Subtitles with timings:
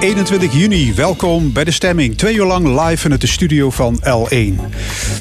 [0.00, 2.16] 21 juni, welkom bij de stemming.
[2.16, 4.60] Twee uur lang live vanuit de studio van L1.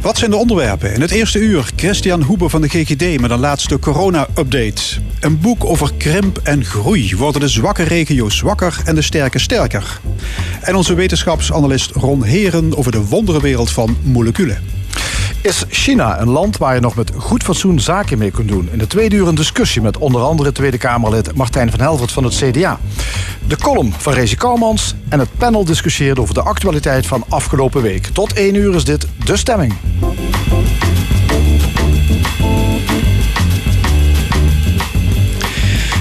[0.01, 0.93] Wat zijn de onderwerpen?
[0.93, 4.81] In het eerste uur Christian Hoebe van de GGD met een laatste corona-update.
[5.19, 7.15] Een boek over krimp en groei.
[7.15, 9.99] Worden de zwakke regio's zwakker en de sterke sterker?
[10.61, 14.78] En onze wetenschapsanalist Ron Heren over de wonderenwereld van moleculen.
[15.41, 18.69] Is China een land waar je nog met goed fatsoen zaken mee kunt doen?
[18.71, 22.23] In de tweede uur een discussie met onder andere Tweede Kamerlid Martijn van Helvert van
[22.23, 22.79] het CDA.
[23.47, 28.05] De column van Rezi Kouwmans en het panel discussieert over de actualiteit van afgelopen week.
[28.05, 29.73] Tot één uur is dit De Stemming.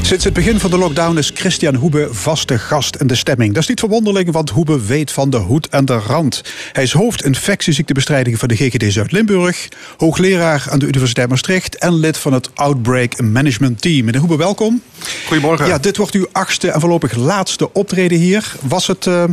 [0.08, 3.54] Sinds het begin van de lockdown is Christian Hoebe vaste gast in de stemming.
[3.54, 6.42] Dat is niet verwonderlijk, want Hoebe weet van de hoed en de rand.
[6.72, 12.18] Hij is hoofd infectieziektebestrijding van de GGD Zuid-Limburg, hoogleraar aan de Universiteit Maastricht en lid
[12.18, 14.04] van het Outbreak Management Team.
[14.04, 14.82] Meneer Hoebe, welkom.
[15.26, 15.66] Goedemorgen.
[15.66, 18.54] Ja, dit wordt uw achtste en voorlopig laatste optreden hier.
[18.60, 19.24] Was het uh,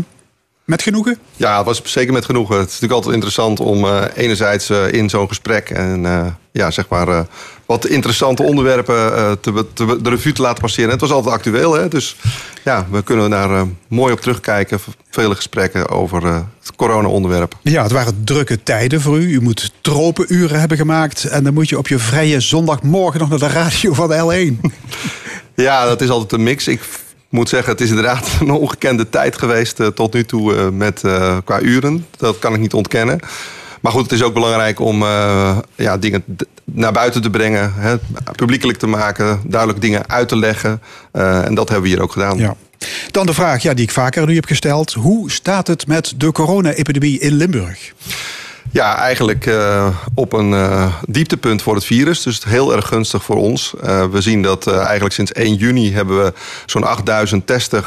[0.66, 1.18] met genoegen?
[1.36, 2.56] Ja, het was zeker met genoegen.
[2.56, 6.88] Het is natuurlijk altijd interessant om uh, enerzijds uh, in zo'n gesprek en ja, zeg
[6.88, 7.26] maar
[7.66, 8.96] wat interessante onderwerpen
[9.40, 10.90] te, te, de revue te laten passeren.
[10.90, 11.88] Het was altijd actueel, hè?
[11.88, 12.16] dus
[12.64, 14.80] ja, we kunnen daar mooi op terugkijken.
[15.10, 17.56] Vele gesprekken over het corona-onderwerp.
[17.62, 19.34] Ja, het waren drukke tijden voor u.
[19.34, 21.24] U moet tropenuren hebben gemaakt.
[21.24, 24.72] En dan moet je op je vrije zondagmorgen nog naar de radio van de L1.
[25.66, 26.68] ja, dat is altijd een mix.
[26.68, 26.82] Ik
[27.36, 31.02] moet zeggen, het is inderdaad een ongekende tijd geweest tot nu toe met,
[31.44, 32.06] qua uren.
[32.18, 33.20] Dat kan ik niet ontkennen.
[33.82, 35.04] Maar goed, het is ook belangrijk om
[35.76, 36.24] ja, dingen
[36.64, 37.96] naar buiten te brengen, hè,
[38.36, 40.82] publiekelijk te maken, duidelijk dingen uit te leggen.
[41.12, 42.38] En dat hebben we hier ook gedaan.
[42.38, 42.56] Ja.
[43.12, 44.94] Dan de vraag ja, die ik vaker aan u heb gesteld.
[44.94, 47.94] Hoe staat het met de corona-epidemie in Limburg?
[48.76, 52.24] Ja, eigenlijk uh, op een uh, dieptepunt voor het virus.
[52.24, 53.74] Dus heel erg gunstig voor ons.
[53.84, 56.34] Uh, we zien dat eigenlijk sinds 1 juni hebben we
[56.66, 57.84] zo'n 8000 testen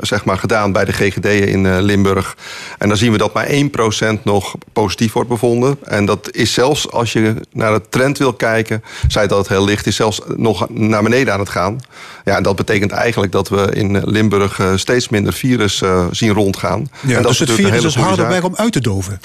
[0.00, 2.36] zeg maar, gedaan bij de GGD in Limburg.
[2.78, 5.78] En dan zien we dat maar 1% nog positief wordt bevonden.
[5.82, 9.64] En dat is zelfs als je naar de trend wil kijken, zei dat het heel
[9.64, 11.78] licht is, zelfs nog naar beneden aan het gaan.
[12.24, 16.90] Ja, en dat betekent eigenlijk dat we in Limburg steeds minder virus zien rondgaan.
[17.00, 19.20] Ja, en dat dus het virus is harder weg om uit te doven.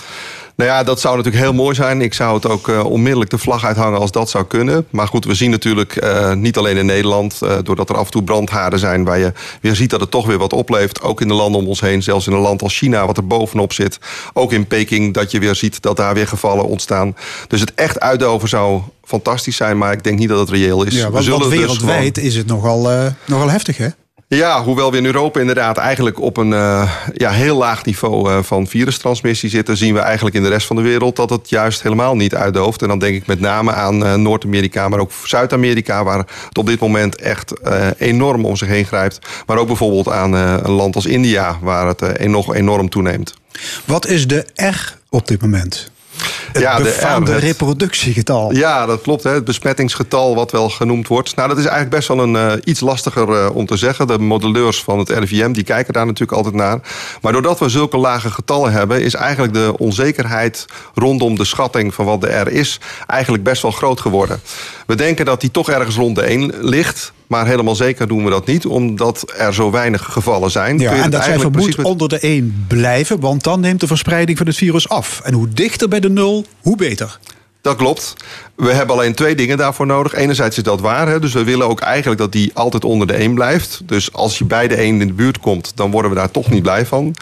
[0.55, 2.01] Nou ja, dat zou natuurlijk heel mooi zijn.
[2.01, 4.85] Ik zou het ook uh, onmiddellijk de vlag uithangen als dat zou kunnen.
[4.89, 7.39] Maar goed, we zien natuurlijk uh, niet alleen in Nederland...
[7.43, 9.03] Uh, doordat er af en toe brandhaarden zijn...
[9.03, 9.31] waar je
[9.61, 11.01] weer ziet dat het toch weer wat opleeft.
[11.01, 12.03] Ook in de landen om ons heen.
[12.03, 13.99] Zelfs in een land als China, wat er bovenop zit.
[14.33, 17.15] Ook in Peking, dat je weer ziet dat daar weer gevallen ontstaan.
[17.47, 19.77] Dus het echt uitdoven zou fantastisch zijn...
[19.77, 20.95] maar ik denk niet dat het reëel is.
[20.95, 23.87] Ja, want, we zullen want wereldwijd dus is het nogal, nogal heftig, hè?
[24.35, 28.43] Ja, hoewel we in Europa inderdaad eigenlijk op een uh, ja, heel laag niveau uh,
[28.43, 31.81] van virustransmissie zitten, zien we eigenlijk in de rest van de wereld dat het juist
[31.83, 32.81] helemaal niet uitdooft.
[32.81, 36.65] En dan denk ik met name aan uh, Noord-Amerika, maar ook Zuid-Amerika, waar het op
[36.65, 37.53] dit moment echt
[37.97, 39.19] enorm om zich heen grijpt.
[39.45, 43.33] Maar ook bijvoorbeeld aan een land als India, waar het nog enorm toeneemt.
[43.85, 45.91] Wat is de R op dit moment?
[46.53, 48.51] Het ja, befaamde de, het, reproductiegetal.
[48.51, 49.23] Ja, dat klopt.
[49.23, 51.35] Hè, het besmettingsgetal wat wel genoemd wordt.
[51.35, 54.07] Nou, dat is eigenlijk best wel een uh, iets lastiger uh, om te zeggen.
[54.07, 56.79] De modelleurs van het RIVM die kijken daar natuurlijk altijd naar.
[57.21, 59.01] Maar doordat we zulke lage getallen hebben...
[59.01, 62.79] is eigenlijk de onzekerheid rondom de schatting van wat de R is...
[63.07, 64.41] eigenlijk best wel groot geworden.
[64.85, 67.13] We denken dat die toch ergens rond de 1 ligt...
[67.33, 70.79] Maar helemaal zeker doen we dat niet, omdat er zo weinig gevallen zijn.
[70.79, 71.85] Ja, en dat cijfer moet met...
[71.85, 75.21] onder de 1 blijven, want dan neemt de verspreiding van het virus af.
[75.23, 77.19] En hoe dichter bij de 0, hoe beter.
[77.61, 78.13] Dat klopt.
[78.55, 80.13] We hebben alleen twee dingen daarvoor nodig.
[80.13, 81.07] Enerzijds is dat waar.
[81.07, 81.19] Hè?
[81.19, 83.81] Dus we willen ook eigenlijk dat die altijd onder de 1 blijft.
[83.85, 86.49] Dus als je bij de 1 in de buurt komt, dan worden we daar toch
[86.49, 87.15] niet blij van.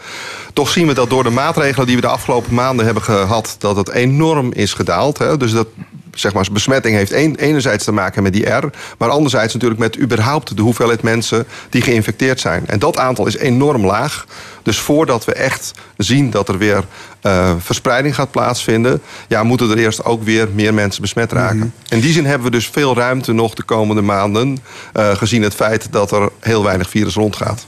[0.53, 3.75] Toch zien we dat door de maatregelen die we de afgelopen maanden hebben gehad, dat
[3.75, 5.17] het enorm is gedaald.
[5.17, 5.37] Hè?
[5.37, 5.67] Dus dat
[6.13, 9.99] zeg maar, besmetting heeft een, enerzijds te maken met die R, maar anderzijds natuurlijk met
[9.99, 12.63] überhaupt de hoeveelheid mensen die geïnfecteerd zijn.
[12.67, 14.25] En dat aantal is enorm laag.
[14.63, 16.83] Dus voordat we echt zien dat er weer
[17.21, 21.57] uh, verspreiding gaat plaatsvinden, ja, moeten er eerst ook weer meer mensen besmet raken.
[21.57, 24.57] Mm In die zin hebben we dus veel ruimte nog de komende maanden,
[24.93, 27.65] uh, gezien het feit dat er heel weinig virus rondgaat.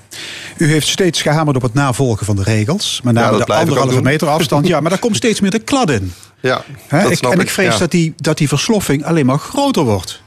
[0.57, 4.01] U heeft steeds gehamerd op het navolgen van de regels, met name ja, de anderhalve
[4.01, 4.68] meter afstand.
[4.74, 6.13] Ja, maar daar komt steeds meer de klad in.
[6.44, 7.80] Ja, He, ik, en ik vrees ja.
[7.80, 10.22] dat, die, dat die versloffing alleen maar groter wordt.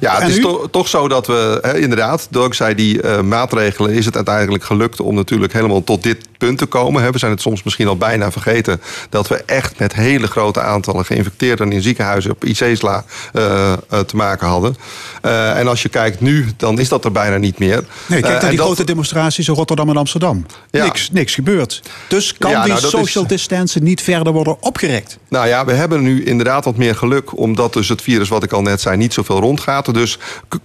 [0.00, 4.04] Ja, het is to toch zo dat we hè, inderdaad, dankzij die uh, maatregelen is
[4.04, 6.18] het uiteindelijk gelukt om natuurlijk helemaal tot dit
[6.56, 7.12] te komen.
[7.12, 8.80] We zijn het soms misschien al bijna vergeten
[9.10, 13.72] dat we echt met hele grote aantallen geïnfecteerden in ziekenhuizen op IC's la, uh,
[14.06, 14.76] te maken hadden.
[15.22, 17.84] Uh, en als je kijkt nu, dan is dat er bijna niet meer.
[18.06, 18.66] Nee, kijk naar die dat...
[18.66, 20.46] grote demonstraties in Rotterdam en Amsterdam.
[20.70, 20.84] Ja.
[20.84, 21.82] Niks, niks gebeurt.
[22.08, 23.30] Dus kan ja, die nou, social is...
[23.30, 25.18] distancing niet verder worden opgerekt?
[25.28, 28.52] Nou ja, we hebben nu inderdaad wat meer geluk, omdat dus het virus, wat ik
[28.52, 29.94] al net zei, niet zoveel rondgaat.
[29.94, 30.18] Dus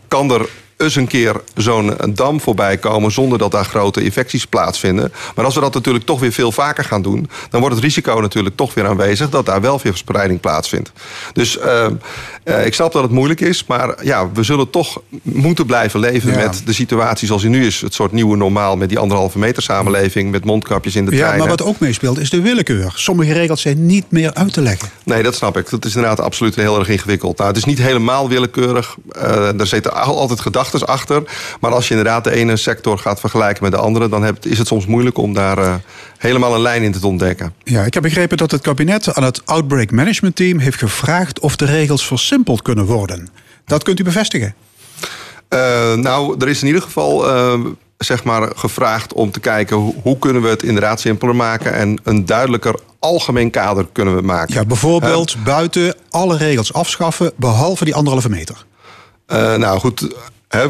[0.07, 5.13] kan er eens een keer zo'n dam voorbij komen zonder dat daar grote infecties plaatsvinden.
[5.35, 8.19] Maar als we dat natuurlijk toch weer veel vaker gaan doen, dan wordt het risico
[8.19, 10.91] natuurlijk toch weer aanwezig dat daar wel weer verspreiding plaatsvindt.
[11.33, 11.88] Dus uh,
[12.44, 16.31] uh, ik snap dat het moeilijk is, maar ja, we zullen toch moeten blijven leven
[16.31, 16.38] ja.
[16.38, 17.81] met de situatie zoals die nu is.
[17.81, 21.31] Het soort nieuwe normaal met die anderhalve meter samenleving, met mondkapjes in de trein.
[21.31, 22.91] Ja, maar wat ook meespeelt is de willekeur.
[22.95, 24.89] Sommige regels zijn niet meer uit te leggen.
[25.03, 25.69] Nee, dat snap ik.
[25.69, 27.38] Dat is inderdaad absoluut heel erg ingewikkeld.
[27.38, 28.95] Nou, het is niet helemaal willekeurig.
[29.18, 31.23] Uh, er zitten altijd gedachten achter.
[31.59, 34.67] Maar als je inderdaad de ene sector gaat vergelijken met de andere, dan is het
[34.67, 35.75] soms moeilijk om daar uh,
[36.17, 37.53] helemaal een lijn in te ontdekken.
[37.63, 41.55] Ja, ik heb begrepen dat het kabinet aan het Outbreak Management Team heeft gevraagd of
[41.55, 43.29] de regels versimpeld kunnen worden.
[43.65, 44.55] Dat kunt u bevestigen?
[45.49, 47.29] Uh, nou, er is in ieder geval.
[47.29, 47.65] Uh,
[47.97, 51.99] zeg maar gevraagd om te kijken hoe, hoe, kunnen we het inderdaad simpeler maken en
[52.03, 54.53] een duidelijker algemeen kader kunnen we maken.
[54.53, 58.65] Ja, bijvoorbeeld uh, buiten alle regels afschaffen behalve die anderhalve meter.
[59.27, 60.15] Uh, nou goed,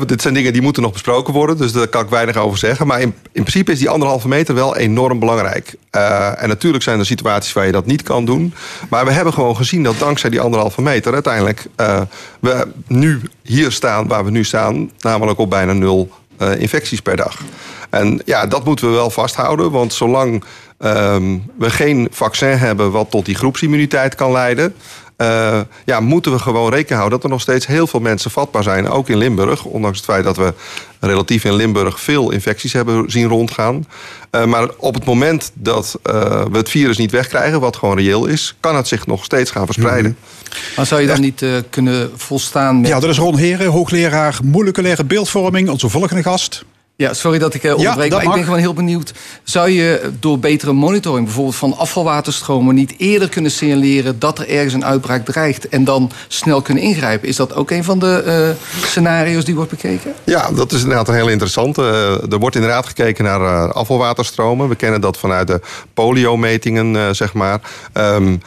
[0.05, 2.87] Dit zijn dingen die moeten nog besproken worden, dus daar kan ik weinig over zeggen.
[2.87, 5.75] Maar in, in principe is die anderhalve meter wel enorm belangrijk.
[5.91, 8.53] Uh, en natuurlijk zijn er situaties waar je dat niet kan doen.
[8.89, 12.01] Maar we hebben gewoon gezien dat dankzij die anderhalve meter uiteindelijk uh,
[12.39, 16.09] we nu hier staan waar we nu staan, namelijk op bijna nul
[16.41, 17.41] uh, infecties per dag.
[17.89, 20.43] En ja, dat moeten we wel vasthouden, want zolang
[20.79, 24.75] um, we geen vaccin hebben wat tot die groepsimmuniteit kan leiden,
[25.17, 28.63] uh, ja, moeten we gewoon rekening houden dat er nog steeds heel veel mensen vatbaar
[28.63, 28.89] zijn.
[28.89, 29.63] Ook in Limburg.
[29.63, 30.53] Ondanks het feit dat we
[30.99, 33.87] relatief in Limburg veel infecties hebben zien rondgaan.
[34.31, 36.13] Uh, maar op het moment dat uh,
[36.51, 39.65] we het virus niet wegkrijgen, wat gewoon reëel is, kan het zich nog steeds gaan
[39.65, 40.11] verspreiden.
[40.11, 40.17] Mm
[40.49, 40.57] -hmm.
[40.75, 42.89] Maar zou je dan niet kunnen volstaan met.
[42.89, 46.65] Ja, dat is Ron Heren, hoogleraar moleculaire beeldvorming, onze volgende gast.
[46.97, 49.13] Ja, sorry dat ik uh, onderbreek, ja, maar ik ben gewoon heel benieuwd.
[49.43, 54.73] Zou je door betere monitoring, bijvoorbeeld van afvalwaterstromen, niet eerder kunnen signaleren dat er ergens
[54.73, 57.27] een uitbraak dreigt en dan snel kunnen ingrijpen?
[57.27, 60.13] Is dat ook een van de uh, scenario's die wordt bekeken?
[60.23, 61.81] Ja, dat is inderdaad een heel interessante.
[61.81, 64.69] Uh, er wordt inderdaad gekeken naar afvalwaterstromen.
[64.69, 65.61] We kennen dat vanuit de
[65.93, 67.61] poliometingen, zeg maar.
[67.93, 68.41] Um,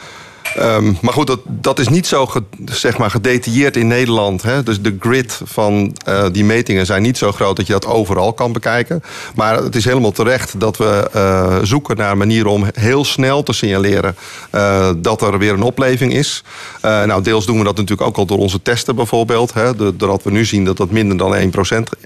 [0.59, 2.29] Um, maar goed, dat, dat is niet zo
[2.65, 4.41] zeg maar gedetailleerd in Nederland.
[4.41, 4.63] Hè?
[4.63, 8.33] Dus de grid van uh, die metingen zijn niet zo groot dat je dat overal
[8.33, 9.03] kan bekijken.
[9.35, 13.53] Maar het is helemaal terecht dat we uh, zoeken naar manieren om heel snel te
[13.53, 14.15] signaleren
[14.55, 16.43] uh, dat er weer een opleving is.
[16.81, 19.53] nou, deels doen we dat natuurlijk ook al door onze testen bijvoorbeeld.
[19.53, 19.75] Hè?
[19.75, 21.37] Doordat we nu zien dat dat minder dan 1%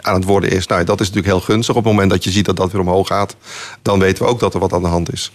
[0.01, 0.67] aan het worden is.
[0.67, 1.75] Nou, dat is natuurlijk heel gunstig.
[1.75, 3.35] Op het moment dat je ziet dat dat weer omhoog gaat,
[3.81, 5.31] dan weten we ook dat er wat aan de hand is.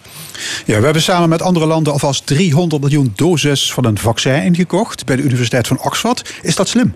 [0.65, 5.05] Ja, we hebben samen met andere landen alvast 300 miljoen doses van een vaccin ingekocht
[5.05, 6.33] bij de Universiteit van Oxford.
[6.41, 6.95] Is dat slim?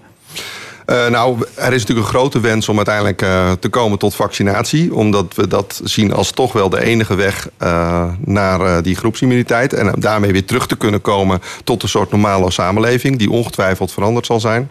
[0.86, 4.94] Uh, nou, er is natuurlijk een grote wens om uiteindelijk uh, te komen tot vaccinatie.
[4.94, 9.74] Omdat we dat zien als toch wel de enige weg uh, naar die groepsimmuniteit.
[9.74, 13.18] En daarmee weer terug te kunnen komen tot een soort normale samenleving.
[13.18, 14.70] Die ongetwijfeld veranderd zal zijn.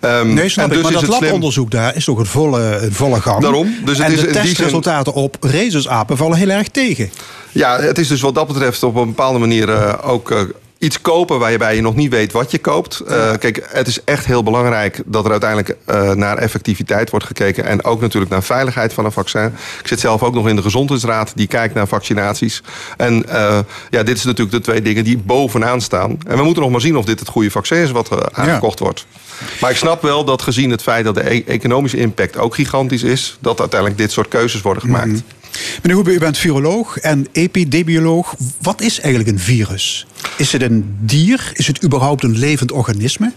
[0.00, 2.92] Um, nee, snap en ik, dus maar dat labonderzoek daar is toch een volle, een
[2.92, 3.42] volle gang.
[3.42, 3.74] Daarom.
[3.84, 7.10] Dus het en is, de testresultaten op rhesusapen vallen heel erg tegen.
[7.52, 10.46] Ja, het is dus wat dat betreft op een bepaalde manier ook
[10.80, 13.02] iets kopen waarbij je nog niet weet wat je koopt.
[13.08, 17.64] Uh, kijk, het is echt heel belangrijk dat er uiteindelijk uh, naar effectiviteit wordt gekeken.
[17.64, 19.54] En ook natuurlijk naar veiligheid van een vaccin.
[19.80, 22.62] Ik zit zelf ook nog in de gezondheidsraad die kijkt naar vaccinaties.
[22.96, 23.58] En uh,
[23.90, 26.18] ja, dit is natuurlijk de twee dingen die bovenaan staan.
[26.26, 28.84] En we moeten nog maar zien of dit het goede vaccin is wat aangekocht ja.
[28.84, 29.06] wordt.
[29.60, 33.02] Maar ik snap wel dat gezien het feit dat de e economische impact ook gigantisch
[33.02, 35.06] is, dat uiteindelijk dit soort keuzes worden gemaakt.
[35.06, 35.39] Mm -hmm.
[35.82, 38.34] Meneer Hoebe, u bent viroloog en epidemioloog.
[38.60, 40.06] Wat is eigenlijk een virus?
[40.36, 41.50] Is het een dier?
[41.54, 43.32] Is het überhaupt een levend organisme?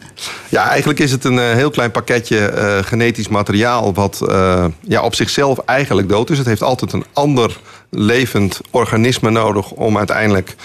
[0.49, 3.93] Ja, eigenlijk is het een uh, heel klein pakketje uh, genetisch materiaal...
[3.93, 6.37] wat uh, ja, op zichzelf eigenlijk dood is.
[6.37, 7.59] Het heeft altijd een ander
[7.95, 9.71] levend organisme nodig...
[9.71, 10.55] om uiteindelijk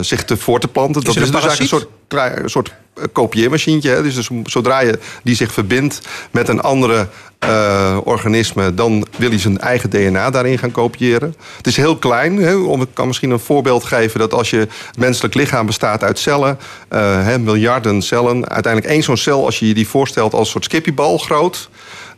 [0.00, 1.02] zich te voort te planten.
[1.02, 1.88] Is dat is dus eigenlijk een soort,
[2.42, 2.72] een soort
[3.12, 3.90] kopieermachientje.
[3.90, 4.02] Hè?
[4.02, 7.08] Dus, dus zodra je die zich verbindt met een andere
[7.44, 11.34] uh, organisme, dan wil hij zijn eigen DNA daarin gaan kopiëren.
[11.56, 12.36] Het is heel klein.
[12.36, 12.80] Hè?
[12.80, 16.58] Ik kan misschien een voorbeeld geven dat als je het menselijk lichaam bestaat uit cellen,
[16.92, 20.52] uh, hè, miljarden cellen, uiteindelijk één zo'n cel, als je je die voorstelt als een
[20.52, 21.68] soort skippiebal groot,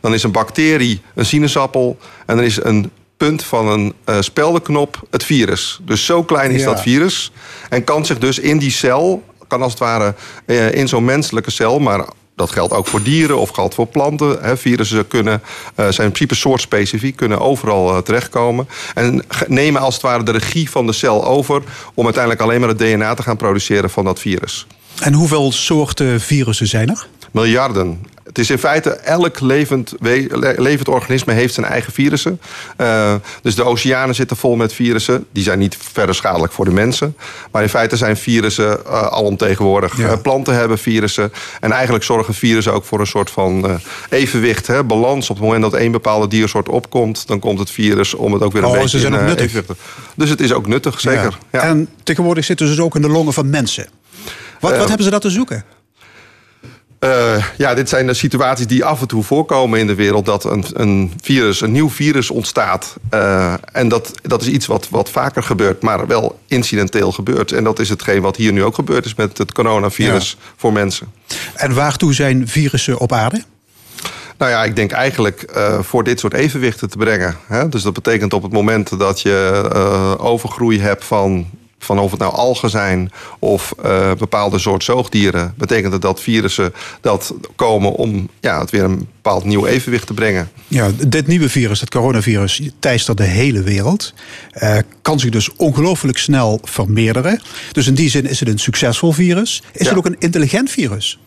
[0.01, 5.01] dan is een bacterie een sinaasappel en dan is een punt van een uh, speldenknop
[5.09, 5.79] het virus.
[5.81, 6.65] Dus zo klein is ja.
[6.65, 7.31] dat virus
[7.69, 10.15] en kan zich dus in die cel kan als het ware
[10.71, 12.05] in zo'n menselijke cel, maar
[12.35, 14.37] dat geldt ook voor dieren of geldt voor planten.
[14.41, 14.57] Hè.
[14.57, 15.41] Virussen kunnen,
[15.75, 18.67] zijn in principe soortspecifiek, kunnen overal terechtkomen.
[18.93, 22.69] En nemen als het ware de regie van de cel over om uiteindelijk alleen maar
[22.69, 24.67] het DNA te gaan produceren van dat virus.
[24.99, 27.07] En hoeveel soorten virussen zijn er?
[27.31, 28.05] Miljarden.
[28.25, 29.93] Het is in feite elk levend,
[30.55, 32.39] levend organisme heeft zijn eigen virussen.
[32.77, 35.25] Uh, dus de oceanen zitten vol met virussen.
[35.31, 37.15] Die zijn niet verder schadelijk voor de mensen.
[37.51, 39.97] Maar in feite zijn virussen uh, alomtegenwoordig.
[39.97, 40.11] Ja.
[40.11, 41.33] Uh, planten hebben virussen.
[41.59, 43.79] En eigenlijk zorgen virussen ook voor een soort van
[44.09, 45.29] evenwicht, hè, balans.
[45.29, 48.53] Op het moment dat één bepaalde diersoort opkomt, dan komt het virus om het ook
[48.53, 49.45] weer een oh, beetje ze zijn in, ook nuttig.
[49.45, 49.79] evenwicht.
[50.15, 51.37] Dus het is ook nuttig, zeker.
[51.51, 51.59] Ja.
[51.59, 51.61] Ja.
[51.61, 53.87] En tegenwoordig zitten ze dus ook in de longen van mensen.
[54.59, 55.65] Wat, wat hebben ze dat te zoeken?
[57.05, 60.25] Uh, ja, dit zijn de situaties die af en toe voorkomen in de wereld.
[60.25, 62.95] Dat een, een virus, een nieuw virus ontstaat.
[63.13, 67.51] Uh, en dat, dat is iets wat, wat vaker gebeurt, maar wel incidenteel gebeurt.
[67.51, 71.07] En dat is hetgeen wat hier nu ook gebeurd is met het coronavirus voor mensen.
[71.55, 73.43] En waartoe zijn virussen op aarde?
[74.37, 77.37] Nou ja, ik denk eigenlijk uh, voor dit soort evenwichten te brengen.
[77.47, 77.69] Hè?
[77.69, 79.69] Dus dat betekent op het moment dat je
[80.19, 81.47] overgroei hebt van
[81.79, 86.73] van of het nou algen zijn of uh, bepaalde soort zoogdieren, betekent het dat virussen
[87.01, 90.49] dat komen om ja, het weer een bepaald nieuw evenwicht te brengen.
[90.67, 94.13] Ja, dit nieuwe virus, het coronavirus, teistert de hele wereld.
[94.63, 97.41] Uh, kan zich dus ongelooflijk snel vermeerderen.
[97.71, 99.63] Dus in die zin is het een succesvol virus.
[99.71, 101.19] Is het ook een intelligent virus?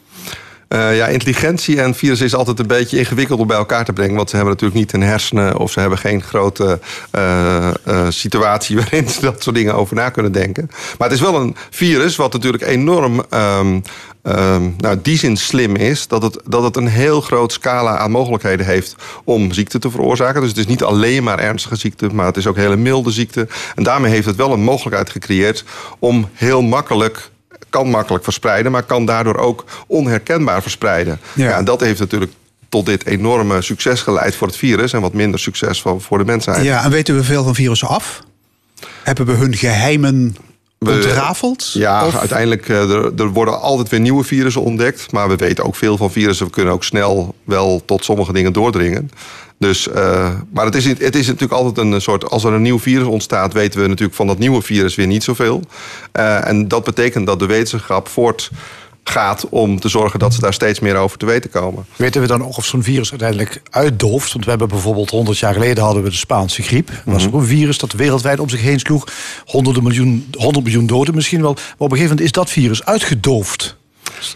[0.69, 4.17] Uh, ja, intelligentie en virus is altijd een beetje ingewikkeld om bij elkaar te brengen.
[4.17, 6.79] Want ze hebben natuurlijk niet een hersenen of ze hebben geen grote
[7.13, 10.67] uh, uh, situatie waarin ze dat soort dingen over na kunnen denken.
[10.99, 13.23] Maar het is wel een virus wat natuurlijk enorm.
[13.35, 13.83] Um,
[14.23, 18.11] um, nou, die zin slim is dat het, dat het een heel groot scala aan
[18.11, 18.95] mogelijkheden heeft
[19.25, 20.41] om ziekte te veroorzaken.
[20.41, 23.47] Dus het is niet alleen maar ernstige ziekte, maar het is ook hele milde ziekte.
[23.75, 25.65] En daarmee heeft het wel een mogelijkheid gecreëerd
[25.99, 27.31] om heel makkelijk
[27.71, 31.21] kan makkelijk verspreiden, maar kan daardoor ook onherkenbaar verspreiden.
[31.35, 31.57] Ja.
[31.57, 32.33] en dat heeft natuurlijk
[32.69, 36.65] tot dit enorme succes geleid voor het virus en wat minder succes voor de mensheid.
[36.65, 38.23] Ja, en weten we veel van virussen af?
[39.03, 40.37] Hebben we hun geheimen
[40.79, 41.71] ontrafeld?
[41.73, 45.13] Ja, uiteindelijk uh, er, er, worden altijd weer nieuwe virussen ontdekt.
[45.13, 46.47] Maar we weten ook veel van virussen.
[46.47, 49.11] We kunnen ook snel wel tot sommige dingen doordringen.
[49.59, 52.31] Dus, uh, maar het is, het is natuurlijk altijd een soort.
[52.31, 55.25] Als er een nieuw virus ontstaat, weten we natuurlijk van dat nieuwe virus weer niet
[55.25, 55.63] zoveel.
[56.13, 58.51] Uh, en dat betekent dat de wetenschap voort
[59.09, 61.87] gaat om te zorgen dat ze daar steeds meer over te weten komen.
[61.97, 64.33] Weten we dan ook of zo'n virus uiteindelijk uitdooft?
[64.33, 66.87] Want we hebben bijvoorbeeld 100 jaar geleden hadden we de Spaanse griep.
[66.87, 67.35] Dat was mhm.
[67.35, 69.07] ook een virus dat wereldwijd om zich heen sloeg.
[69.45, 71.53] Honderden miljoen, 100 miljoen doden misschien wel.
[71.53, 73.77] Maar op een gegeven moment is dat virus uitgedoofd.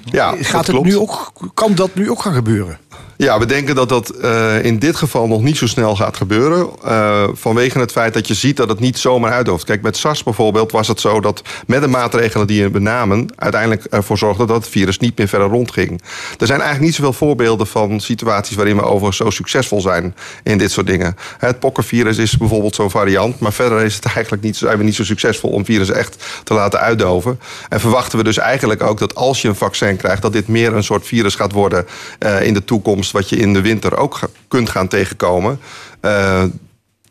[0.04, 2.78] Ja, Gaat het nu ook, kan dat nu ook gaan gebeuren?
[3.22, 6.68] Ja, we denken dat dat uh, in dit geval nog niet zo snel gaat gebeuren.
[6.84, 9.64] Uh, vanwege het feit dat je ziet dat het niet zomaar uitdooft.
[9.64, 13.28] Kijk, met SARS bijvoorbeeld was het zo dat met de maatregelen die we namen...
[13.36, 16.02] uiteindelijk ervoor zorgde dat het virus niet meer verder rondging.
[16.38, 18.56] Er zijn eigenlijk niet zoveel voorbeelden van situaties...
[18.56, 21.16] waarin we overigens zo succesvol zijn in dit soort dingen.
[21.38, 23.38] Het pokkenvirus is bijvoorbeeld zo'n variant...
[23.38, 26.54] maar verder is het eigenlijk niet, zijn we niet zo succesvol om virussen echt te
[26.54, 27.40] laten uitdoven.
[27.68, 30.22] En verwachten we dus eigenlijk ook dat als je een vaccin krijgt...
[30.22, 31.86] dat dit meer een soort virus gaat worden
[32.18, 35.60] uh, in de toekomst wat je in de winter ook kunt gaan tegenkomen.
[36.02, 36.42] Uh,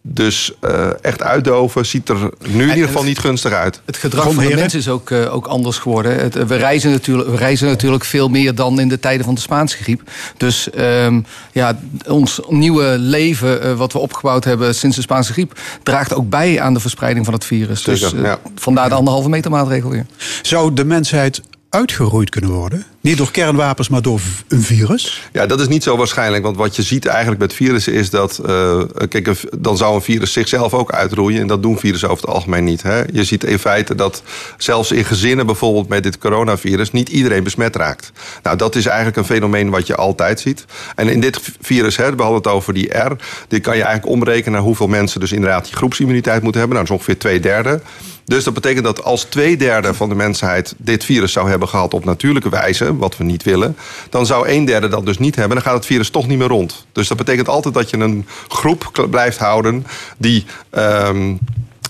[0.03, 3.81] dus uh, echt uitdoven ziet er nu in ieder geval niet gunstig uit.
[3.86, 6.15] Het gedrag van de mensen is ook, uh, ook anders geworden.
[6.20, 9.41] Het, we, reizen natuurlijk, we reizen natuurlijk veel meer dan in de tijden van de
[9.41, 10.01] Spaanse griep.
[10.38, 15.60] Dus um, ja, ons nieuwe leven, uh, wat we opgebouwd hebben sinds de Spaanse griep,
[15.84, 17.84] draagt ook bij aan de verspreiding van het virus.
[17.84, 18.39] Zeker, dus ja.
[18.55, 20.05] vandaar de anderhalve meter maatregel weer.
[20.41, 22.86] Zou de mensheid uitgeroeid kunnen worden?
[23.01, 25.29] Niet door kernwapens, maar door een virus?
[25.31, 26.43] Ja, dat is niet zo waarschijnlijk.
[26.43, 28.41] Want wat je ziet eigenlijk met virussen is dat...
[28.46, 31.41] Uh, kijk, dan zou een virus zichzelf ook uitroeien.
[31.41, 32.81] En dat doen virussen over het algemeen niet.
[32.81, 33.01] Hè?
[33.12, 34.24] Je ziet in feite dat
[34.58, 36.91] zelfs in gezinnen bijvoorbeeld met dit coronavirus...
[36.91, 38.12] niet iedereen besmet raakt.
[38.43, 40.65] Nou, dat is eigenlijk een fenomeen wat je altijd ziet.
[40.96, 43.15] En in dit virus, hè, we hadden het over die R...
[43.48, 46.77] die kan je eigenlijk omrekenen naar hoeveel mensen dus inderdaad die groepsimmuniteit moeten hebben.
[46.77, 47.81] Nou, dat is ongeveer twee derde.
[48.25, 51.93] Dus dat betekent dat als twee derde van de mensheid dit virus zou hebben gehad
[51.93, 53.77] op natuurlijke wijze, wat we niet willen,
[54.10, 55.55] dan zou een derde dat dus niet hebben.
[55.55, 56.86] Dan gaat het virus toch niet meer rond.
[56.91, 59.86] Dus dat betekent altijd dat je een groep blijft houden
[60.17, 60.45] die.
[60.71, 61.39] Um,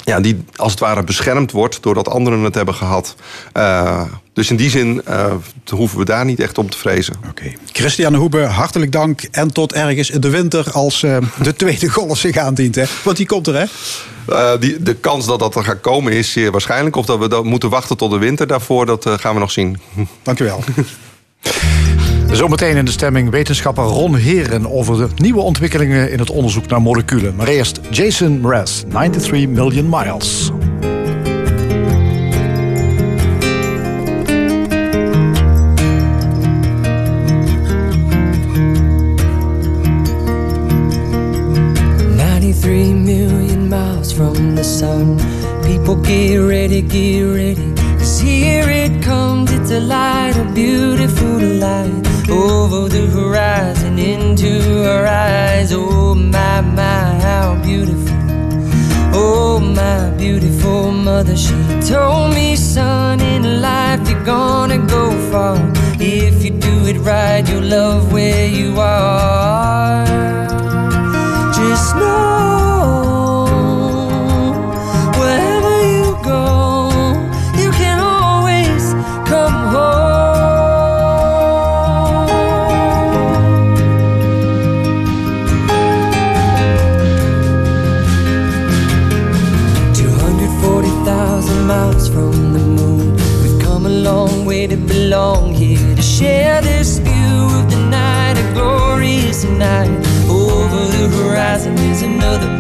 [0.04, 3.16] ja, die als het ware beschermd wordt doordat anderen het hebben gehad.
[3.58, 4.02] Uh,
[4.34, 5.34] dus in die zin uh,
[5.70, 7.16] hoeven we daar niet echt om te vrezen.
[7.18, 7.30] Oké.
[7.30, 7.58] Okay.
[7.72, 9.22] Christiane Hoebe, hartelijk dank.
[9.22, 12.76] En tot ergens in de winter als uh, de tweede golf zich aandient.
[12.76, 12.84] Hè?
[13.04, 13.66] Want die komt er, hè?
[14.60, 16.96] Die, de kans dat dat er gaat komen is zeer waarschijnlijk.
[16.96, 19.80] Of dat we dat moeten wachten tot de winter daarvoor, dat gaan we nog zien.
[20.24, 20.64] Dank u wel.
[22.32, 26.82] Zometeen in de stemming wetenschapper Ron Heren over de nieuwe ontwikkelingen in het onderzoek naar
[26.82, 27.36] moleculen.
[27.36, 30.52] Maar eerst Jason Mraz, 93 Million Miles.
[42.62, 45.18] Three million miles from the sun.
[45.64, 47.74] People get ready, get ready.
[47.98, 52.11] Cause here it comes, it's a light, a beautiful light.
[52.32, 55.74] Over the horizon, into our eyes.
[55.74, 58.16] Oh my, my, how beautiful.
[59.14, 65.58] Oh my beautiful mother, she told me, son, in life you're gonna go far.
[66.00, 70.06] If you do it right, you'll love where you are.
[71.54, 72.41] Just know.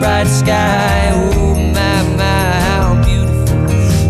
[0.01, 1.11] Bright sky.
[1.13, 3.59] Oh my, my, how beautiful.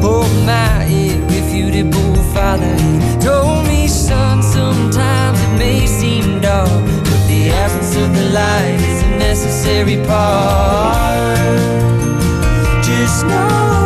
[0.02, 2.74] Oh my, irrefutable father.
[2.80, 6.70] He told me, son, sometimes it may seem dark,
[7.04, 11.60] but the absence of the light is a necessary part.
[12.86, 13.81] Just know.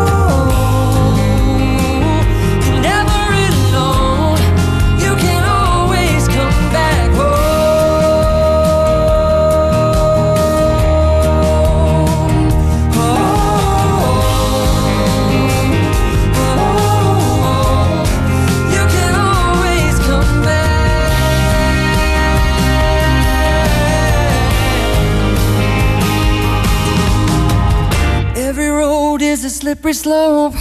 [29.66, 30.54] Slippery slope.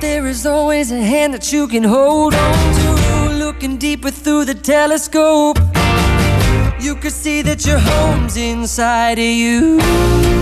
[0.00, 3.34] There is always a hand that you can hold on to.
[3.44, 5.58] Looking deeper through the telescope,
[6.78, 10.39] you can see that your home's inside of you.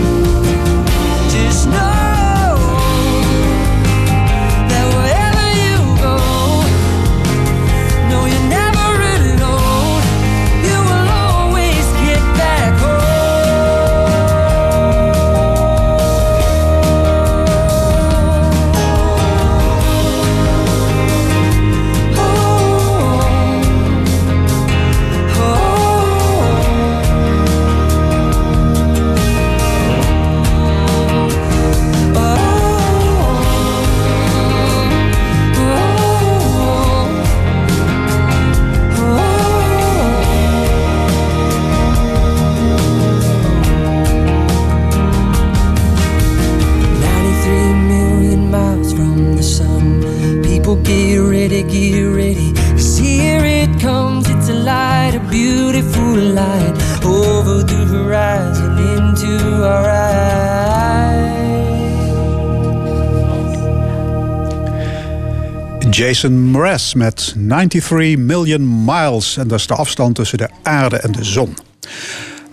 [66.20, 69.36] Jason Mraz met 93 Million Miles.
[69.36, 71.56] En dat is de afstand tussen de aarde en de zon.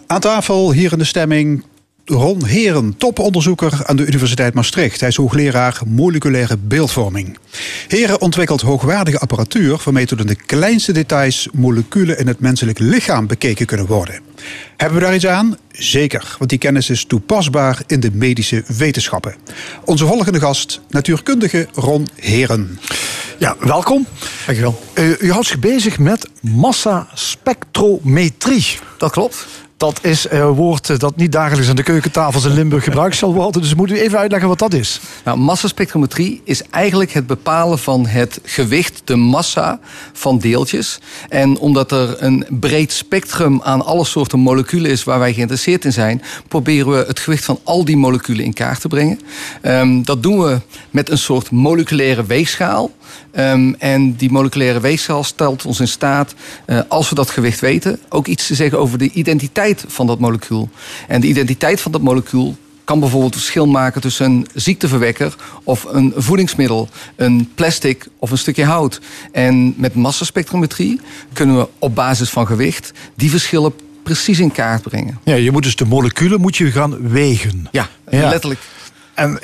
[0.08, 1.64] Aan tafel hier in de stemming
[2.08, 5.00] Ron Heren, toponderzoeker aan de Universiteit Maastricht.
[5.00, 7.38] Hij is hoogleraar moleculaire beeldvorming.
[7.88, 13.28] Heren ontwikkelt hoogwaardige apparatuur waarmee tot in de kleinste details moleculen in het menselijk lichaam
[13.28, 14.20] bekeken kunnen worden.
[14.78, 15.58] Hebben we daar iets aan?
[15.72, 19.36] Zeker, want die kennis is toepasbaar in de medische wetenschappen.
[19.86, 22.80] Onze volgende gast, natuurkundige Ron Heren.
[23.38, 24.08] Ja, welkom.
[24.46, 24.82] Dankjewel.
[24.94, 28.66] Uh, u houdt zich bezig met massaspectrometrie.
[28.98, 29.48] Dat klopt.
[29.78, 33.62] Dat is een woord dat niet dagelijks aan de keukentafels in Limburg gebruikt zal worden.
[33.62, 35.00] Dus moet u even uitleggen wat dat is.
[35.24, 39.80] Nou, massaspectrometrie is eigenlijk het bepalen van het gewicht, de massa
[40.14, 41.00] van deeltjes.
[41.30, 45.94] En omdat er een breed spectrum aan alle soorten moleculen is waar wij geïnteresseerd in
[45.94, 49.20] zijn, proberen we het gewicht van al die moleculen in kaart te brengen.
[49.62, 50.60] Um, dat doen we
[50.90, 52.92] met een soort moleculaire weegschaal.
[53.38, 56.34] Um, en die moleculaire weegschaal stelt ons in staat,
[56.68, 60.20] uh, als we dat gewicht weten, ook iets te zeggen over de identiteit van dat
[60.20, 60.70] molecuul.
[61.08, 66.14] En de identiteit van dat molecuul kan bijvoorbeeld verschil maken tussen een ziekteverwekker of een
[66.16, 69.02] voedingsmiddel, een plastic of een stukje hout.
[69.32, 71.00] En met massaspectrometrie
[71.34, 73.74] kunnen we op basis van gewicht die verschillen
[74.04, 75.20] precies in kaart brengen.
[75.24, 77.68] Ja, je moet dus de moleculen moet je gaan wegen.
[77.72, 78.30] Ja, ja.
[78.30, 78.60] letterlijk.
[79.16, 79.40] En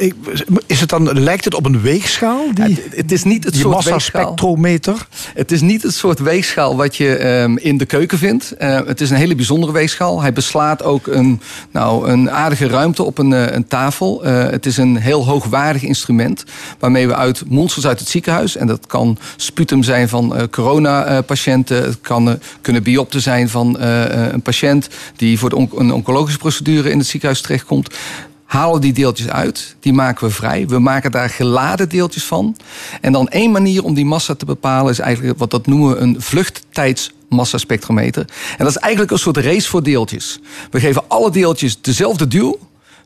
[0.66, 2.54] is het dan, lijkt het op een weegschaal?
[2.54, 5.08] Die, het is niet het soort massaspectrometer?
[5.34, 8.54] Het is niet het soort weegschaal wat je um, in de keuken vindt.
[8.60, 10.22] Uh, het is een hele bijzondere weegschaal.
[10.22, 14.28] Hij beslaat ook een, nou, een aardige ruimte op een, uh, een tafel.
[14.28, 16.44] Uh, het is een heel hoogwaardig instrument
[16.80, 18.56] waarmee we uit monsters uit het ziekenhuis...
[18.56, 21.84] en dat kan sputum zijn van coronapatiënten...
[21.84, 24.90] het kan kunnen biopten zijn van een patiënt...
[25.16, 27.90] die voor de on een oncologische procedure in het ziekenhuis terechtkomt
[28.52, 30.68] halen die deeltjes uit, die maken we vrij.
[30.68, 32.58] We maken daar geladen deeltjes van.
[33.02, 35.98] En dan één manier om die massa te bepalen is eigenlijk wat dat noemen we
[35.98, 38.26] een vluchttijdsmassaspectrometer.
[38.58, 40.40] En dat is eigenlijk een soort race voor deeltjes.
[40.72, 42.58] We geven alle deeltjes dezelfde duw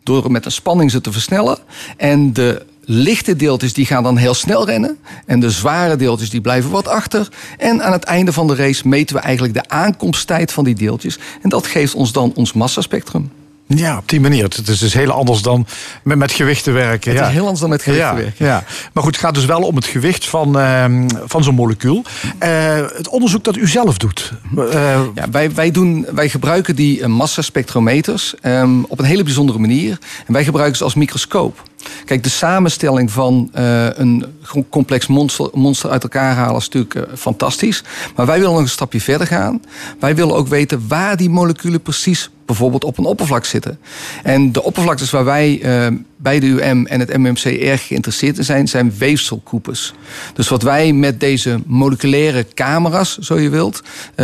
[0.03, 1.58] door met een spanning ze te versnellen.
[1.97, 4.97] En de lichte deeltjes die gaan dan heel snel rennen.
[5.25, 7.29] En de zware deeltjes die blijven wat achter.
[7.58, 11.19] En aan het einde van de race meten we eigenlijk de aankomsttijd van die deeltjes.
[11.41, 13.31] En dat geeft ons dan ons massaspectrum.
[13.67, 14.43] Ja, op die manier.
[14.43, 15.67] Het is dus heel anders dan
[16.04, 17.12] met, met gewichten werken.
[17.12, 17.28] Het ja.
[17.28, 18.45] is heel anders dan met gewichten werken.
[18.45, 18.63] Ja.
[18.93, 20.86] Maar goed, het gaat dus wel om het gewicht van, uh,
[21.25, 22.04] van zo'n molecuul.
[22.43, 24.34] Uh, het onderzoek dat u zelf doet.
[24.58, 24.73] Uh,
[25.15, 29.97] ja, wij, wij, doen, wij gebruiken die massaspectrometers um, op een hele bijzondere manier.
[30.25, 31.63] En wij gebruiken ze als microscoop.
[32.06, 34.25] Kijk, de samenstelling van uh, een
[34.69, 37.84] complex monster, monster, uit elkaar halen is natuurlijk uh, fantastisch.
[38.15, 39.62] Maar wij willen nog een stapje verder gaan.
[39.99, 43.79] Wij willen ook weten waar die moleculen precies bijvoorbeeld op een oppervlak zitten.
[44.23, 48.43] En de oppervlaktes waar wij uh, bij de UM en het MMC erg geïnteresseerd in
[48.43, 49.93] zijn, zijn weefselkoepels.
[50.34, 53.84] Dus wat wij met deze moleculaire camera's, zo je wilt,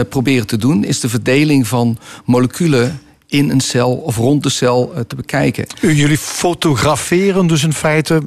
[0.10, 3.00] proberen te doen, is de verdeling van moleculen
[3.32, 5.66] in een cel of rond de cel te bekijken.
[5.82, 8.22] Jullie fotograferen dus in feite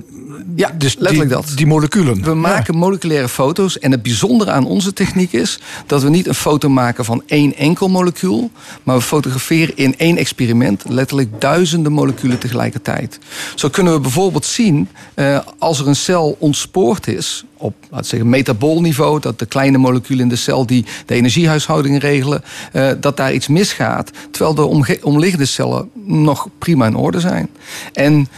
[0.57, 1.53] ja, dus letterlijk die, dat.
[1.57, 2.23] Die moleculen.
[2.23, 3.79] We maken moleculaire foto's.
[3.79, 7.57] En het bijzondere aan onze techniek is dat we niet een foto maken van één
[7.57, 8.51] enkel molecuul.
[8.83, 13.19] Maar we fotograferen in één experiment letterlijk duizenden moleculen tegelijkertijd.
[13.55, 19.21] Zo kunnen we bijvoorbeeld zien uh, als er een cel ontspoord is op zeggen, metaboolniveau,
[19.21, 23.49] dat de kleine moleculen in de cel die de energiehuishouding regelen, uh, dat daar iets
[23.49, 27.49] misgaat, terwijl de omliggende cellen nog prima in orde zijn.
[27.93, 28.29] En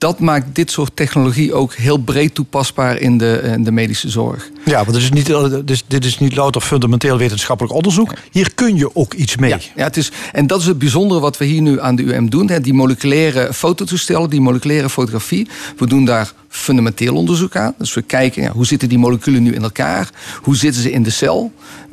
[0.00, 4.50] dat maakt dit soort technologie ook heel breed toepasbaar in de, in de medische zorg.
[4.64, 8.12] Ja, want dit is, niet, dus dit is niet louter fundamenteel wetenschappelijk onderzoek.
[8.30, 9.50] Hier kun je ook iets mee.
[9.50, 12.02] Ja, ja, het is, en dat is het bijzondere wat we hier nu aan de
[12.02, 12.48] UM doen.
[12.48, 15.48] Hè, die moleculaire fototoestellen, die moleculaire fotografie.
[15.76, 17.74] We doen daar fundamenteel onderzoek aan.
[17.78, 20.10] Dus we kijken ja, hoe zitten die moleculen nu in elkaar?
[20.42, 21.52] Hoe zitten ze in de cel?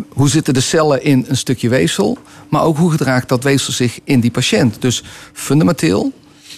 [0.10, 2.18] Hoe zitten de cellen in een stukje weefsel?
[2.50, 4.82] Maar ook hoe gedraagt dat weefsel zich in die patiënt?
[4.82, 6.14] Dus fundamenteel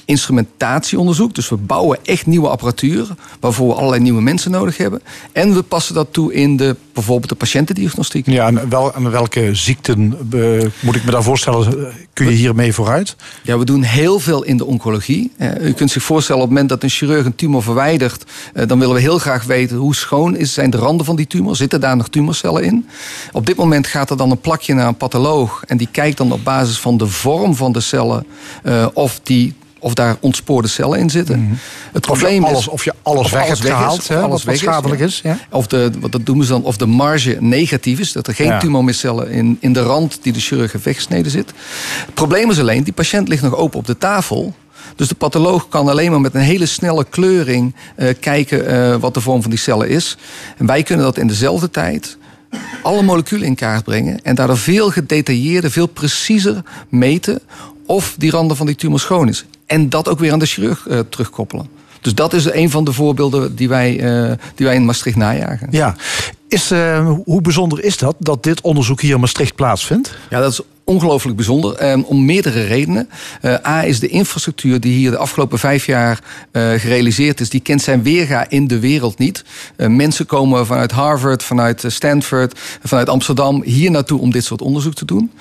[0.10, 1.36] instrumentatieonderzoek.
[1.36, 3.08] Dus we bouwen echt nieuwe apparatuur
[3.40, 5.02] waarvoor we allerlei nieuwe mensen nodig hebben.
[5.32, 8.26] En we passen dat toe in de, bijvoorbeeld de patiëntendiagnostiek.
[8.26, 11.94] Ja, en wel, welke ziekten uh, moet ik me daar voorstellen?
[12.14, 13.16] Kun je hiermee vooruit?
[13.44, 15.32] Ja, we doen heel veel in de oncologie.
[15.38, 18.68] Uh, u kunt zich voorstellen op het moment dat een chirurg een tumor verwijdert, uh,
[18.68, 21.56] dan willen we heel graag weten hoe schoon is, zijn de randen van die tumor.
[21.56, 22.88] Zitten daar nog tumorcellen in?
[23.32, 26.32] Op dit moment gaat er dan een plakje naar een patholoog en die kijkt dan
[26.32, 28.26] op basis van de vorm van de cellen
[28.94, 31.40] of die of daar ontspoorde cellen in zitten.
[31.40, 31.58] Mm.
[31.94, 34.58] Het probleem of alles, is of je alles of weg hebt gehaald, hè, alles wat
[34.58, 35.20] schadelijk is.
[35.24, 35.38] Ja.
[35.50, 38.48] Of de, wat dat doen ze dan, of de marge negatief is, dat er geen
[38.48, 39.24] ja.
[39.24, 41.54] in, in de rand die de chirurg heeft weggesneden zit.
[42.06, 44.54] Het probleem is alleen, die patiënt ligt nog open op de tafel.
[44.96, 49.14] Dus de patholoog kan alleen maar met een hele snelle kleuring uh, kijken uh, wat
[49.14, 50.18] de vorm van die cellen is.
[50.58, 52.18] En wij kunnen dat in dezelfde tijd
[52.82, 57.40] alle moleculen in kaart brengen en daardoor veel gedetailleerder, veel preciezer meten
[57.86, 59.46] of die randen van die tumor schoon is.
[59.70, 61.68] En dat ook weer aan de chirurg uh, terugkoppelen.
[62.02, 65.68] Dus dat is een van de voorbeelden die wij, uh, die wij in Maastricht najagen.
[65.72, 65.96] Ja.
[66.48, 70.18] Is, uh, hoe bijzonder is dat, dat dit onderzoek hier in Maastricht plaatsvindt?
[70.30, 71.92] Ja, dat is ongelooflijk bijzonder.
[71.92, 73.10] Um, om meerdere redenen.
[73.42, 76.20] Uh, A is de infrastructuur die hier de afgelopen vijf jaar
[76.52, 77.50] uh, gerealiseerd is.
[77.50, 79.44] Die kent zijn weerga in de wereld niet.
[79.78, 84.94] Uh, mensen komen vanuit Harvard, vanuit Stanford, vanuit Amsterdam hier naartoe om dit soort onderzoek
[84.94, 85.32] te doen.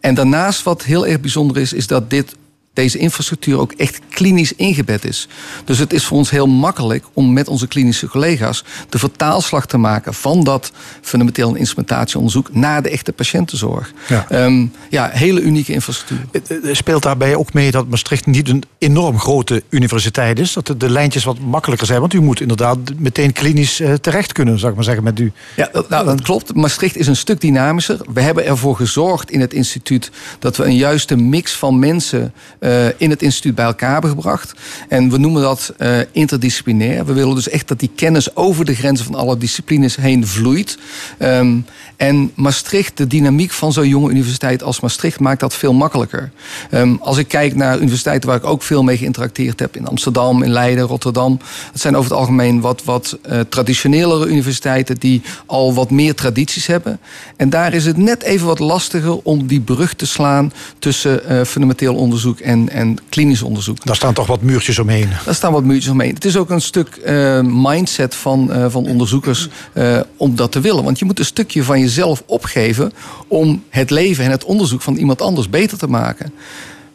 [0.00, 2.34] En daarnaast wat heel erg bijzonder is, is dat dit
[2.76, 5.28] deze infrastructuur ook echt klinisch ingebed is.
[5.64, 9.76] Dus het is voor ons heel makkelijk om met onze klinische collega's de vertaalslag te
[9.76, 13.92] maken van dat fundamenteel instrumentatieonderzoek naar de echte patiëntenzorg.
[14.08, 16.74] Ja, um, ja hele unieke infrastructuur.
[16.74, 20.52] Speelt daarbij ook mee dat Maastricht niet een enorm grote universiteit is?
[20.52, 22.00] Dat de, de lijntjes wat makkelijker zijn?
[22.00, 25.32] Want u moet inderdaad meteen klinisch uh, terecht kunnen, zou ik maar zeggen, met u.
[25.56, 26.54] Ja, dat, nou, dat klopt.
[26.54, 28.00] Maastricht is een stuk dynamischer.
[28.12, 32.32] We hebben ervoor gezorgd in het instituut dat we een juiste mix van mensen
[32.66, 34.54] uh, in het instituut bij elkaar hebben gebracht.
[34.88, 37.04] En we noemen dat uh, interdisciplinair.
[37.04, 40.78] We willen dus echt dat die kennis over de grenzen van alle disciplines heen vloeit.
[41.18, 41.64] Um,
[41.96, 46.30] en Maastricht, de dynamiek van zo'n jonge universiteit als Maastricht, maakt dat veel makkelijker.
[46.70, 50.42] Um, als ik kijk naar universiteiten waar ik ook veel mee geïnteracteerd heb, in Amsterdam,
[50.42, 51.38] in Leiden, Rotterdam.
[51.72, 56.66] Dat zijn over het algemeen wat, wat uh, traditionelere universiteiten die al wat meer tradities
[56.66, 56.98] hebben.
[57.36, 61.94] En daar is het net even wat lastiger om die brug te slaan tussen fundamenteel
[61.94, 63.84] onderzoek en, en klinisch onderzoek.
[63.84, 65.08] Daar staan toch wat muurtjes omheen?
[65.24, 66.14] Daar staan wat muurtjes omheen.
[66.14, 70.60] Het is ook een stuk uh, mindset van, uh, van onderzoekers uh, om dat te
[70.60, 70.84] willen.
[70.84, 72.92] Want je moet een stukje van jezelf opgeven
[73.28, 76.32] om het leven en het onderzoek van iemand anders beter te maken.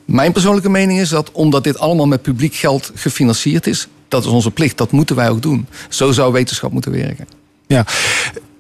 [0.05, 4.29] Mijn persoonlijke mening is dat omdat dit allemaal met publiek geld gefinancierd is, dat is
[4.29, 4.77] onze plicht.
[4.77, 5.67] Dat moeten wij ook doen.
[5.89, 7.27] Zo zou wetenschap moeten werken.
[7.67, 7.85] Ja.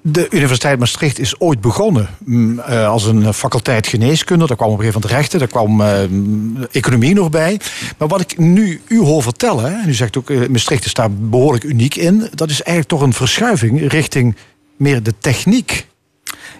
[0.03, 4.47] De Universiteit Maastricht is ooit begonnen mm, eh, als een faculteit geneeskunde.
[4.47, 7.59] Daar kwam op een gegeven moment rechten, daar kwam uh, economie nog bij.
[7.97, 11.63] Maar wat ik nu u hoor vertellen, en u zegt ook Maastricht is daar behoorlijk
[11.63, 14.35] uniek in, dat is eigenlijk toch een verschuiving richting
[14.77, 15.87] meer de techniek.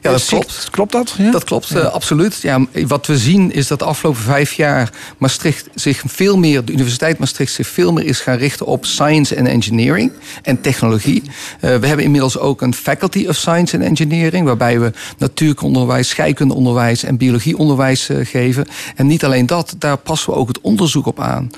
[0.02, 0.68] Ja, dat klopt.
[0.72, 1.14] Klopt dat?
[1.18, 1.32] Ja?
[1.32, 2.42] Dat klopt, uh, absoluut.
[2.42, 6.72] Ja, wat we zien is dat de afgelopen vijf jaar Maastricht zich veel meer, de
[6.72, 10.12] Universiteit Maastricht zich veel meer is gaan richten op science en engineering
[10.44, 11.24] en technologie.
[11.24, 17.04] Uh, we hebben inmiddels ook een Faculty of Science and Engineering, waarbij we natuurkundeonderwijs, scheikundeonderwijs
[17.04, 18.68] en biologieonderwijs uh, geven.
[18.96, 21.50] En niet alleen dat, daar passen we ook het onderzoek op aan.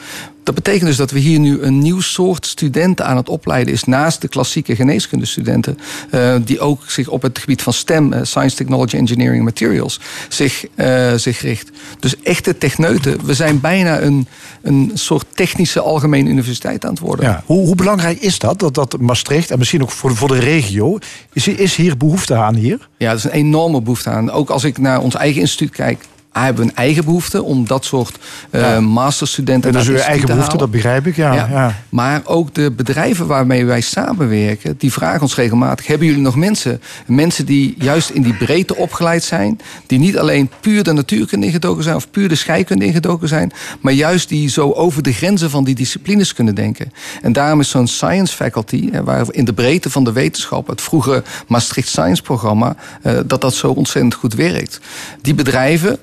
[0.44, 3.84] Dat betekent dus dat we hier nu een nieuw soort studenten aan het opleiden is.
[3.84, 5.78] Naast de klassieke geneeskundestudenten.
[6.12, 10.66] Uh, die ook zich op het gebied van STEM, uh, Science, Technology, Engineering, Materials, zich,
[10.76, 11.72] uh, zich richt.
[12.00, 13.26] Dus echte techneuten.
[13.26, 14.28] We zijn bijna een,
[14.62, 17.26] een soort technische algemene universiteit aan het worden.
[17.26, 17.44] Ja.
[17.46, 18.74] Hoe, hoe belangrijk is dat, dat?
[18.74, 20.98] Dat Maastricht en misschien ook voor, voor de regio.
[21.34, 22.90] Is, is hier behoefte aan hier?
[22.98, 24.32] Ja, er is een enorme behoefte aan.
[24.32, 26.06] Ook als ik naar ons eigen instituut kijk
[26.42, 28.18] hebben een eigen behoefte om dat soort
[28.52, 28.80] uh, ja.
[28.80, 29.94] masterstudenten te halen.
[29.94, 31.76] Dus uw eigen behoefte, dat begrijp ik, ja, ja.
[31.90, 36.82] Maar ook de bedrijven waarmee wij samenwerken, die vragen ons regelmatig: hebben jullie nog mensen?
[37.06, 41.84] Mensen die juist in die breedte opgeleid zijn, die niet alleen puur de natuurkunde ingedoken
[41.84, 45.64] zijn of puur de scheikunde ingedoken zijn, maar juist die zo over de grenzen van
[45.64, 46.92] die disciplines kunnen denken.
[47.22, 51.24] En daarom is zo'n science faculty, waar in de breedte van de wetenschap, het vroege
[51.48, 54.80] Maastricht Science programma, uh, dat dat zo ontzettend goed werkt.
[55.22, 55.98] Die bedrijven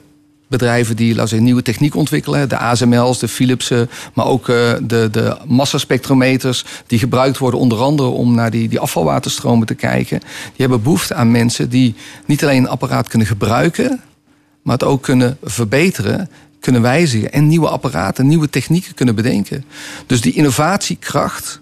[0.51, 2.49] bedrijven die laten nieuwe techniek ontwikkelen.
[2.49, 6.65] De ASML's, de Philipsen, maar ook uh, de, de massaspectrometers...
[6.87, 10.19] die gebruikt worden onder andere om naar die, die afvalwaterstromen te kijken.
[10.19, 11.95] Die hebben behoefte aan mensen die
[12.27, 14.01] niet alleen een apparaat kunnen gebruiken...
[14.63, 16.29] maar het ook kunnen verbeteren
[16.61, 19.65] kunnen wijzigen en nieuwe apparaten, nieuwe technieken kunnen bedenken.
[20.07, 21.61] Dus die innovatiekracht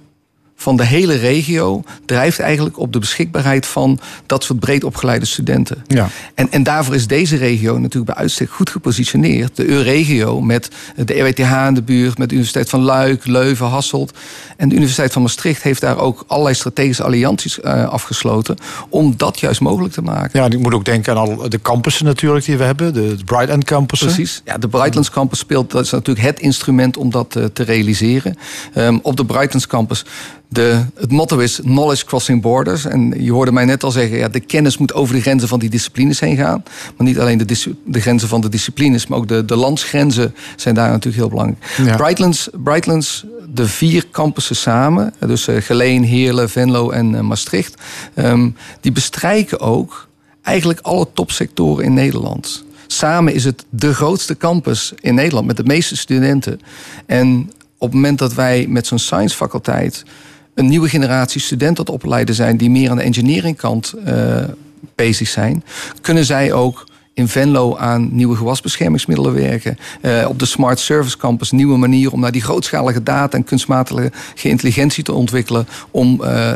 [0.61, 5.85] van de hele regio drijft eigenlijk op de beschikbaarheid van dat soort breed opgeleide studenten.
[5.87, 6.09] Ja.
[6.35, 9.57] En, en daarvoor is deze regio natuurlijk bij uitstek goed gepositioneerd.
[9.57, 14.19] De EU-regio met de RWTH in de buurt, met de Universiteit van Luik, Leuven, Hasselt.
[14.57, 18.57] En de Universiteit van Maastricht heeft daar ook allerlei strategische allianties uh, afgesloten
[18.89, 20.41] om dat juist mogelijk te maken.
[20.41, 23.65] Ja, ik moet ook denken aan al de campussen natuurlijk die we hebben, de Brightland
[23.65, 24.09] campussen.
[24.09, 24.43] Precies.
[24.45, 28.37] Ja, de Brightlands campus speelt, dat is natuurlijk het instrument om dat uh, te realiseren.
[28.75, 30.05] Um, op de Brightlands campus
[30.49, 32.85] de, het motto is knowledge crossing borders.
[32.85, 35.59] En je hoorde mij net al zeggen, ja, de kennis moet over de grenzen van
[35.59, 36.63] die disciplines heen gaan.
[36.97, 40.75] Maar niet alleen de, de grenzen van de disciplines, maar ook de, de landsgrenzen zijn
[40.75, 41.75] daar natuurlijk heel belangrijk.
[41.77, 41.97] Ja.
[41.97, 47.83] Brightlands, Brightlands, de vier campussen samen, dus uh, Geleen, Heerlen, Venlo en uh, Maastricht,
[48.15, 50.09] um, die bestrijken ook
[50.43, 52.65] eigenlijk alle topsectoren in Nederland.
[52.87, 56.61] Samen is het de grootste campus in Nederland met de meeste studenten.
[57.07, 60.05] En op het moment dat wij met zo'n science faculteit
[60.59, 64.45] een nieuwe generatie studenten het opleiden zijn die meer aan de engineeringkant uh,
[64.95, 65.65] bezig zijn,
[66.01, 69.79] kunnen zij ook in Venlo aan nieuwe gewasbeschermingsmiddelen werken.
[70.03, 74.13] Uh, op de Smart Service Campus nieuwe manieren om naar die grootschalige data en kunstmatige
[74.43, 75.69] intelligentie te ontwikkelen.
[75.91, 76.53] Om uh,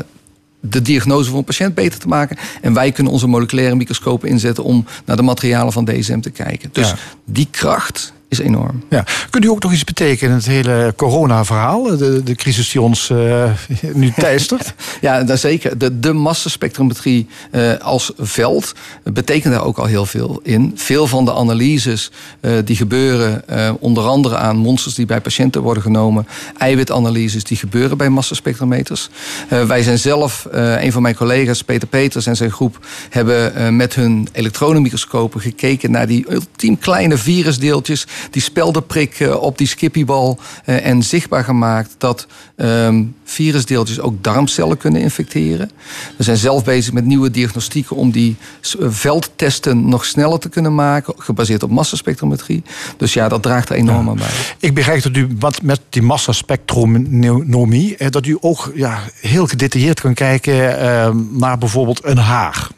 [0.61, 2.37] de diagnose van een patiënt beter te maken.
[2.61, 6.69] En wij kunnen onze moleculaire microscopen inzetten om naar de materialen van DSM te kijken.
[6.73, 6.97] Dus ja.
[7.25, 8.83] die kracht is enorm.
[8.91, 9.05] Ja.
[9.31, 11.83] Kunt u ook nog iets betekenen het hele corona-verhaal?
[11.83, 13.45] De, de crisis die ons uh,
[13.93, 14.75] nu teistert?
[15.01, 15.79] ja, dat zeker.
[15.79, 20.73] De, de massaspectrometrie uh, als veld betekent daar ook al heel veel in.
[20.75, 23.45] Veel van de analyses uh, die gebeuren,
[23.81, 26.27] onder andere aan monsters die bij patiënten worden genomen,
[26.59, 29.09] eiwitanalyses die gebeuren bij massaspectrometers.
[29.49, 34.29] wij zijn zelf, een van mijn collega's, Peter Peters en zijn groep, hebben met hun
[34.33, 41.45] elektronenmicroscopen gekeken naar die ultiem kleine virusdeeltjes die speldenprik op die skippiebal uh, en zichtbaar
[41.45, 45.71] gemaakt dat um, virusdeeltjes ook darmcellen kunnen infecteren.
[46.17, 48.37] We zijn zelf bezig met nieuwe diagnostieken om die
[48.81, 52.63] veldtesten nog sneller te kunnen maken, gebaseerd op massaspectrometrie.
[52.97, 54.27] Dus ja, dat draagt er enorm aan bij.
[54.59, 60.15] Ik begrijp dat u wat met die massaspectronomie, dat u ook ja, heel gedetailleerd kan
[60.15, 62.69] kijken uh, naar bijvoorbeeld een haar.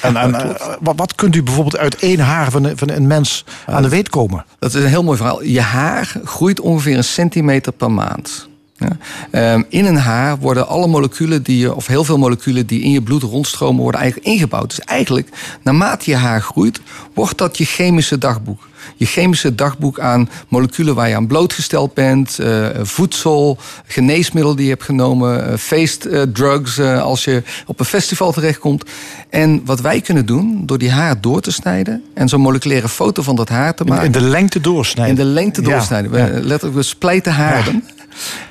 [0.00, 3.82] En, en wat, wat, kunt u bijvoorbeeld uit één haar van, van een mens aan
[3.82, 4.44] de weet komen?
[4.58, 5.42] Dat is een heel mooi verhaal.
[5.42, 8.48] Je haar groeit ongeveer een centimeter per maand.
[8.78, 8.96] Ja.
[9.30, 12.90] Ehm, in een haar worden alle moleculen die je, of heel veel moleculen die in
[12.90, 14.68] je bloed rondstromen, worden eigenlijk ingebouwd.
[14.68, 15.28] Dus eigenlijk,
[15.62, 16.80] naarmate je haar groeit,
[17.14, 22.38] wordt dat je chemische dagboek je chemische dagboek aan moleculen waar je aan blootgesteld bent,
[22.40, 28.32] uh, voedsel, geneesmiddel die je hebt genomen, uh, feestdrugs uh, als je op een festival
[28.32, 28.84] terechtkomt.
[29.30, 33.22] En wat wij kunnen doen, door die haar door te snijden en zo'n moleculaire foto
[33.22, 34.04] van dat haar te maken.
[34.04, 35.16] In de lengte doorsnijden.
[35.16, 36.10] In de lengte doorsnijden.
[36.10, 37.84] We, letterlijk, we splijten haren.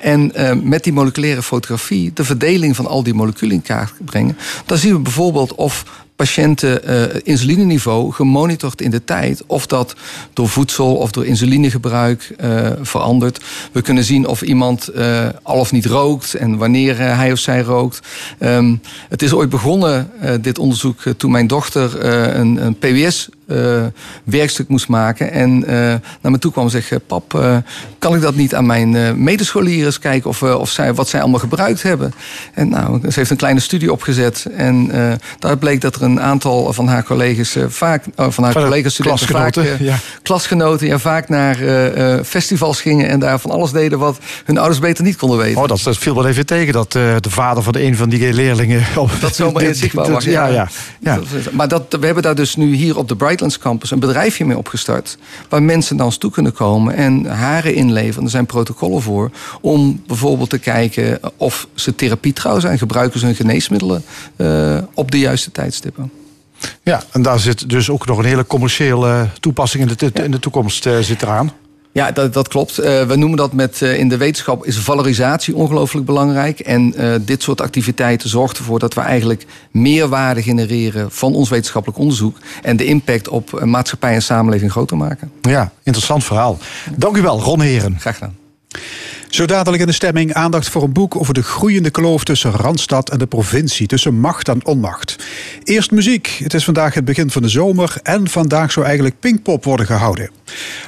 [0.00, 4.38] En met die moleculaire fotografie de verdeling van al die moleculen in kaart brengen.
[4.66, 5.84] Dan zien we bijvoorbeeld of
[6.16, 9.42] patiënten uh, insulineniveau gemonitord in de tijd.
[9.46, 9.94] Of dat
[10.32, 13.44] door voedsel of door insulinegebruik uh, verandert.
[13.72, 17.60] We kunnen zien of iemand uh, al of niet rookt en wanneer hij of zij
[17.60, 18.00] rookt.
[18.40, 22.04] Um, het is ooit begonnen, dit onderzoek, toen mijn dochter
[22.36, 23.28] een, een PWS
[24.24, 25.32] werkstuk moest maken.
[25.32, 25.70] En uh,
[26.20, 27.56] naar me toe kwam en zei: Pap, uh,
[27.98, 31.82] kan ik dat niet aan mijn medescholieren kijken of, of zij, wat zij allemaal gebruikt
[31.82, 32.12] hebben?
[32.54, 34.46] En nou, ze heeft een kleine studie opgezet.
[34.56, 34.90] En
[35.38, 39.54] daar bleek dat er een aantal van haar collega's vaak, van haar collega's studenten vaak,
[39.78, 39.96] ja.
[40.26, 41.56] Klasgenoten, ja, vaak naar
[42.24, 45.62] festivals gingen en daar van alles deden wat hun ouders beter niet konden weten.
[45.62, 48.84] Oh, dat, dat viel wel even tegen dat de vader van een van die leerlingen.
[48.96, 50.24] Op, dat zomaar inzichtbaar was.
[50.24, 50.68] Ja, ja,
[51.00, 51.20] ja.
[51.52, 54.44] Maar dat, we hebben daar dus nu hier op de Bright Brightlands Campus een bedrijfje
[54.44, 55.18] mee opgestart.
[55.48, 58.24] Waar mensen naar ons toe kunnen komen en haren inleveren.
[58.24, 59.30] Er zijn protocollen voor.
[59.60, 62.78] Om bijvoorbeeld te kijken of ze therapie trouw zijn.
[62.78, 64.04] Gebruiken ze hun geneesmiddelen
[64.36, 66.10] uh, op de juiste tijdstippen.
[66.82, 70.38] Ja, en daar zit dus ook nog een hele commerciële toepassing in de, in de
[70.38, 71.52] toekomst uh, zit eraan.
[71.96, 72.80] Ja, dat, dat klopt.
[72.80, 76.60] Uh, we noemen dat met uh, in de wetenschap is valorisatie ongelooflijk belangrijk.
[76.60, 81.48] En uh, dit soort activiteiten zorgt ervoor dat we eigenlijk meer waarde genereren van ons
[81.48, 82.36] wetenschappelijk onderzoek.
[82.62, 85.30] En de impact op maatschappij en samenleving groter maken.
[85.40, 86.58] Ja, interessant verhaal.
[86.96, 87.96] Dank u wel, Ron Heren.
[88.00, 88.36] Graag gedaan.
[89.28, 93.10] Zo dadelijk in de stemming aandacht voor een boek over de groeiende kloof tussen Randstad
[93.10, 95.16] en de provincie, tussen macht en onmacht.
[95.64, 96.40] Eerst muziek.
[96.42, 100.30] Het is vandaag het begin van de zomer en vandaag zou eigenlijk Pinkpop worden gehouden.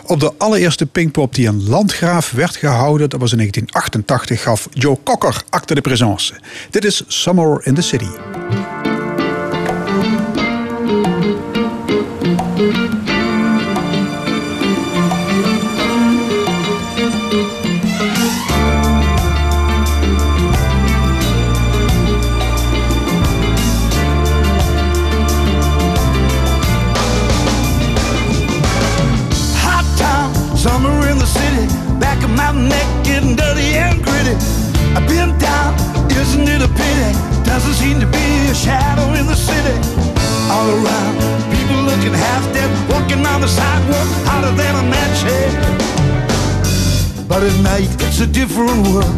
[0.07, 4.98] Op de allereerste Pinkpop die in Landgraaf werd gehouden, dat was in 1988, gaf Joe
[5.05, 6.35] Cocker acte de présence.
[6.70, 8.09] Dit is Summer in the City.
[43.18, 45.52] Walking on the sidewalk, hotter than a match head.
[47.28, 49.16] But at night, it's a different world.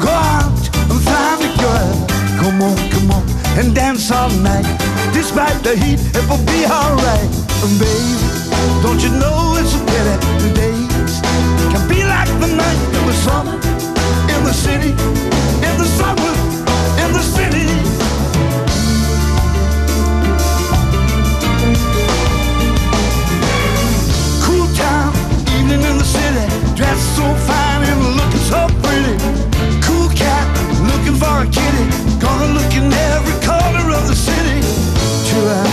[0.00, 0.52] Go out
[0.90, 2.06] and find a girl.
[2.40, 3.22] Come on, come on,
[3.58, 4.66] and dance all night.
[5.12, 7.30] Despite the heat, it will be alright.
[7.64, 8.14] And baby,
[8.82, 11.20] don't you know it's a pity the days
[11.70, 13.56] can be like the night in the summer,
[14.34, 14.92] in the city,
[26.82, 29.14] dressed so fine and looking so pretty.
[29.86, 30.46] Cool cat,
[30.90, 31.84] looking for a kitty.
[32.18, 34.58] Gonna look in every corner of the city.
[35.26, 35.72] Chill out,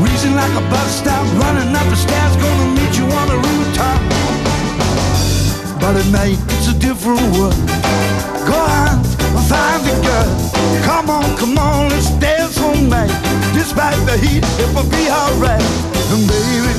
[0.00, 2.34] wheezing like a bus stop, running up the stairs.
[2.44, 4.00] Gonna meet you on the rooftop.
[5.82, 7.58] But at night, it's a different world.
[8.50, 8.96] Go on,
[9.50, 10.30] find the girl.
[10.88, 13.14] Come on, come on, let's dance all night.
[13.58, 15.66] Despite the heat, it will be alright.
[16.12, 16.72] And baby,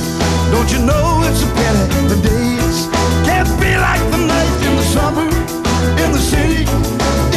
[0.52, 2.45] don't you know it's a pity the days
[3.36, 5.28] can't be like the night in the summer,
[6.02, 6.62] in the city,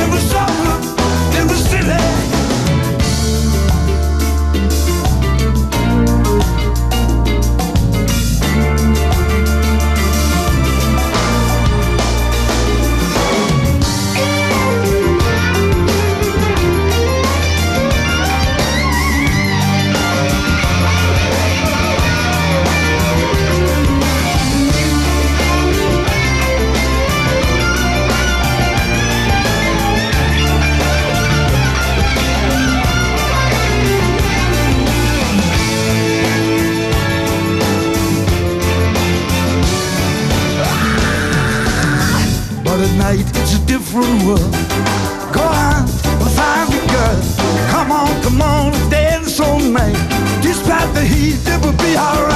[0.01, 0.88] in the summer,
[44.01, 44.51] different world.
[45.33, 45.87] Go on,
[46.35, 47.69] find the girl.
[47.69, 49.95] Come on, come on, dance all night.
[50.41, 52.28] Despite the heat, it will be alright.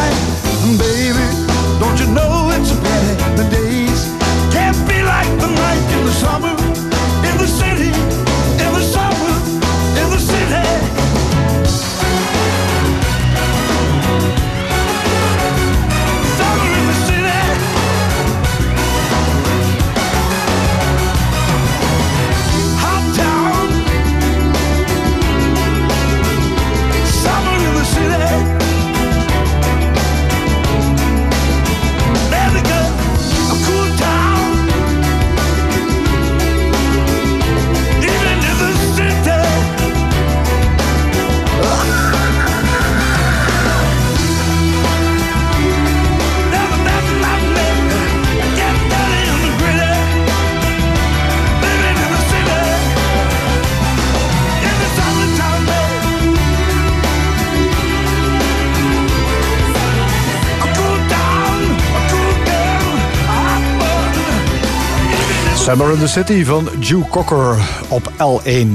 [65.64, 67.58] Summer in the City van Joe Cocker
[67.90, 68.68] op L1.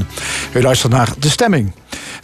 [0.54, 1.72] U luistert naar De Stemming.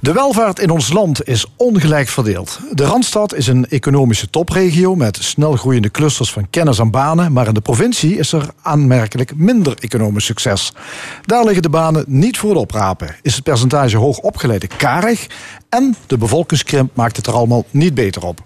[0.00, 2.60] De welvaart in ons land is ongelijk verdeeld.
[2.72, 7.46] De Randstad is een economische topregio met snel groeiende clusters van kennis en banen, maar
[7.46, 10.72] in de provincie is er aanmerkelijk minder economisch succes.
[11.22, 15.26] Daar liggen de banen niet voor het oprapen, is het percentage hoog opgeleide karig
[15.68, 18.40] en de bevolkingskrimp maakt het er allemaal niet beter op.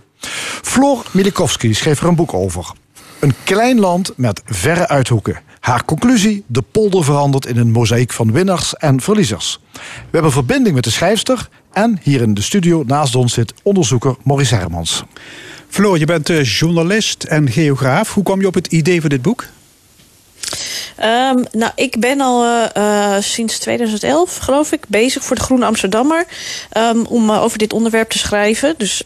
[0.63, 2.73] Floor Milikowski schreef er een boek over.
[3.19, 5.48] Een klein land met verre uithoeken.
[5.61, 9.61] Haar conclusie: de polder verandert in een mozaïek van winnaars en verliezers.
[9.73, 9.81] We
[10.11, 14.55] hebben verbinding met de schrijfster en hier in de studio naast ons zit onderzoeker Maurice
[14.55, 15.05] Hermans.
[15.69, 18.15] Floor, je bent eh, journalist en geograaf.
[18.15, 19.45] Hoe kwam je op het idee voor dit boek?
[21.01, 22.45] Um, nou, ik ben al
[22.77, 26.27] uh, sinds 2011, geloof ik, bezig voor de Groene Amsterdammer.
[26.77, 28.75] Um, om uh, over dit onderwerp te schrijven.
[28.79, 29.03] Dus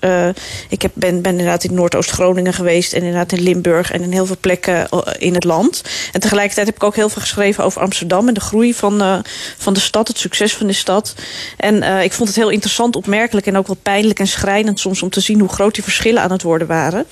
[0.68, 2.92] ik heb, ben, ben inderdaad in Noordoost-Groningen geweest.
[2.92, 5.82] En inderdaad in Limburg en in heel veel plekken in het land.
[6.12, 8.28] En tegelijkertijd heb ik ook heel veel geschreven over Amsterdam.
[8.28, 9.24] En de groei van,
[9.58, 11.14] van de stad, het succes van de stad.
[11.56, 15.02] En ik vond het heel interessant, opmerkelijk en ook wel pijnlijk en schrijnend soms.
[15.02, 17.06] Om te zien hoe groot die verschillen aan het worden waren.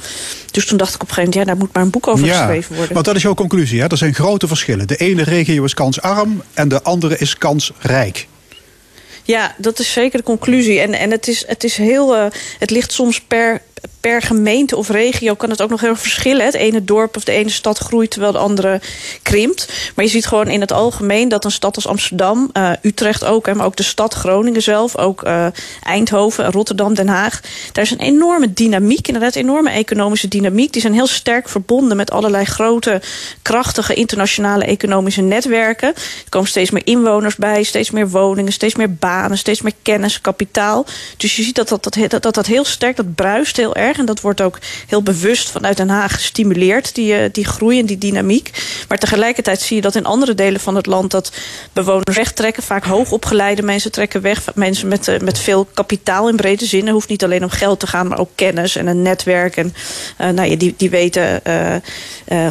[0.51, 2.27] Dus toen dacht ik op een gegeven moment, ja, daar moet maar een boek over
[2.27, 2.95] ja, geschreven worden.
[2.95, 3.97] Want dat is jouw conclusie, hè?
[3.97, 4.87] Zijn grote verschillen.
[4.87, 8.27] De ene regio is kansarm en de andere is kansrijk.
[9.23, 10.81] Ja, dat is zeker de conclusie.
[10.81, 12.27] En, en het, is, het, is heel, uh,
[12.59, 13.63] het ligt soms per
[14.01, 16.45] per gemeente of regio kan het ook nog heel verschillen.
[16.45, 18.81] Het ene dorp of de ene stad groeit terwijl de andere
[19.23, 19.73] krimpt.
[19.95, 23.55] Maar je ziet gewoon in het algemeen dat een stad als Amsterdam, uh, Utrecht ook,
[23.55, 25.47] maar ook de stad Groningen zelf, ook uh,
[25.83, 27.41] Eindhoven, Rotterdam, Den Haag.
[27.73, 30.73] Daar is een enorme dynamiek, inderdaad, enorme economische dynamiek.
[30.73, 33.03] Die zijn heel sterk verbonden met allerlei grote,
[33.43, 35.89] krachtige internationale economische netwerken.
[35.89, 40.21] Er komen steeds meer inwoners bij, steeds meer woningen, steeds meer banen, steeds meer kennis,
[40.21, 40.87] kapitaal.
[41.17, 43.99] Dus je ziet dat dat, dat, dat, dat heel sterk, dat bruist heel erg.
[43.99, 47.87] En dat wordt ook heel bewust vanuit Den Haag gestimuleerd, die, eh, die groei en
[47.87, 48.51] die dynamiek.
[48.91, 51.33] Maar tegelijkertijd zie je dat in andere delen van het land dat
[51.73, 52.63] bewoners wegtrekken.
[52.63, 54.55] Vaak hoogopgeleide mensen trekken weg.
[54.55, 56.85] Mensen met, uh, met veel kapitaal in brede zin.
[56.85, 59.57] Het hoeft niet alleen om geld te gaan, maar ook kennis en een netwerk.
[59.57, 59.75] En
[60.21, 61.43] uh, nou ja, die, die weten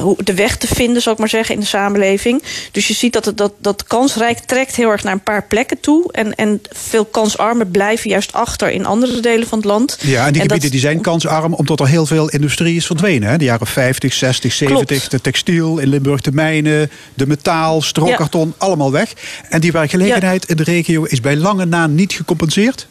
[0.02, 2.44] hoe de weg te vinden, zal ik maar zeggen, in de samenleving.
[2.72, 5.80] Dus je ziet dat, het, dat, dat kansrijk trekt heel erg naar een paar plekken
[5.80, 6.12] toe.
[6.12, 9.98] En, en veel kansarmen blijven juist achter in andere delen van het land.
[10.02, 13.30] Ja, en die gebieden die zijn kansarm omdat er heel veel industrie is verdwenen.
[13.30, 13.38] Hè?
[13.38, 18.92] De jaren 50, 60, 70, de textiel in Limburg, de mijnen, de metaal, strookkarton, allemaal
[18.92, 19.14] weg.
[19.50, 22.88] En die werkgelegenheid in de regio is bij lange na niet gecompenseerd?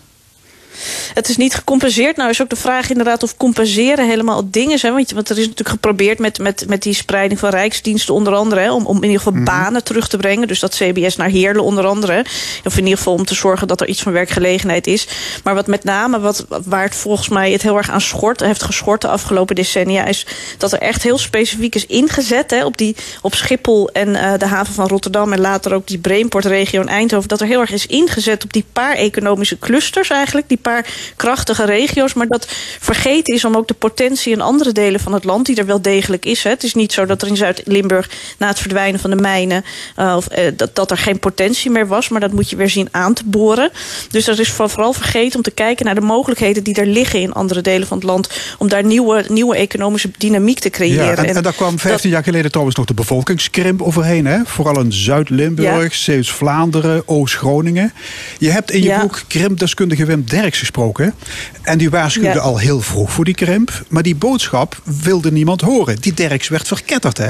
[1.14, 2.16] Het is niet gecompenseerd.
[2.16, 4.82] Nou is ook de vraag inderdaad of compenseren helemaal het ding is.
[4.82, 4.92] Hè?
[4.92, 8.60] Want, want er is natuurlijk geprobeerd met, met, met die spreiding van rijksdiensten onder andere...
[8.60, 9.44] Hè, om, om in ieder geval mhm.
[9.44, 10.48] banen terug te brengen.
[10.48, 12.24] Dus dat CBS naar Heerlen onder andere.
[12.64, 15.08] Of in ieder geval om te zorgen dat er iets van werkgelegenheid is.
[15.44, 18.40] Maar wat met name, wat, waar het volgens mij het heel erg aan schort...
[18.40, 20.04] heeft geschort de afgelopen decennia...
[20.04, 20.26] is
[20.58, 24.46] dat er echt heel specifiek is ingezet hè, op, die, op Schiphol en uh, de
[24.46, 25.32] haven van Rotterdam...
[25.32, 27.28] en later ook die Brainport-regio in Eindhoven...
[27.28, 30.48] dat er heel erg is ingezet op die paar economische clusters eigenlijk...
[30.48, 32.14] die paar krachtige regio's.
[32.14, 32.46] Maar dat
[32.80, 35.82] vergeten is om ook de potentie in andere delen van het land, die er wel
[35.82, 36.42] degelijk is.
[36.42, 36.50] Hè.
[36.50, 39.64] Het is niet zo dat er in Zuid-Limburg na het verdwijnen van de mijnen,
[39.98, 42.08] uh, of, uh, dat, dat er geen potentie meer was.
[42.08, 43.70] Maar dat moet je weer zien aan te boren.
[44.10, 47.32] Dus dat is vooral vergeten om te kijken naar de mogelijkheden die er liggen in
[47.32, 48.30] andere delen van het land.
[48.58, 51.04] Om daar nieuwe, nieuwe economische dynamiek te creëren.
[51.04, 54.26] Ja, en, en, daar kwam 15 jaar geleden trouwens nog de bevolkingskrimp overheen.
[54.26, 54.38] Hè?
[54.44, 55.98] Vooral in Zuid-Limburg, ja.
[55.98, 57.92] Zeeuws-Vlaanderen, Oost-Groningen.
[58.38, 59.00] Je hebt in je ja.
[59.00, 61.14] boek krimpdeskundige Wim Derks gesproken.
[61.62, 63.84] En die waarschuwde al heel vroeg voor die krimp.
[63.88, 66.00] Maar die boodschap wilde niemand horen.
[66.00, 67.28] Die Derks werd verketterd, hè?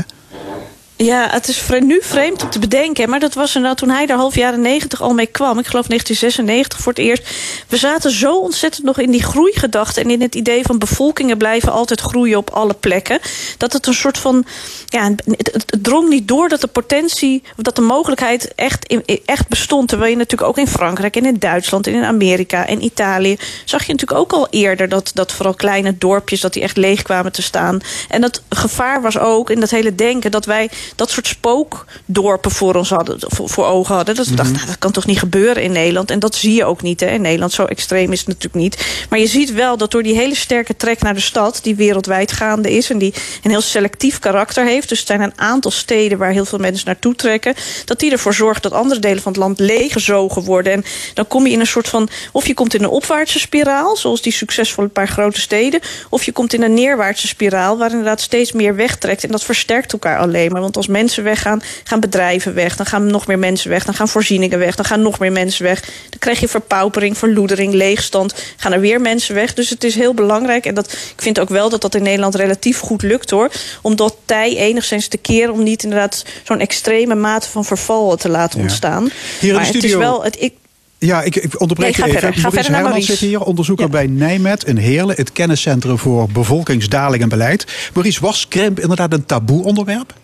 [1.05, 3.11] Ja, het is nu vreemd om te bedenken.
[3.11, 5.59] Maar dat was inderdaad toen hij er half jaren negentig al mee kwam.
[5.59, 7.31] Ik geloof 1996 voor het eerst.
[7.69, 10.01] We zaten zo ontzettend nog in die groeigedachte.
[10.01, 13.19] En in het idee van bevolkingen blijven altijd groeien op alle plekken.
[13.57, 14.45] Dat het een soort van.
[14.87, 17.43] Ja, het, het, drong niet door dat de potentie.
[17.57, 19.89] Of dat de mogelijkheid echt, echt bestond.
[19.89, 23.37] Terwijl je natuurlijk ook in Frankrijk en in Duitsland en in Amerika en Italië.
[23.65, 26.41] zag je natuurlijk ook al eerder dat, dat vooral kleine dorpjes.
[26.41, 27.81] dat die echt leeg kwamen te staan.
[28.09, 32.75] En dat gevaar was ook in dat hele denken dat wij dat soort spookdorpen voor
[32.75, 34.15] ons hadden, voor, voor ogen hadden.
[34.15, 36.11] Dat, mm dacht, nou, dat kan toch niet gebeuren in Nederland.
[36.11, 37.01] En dat zie je ook niet.
[37.01, 37.07] Hè.
[37.07, 39.07] In Nederland zo extreem is het natuurlijk niet.
[39.11, 42.33] Maar je ziet wel dat door die hele sterke trek naar de stad, die wereldwijd
[42.33, 44.89] gaande is en die een heel selectief karakter heeft.
[44.89, 47.55] Dus er zijn een aantal steden waar heel veel mensen naartoe trekken.
[47.85, 50.73] Dat die ervoor zorgt dat andere delen van het land leeggezogen worden.
[50.73, 50.85] En
[51.15, 52.09] dan kom je in een soort van.
[52.33, 55.81] Of je komt in een opwaartse spiraal, zoals die succesvolle paar grote steden.
[56.11, 59.25] Of je komt in een neerwaartse spiraal, waar inderdaad steeds meer wegtrekt.
[59.25, 60.61] En dat versterkt elkaar alleen maar.
[60.61, 62.77] Want als mensen weggaan, gaan bedrijven weg.
[62.77, 63.85] Dan gaan nog meer mensen weg.
[63.85, 64.75] Dan gaan voorzieningen weg.
[64.75, 65.81] Dan gaan nog meer mensen weg.
[65.81, 68.35] Dan krijg je verpaupering, verloedering, leegstand.
[68.57, 69.55] Gaan er weer mensen weg.
[69.55, 70.67] Dus het is heel belangrijk.
[70.67, 73.51] En dat, ik vind ook wel dat dat in Nederland relatief goed lukt hoor.
[73.83, 75.53] Om dat tij enigszins te keren.
[75.53, 79.11] Om niet inderdaad zo'n extreme mate van verval te laten ontstaan.
[79.41, 79.81] Hier in de studio...
[79.81, 80.25] het is wel.
[80.25, 80.53] Het, ik,
[80.99, 82.33] ja, ik, ik onderbreek nee, je even.
[82.33, 82.43] Verder.
[82.43, 85.17] Maurice Hermans zit hier, onderzoeker bij Nijmet in Heerlen...
[85.17, 87.67] het kenniscentrum voor bevolkingsdaling en beleid.
[87.95, 90.15] Maurice, was krimp inderdaad een taboe onderwerp?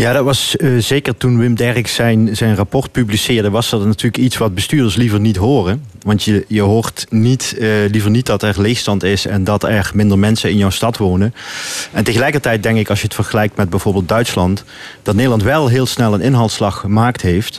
[0.00, 3.50] Ja, dat was uh, zeker toen Wim Derks zijn, zijn rapport publiceerde...
[3.50, 5.84] was dat natuurlijk iets wat bestuurders liever niet horen.
[6.02, 9.26] Want je, je hoort niet, uh, liever niet dat er leegstand is...
[9.26, 11.34] en dat er minder mensen in jouw stad wonen.
[11.92, 14.64] En tegelijkertijd denk ik, als je het vergelijkt met bijvoorbeeld Duitsland...
[15.02, 17.58] dat Nederland wel heel snel een inhaalslag gemaakt heeft...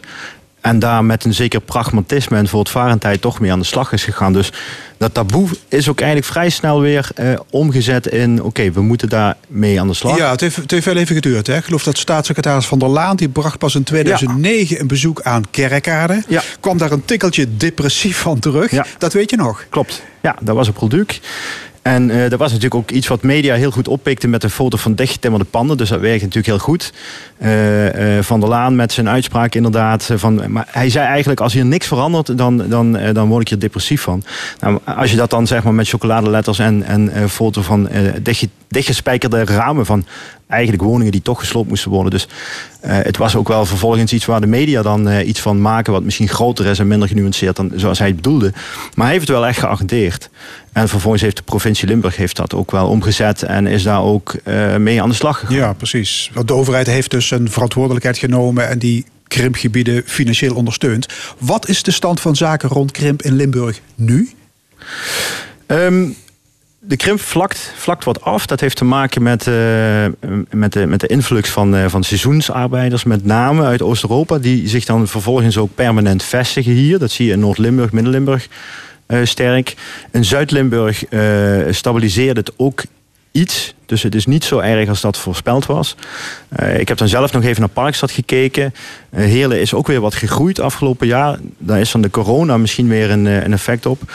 [0.61, 4.33] En daar met een zeker pragmatisme en voortvarendheid toch mee aan de slag is gegaan.
[4.33, 4.51] Dus
[4.97, 8.43] dat taboe is ook eigenlijk vrij snel weer eh, omgezet in...
[8.43, 10.17] oké, we moeten daar mee aan de slag.
[10.17, 11.47] Ja, het heeft, het heeft wel even geduurd.
[11.47, 11.57] Hè?
[11.57, 13.15] Ik geloof dat staatssecretaris Van der Laan...
[13.15, 16.23] die bracht pas in 2009 een bezoek aan Kerkrade.
[16.27, 16.41] Ja.
[16.59, 18.71] Kwam daar een tikkeltje depressief van terug.
[18.71, 18.85] Ja.
[18.97, 19.65] Dat weet je nog.
[19.69, 20.03] Klopt.
[20.21, 21.19] Ja, dat was op product.
[21.81, 24.95] En dat was natuurlijk ook iets wat media heel goed oppikte met een foto van
[24.95, 25.77] dichtgetimmerde panden.
[25.77, 26.93] Dus dat werkte natuurlijk heel goed.
[27.41, 30.09] Uh, uh, van der Laan met zijn uitspraak inderdaad.
[30.15, 33.59] Van, maar hij zei eigenlijk, als hier niks verandert, dan, dan, dan word ik hier
[33.59, 34.23] depressief van.
[34.59, 37.89] Nou, als je dat dan zeg maar met chocoladeletters en, en foto van
[38.21, 40.05] dicht, dichtgespijkerde ramen van
[40.51, 42.11] eigenlijk woningen die toch gesloopt moesten worden.
[42.11, 42.27] Dus
[42.85, 45.93] uh, het was ook wel vervolgens iets waar de media dan uh, iets van maken...
[45.93, 48.51] wat misschien groter is en minder genuanceerd dan zoals hij het bedoelde.
[48.95, 50.29] Maar hij heeft het wel echt geagendeerd.
[50.73, 53.43] En vervolgens heeft de provincie Limburg heeft dat ook wel omgezet...
[53.43, 55.55] en is daar ook uh, mee aan de slag gegaan.
[55.55, 56.31] Ja, precies.
[56.33, 58.69] Want de overheid heeft dus een verantwoordelijkheid genomen...
[58.69, 61.07] en die krimpgebieden financieel ondersteunt.
[61.37, 64.29] Wat is de stand van zaken rond krimp in Limburg nu?
[65.67, 66.15] Um,
[66.83, 68.45] de krimp vlakt, vlakt wat af.
[68.45, 70.05] Dat heeft te maken met, uh,
[70.49, 74.85] met, de, met de influx van, uh, van seizoensarbeiders, met name uit Oost-Europa, die zich
[74.85, 76.99] dan vervolgens ook permanent vestigen hier.
[76.99, 78.47] Dat zie je in Noord-Limburg, Midden-Limburg
[79.07, 79.75] uh, sterk.
[80.11, 81.03] In Zuid-Limburg
[81.69, 82.83] stabiliseert het ook
[83.31, 83.73] iets.
[83.85, 85.95] Dus het is niet zo erg als dat voorspeld was.
[86.59, 88.73] Uh, ik heb dan zelf nog even naar Parkstad gekeken.
[89.15, 91.39] Uh, is ook weer wat gegroeid afgelopen jaar.
[91.57, 94.13] Daar is dan de corona misschien weer een, een effect op.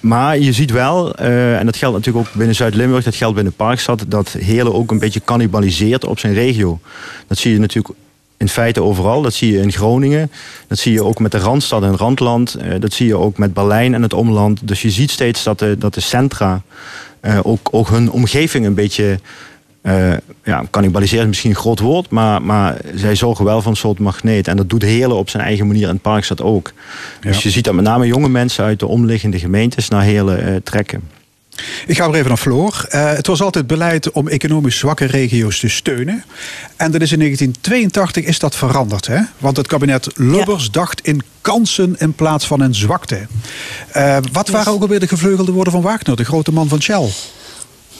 [0.00, 3.04] Maar je ziet wel, en dat geldt natuurlijk ook binnen Zuid-Limburg...
[3.04, 6.80] dat geldt binnen Parkstad, dat Heerlen ook een beetje cannibaliseert op zijn regio.
[7.26, 7.94] Dat zie je natuurlijk
[8.36, 9.22] in feite overal.
[9.22, 10.30] Dat zie je in Groningen.
[10.66, 12.56] Dat zie je ook met de Randstad en Randland.
[12.78, 14.68] dat zie je ook met Berlijn en het omland.
[14.68, 16.62] Dus je ziet steeds dat dat de centra
[17.22, 19.18] uh, ook, ook hun omgeving een beetje.
[19.82, 20.12] Uh,
[20.44, 23.98] ja, cannibaliseren is misschien een groot woord, maar, maar zij zorgen wel van een soort
[23.98, 24.48] magneet.
[24.48, 26.72] En dat doet Heerlen op zijn eigen manier en het park staat ook.
[27.20, 30.56] Dus je ziet dat met name jonge mensen uit de omliggende gemeentes naar Heerlen uh,
[30.62, 31.02] trekken.
[31.86, 32.86] Ik ga weer even naar Floor.
[32.88, 36.24] Uh, het was altijd beleid om economisch zwakke regio's te steunen.
[36.76, 39.06] En dat is in 1982 is dat veranderd.
[39.06, 39.20] Hè?
[39.38, 43.26] Want het kabinet Lubbers dacht in kansen in plaats van in zwakte.
[43.96, 47.08] Uh, wat waren ook alweer de gevleugelde woorden van Wagner, de grote man van Shell?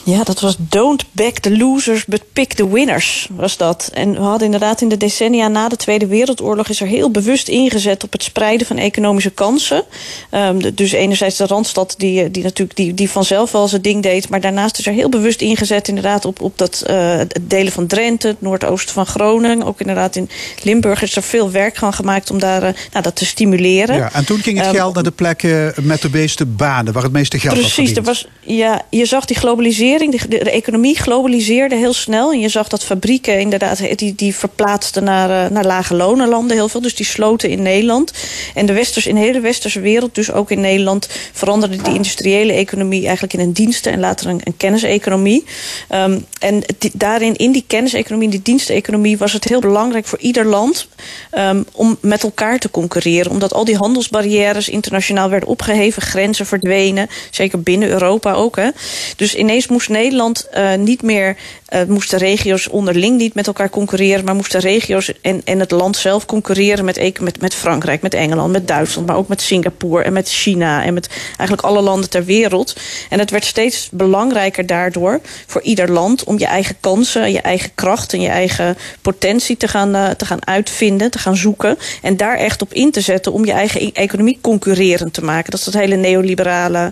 [0.03, 3.89] Ja, dat was don't back the losers, but pick the winners, was dat.
[3.93, 6.69] En we hadden inderdaad in de decennia na de Tweede Wereldoorlog...
[6.69, 9.83] is er heel bewust ingezet op het spreiden van economische kansen.
[10.31, 14.29] Um, dus enerzijds de Randstad, die, die natuurlijk die, die vanzelf wel zijn ding deed...
[14.29, 17.87] maar daarnaast is er heel bewust ingezet inderdaad op, op dat uh, het delen van
[17.87, 18.27] Drenthe...
[18.27, 19.63] het noordoosten van Groningen.
[19.63, 20.29] Ook inderdaad in
[20.63, 23.95] Limburg is er veel werk van gemaakt om daar, uh, nou, dat te stimuleren.
[23.95, 26.93] Ja, en toen ging het um, geld naar de plekken met de meeste banen...
[26.93, 30.99] waar het meeste geld precies, was Precies, ja, je zag die globalisering de, de, economie
[30.99, 32.31] globaliseerde heel snel.
[32.31, 36.69] En je zag dat fabrieken inderdaad, die, die verplaatsten naar, uh, naar lage lonenlanden heel
[36.69, 36.81] veel.
[36.81, 38.13] Dus die sloten in Nederland.
[38.53, 41.07] En de westers, in de hele westerse wereld, dus ook in Nederland...
[41.33, 43.91] veranderde die industriële economie eigenlijk in een diensten...
[43.91, 45.45] en later een, een kenniseconomie.
[45.91, 49.17] Um, en daarin, in die kenniseconomie, die diensteconomie...
[49.17, 50.87] was het heel belangrijk voor ieder land
[51.31, 53.31] um, om met elkaar te concurreren.
[53.31, 56.01] Omdat al die handelsbarrières internationaal werden opgeheven.
[56.01, 58.55] Grenzen verdwenen, zeker binnen Europa ook.
[58.55, 58.69] Hè.
[59.15, 61.37] Dus ineens moest Nederland uh, niet meer,
[61.69, 65.97] uh, moesten regio's onderling niet met elkaar concurreren, maar moesten regio's en, en het land
[65.97, 70.13] zelf concurreren met, met, met Frankrijk, met Engeland, met Duitsland, maar ook met Singapore en
[70.13, 72.75] met China en met eigenlijk alle landen ter wereld.
[73.09, 77.71] En het werd steeds belangrijker daardoor voor ieder land om je eigen kansen, je eigen
[77.75, 82.17] kracht en je eigen potentie te gaan, uh, te gaan uitvinden, te gaan zoeken en
[82.17, 85.51] daar echt op in te zetten om je eigen e economie concurrerend te maken.
[85.51, 86.91] Dat is dat hele neoliberale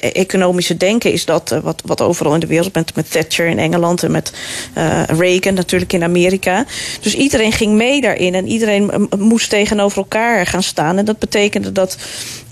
[0.00, 2.74] economische denken, is dat wat, wat overal in de wereld.
[2.74, 4.32] Met, met Thatcher in Engeland en met
[4.78, 6.64] uh, Reagan natuurlijk in Amerika.
[7.00, 10.98] Dus iedereen ging mee daarin en iedereen moest tegenover elkaar gaan staan.
[10.98, 11.96] En dat betekende dat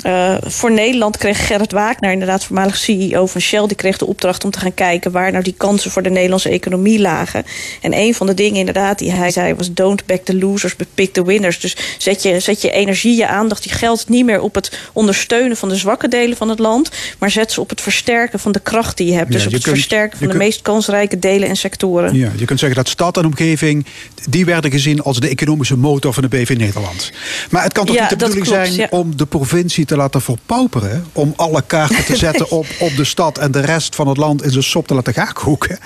[0.06, 3.66] Uh, voor Nederland kreeg Gerrit Wagner, inderdaad voormalig CEO van Shell...
[3.66, 6.48] die kreeg de opdracht om te gaan kijken waar nou die kansen voor de Nederlandse
[6.48, 7.44] economie lagen.
[7.80, 9.72] En een van de dingen inderdaad die hij zei was...
[9.72, 11.60] don't back the losers, but pick the winners.
[11.60, 15.56] Dus zet je, zet je energie, je aandacht, je geld niet meer op het ondersteunen
[15.56, 16.90] van de zwakke delen van het land...
[17.18, 19.32] maar zet ze op het versterken van de kracht die je hebt.
[19.32, 22.14] dus op het versterken van de meest kansrijke delen en sectoren.
[22.14, 23.86] Ja, je kunt zeggen dat stad en omgeving...
[24.28, 27.12] die werden gezien als de economische motor van de BV Nederland.
[27.50, 31.04] Maar het kan toch niet de bedoeling zijn om de provincie te laten verpauperen.
[31.12, 34.42] Om alle kaarten te zetten op, op de stad en de rest van het land
[34.42, 35.78] in zijn sop te laten gaakhoeken.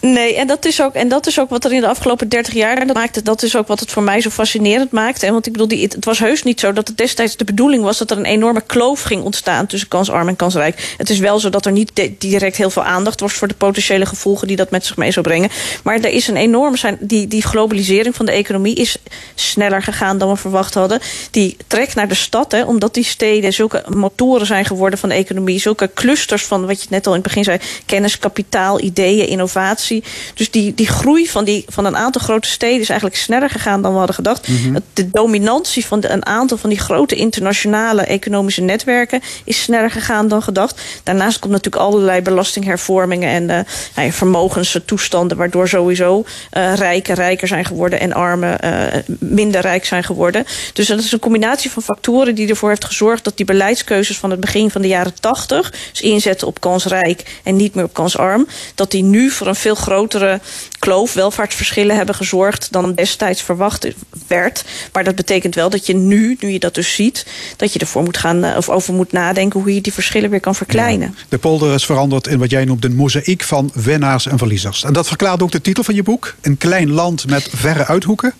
[0.00, 2.54] Nee, en dat, is ook, en dat is ook wat er in de afgelopen 30
[2.54, 3.22] jaar dat maakte.
[3.22, 5.22] Dat is ook wat het voor mij zo fascinerend maakt.
[5.22, 7.82] En want ik bedoel, die, het was heus niet zo dat het destijds de bedoeling
[7.82, 10.94] was dat er een enorme kloof ging ontstaan tussen kansarm en kansrijk.
[10.96, 14.06] Het is wel zo dat er niet direct heel veel aandacht was voor de potentiële
[14.06, 15.50] gevolgen die dat met zich mee zou brengen.
[15.82, 16.98] Maar er is een enorme zijn.
[17.00, 18.96] Die, die globalisering van de economie is
[19.34, 21.00] sneller gegaan dan we verwacht hadden.
[21.30, 25.14] Die trekt naar de stad, hè, omdat die steden zulke motoren zijn geworden van de
[25.14, 25.60] economie.
[25.60, 29.89] Zulke clusters van wat je net al in het begin zei: kennis, kapitaal, ideeën, innovatie.
[30.34, 33.82] Dus die, die groei van, die, van een aantal grote steden is eigenlijk sneller gegaan
[33.82, 34.48] dan we hadden gedacht.
[34.48, 34.78] Mhm.
[34.92, 40.28] De dominantie van de, een aantal van die grote internationale economische netwerken is sneller gegaan
[40.28, 40.80] dan gedacht.
[41.02, 43.58] Daarnaast komt natuurlijk allerlei belastinghervormingen en uh,
[43.96, 46.24] nou vermogenstoestanden, waardoor sowieso
[46.56, 50.44] uh, rijken rijker zijn geworden en armen uh, minder rijk zijn geworden.
[50.72, 54.30] Dus dat is een combinatie van factoren die ervoor heeft gezorgd dat die beleidskeuzes van
[54.30, 58.46] het begin van de jaren 80, dus inzetten op kansrijk en niet meer op kansarm,
[58.74, 60.40] dat die nu voor een veel grotere
[60.78, 63.88] kloof, welvaartsverschillen hebben gezorgd dan destijds verwacht
[64.26, 64.64] werd.
[64.92, 67.26] Maar dat betekent wel dat je nu, nu je dat dus ziet,
[67.56, 70.40] dat je ervoor moet gaan eh, of over moet nadenken hoe je die verschillen weer
[70.40, 71.16] kan verkleinen.
[71.28, 74.84] De polder is veranderd in wat jij noemt een mozaïek van winnaars en verliezers.
[74.84, 78.34] En dat verklaart ook de titel van je boek: Een klein land met verre uithoeken.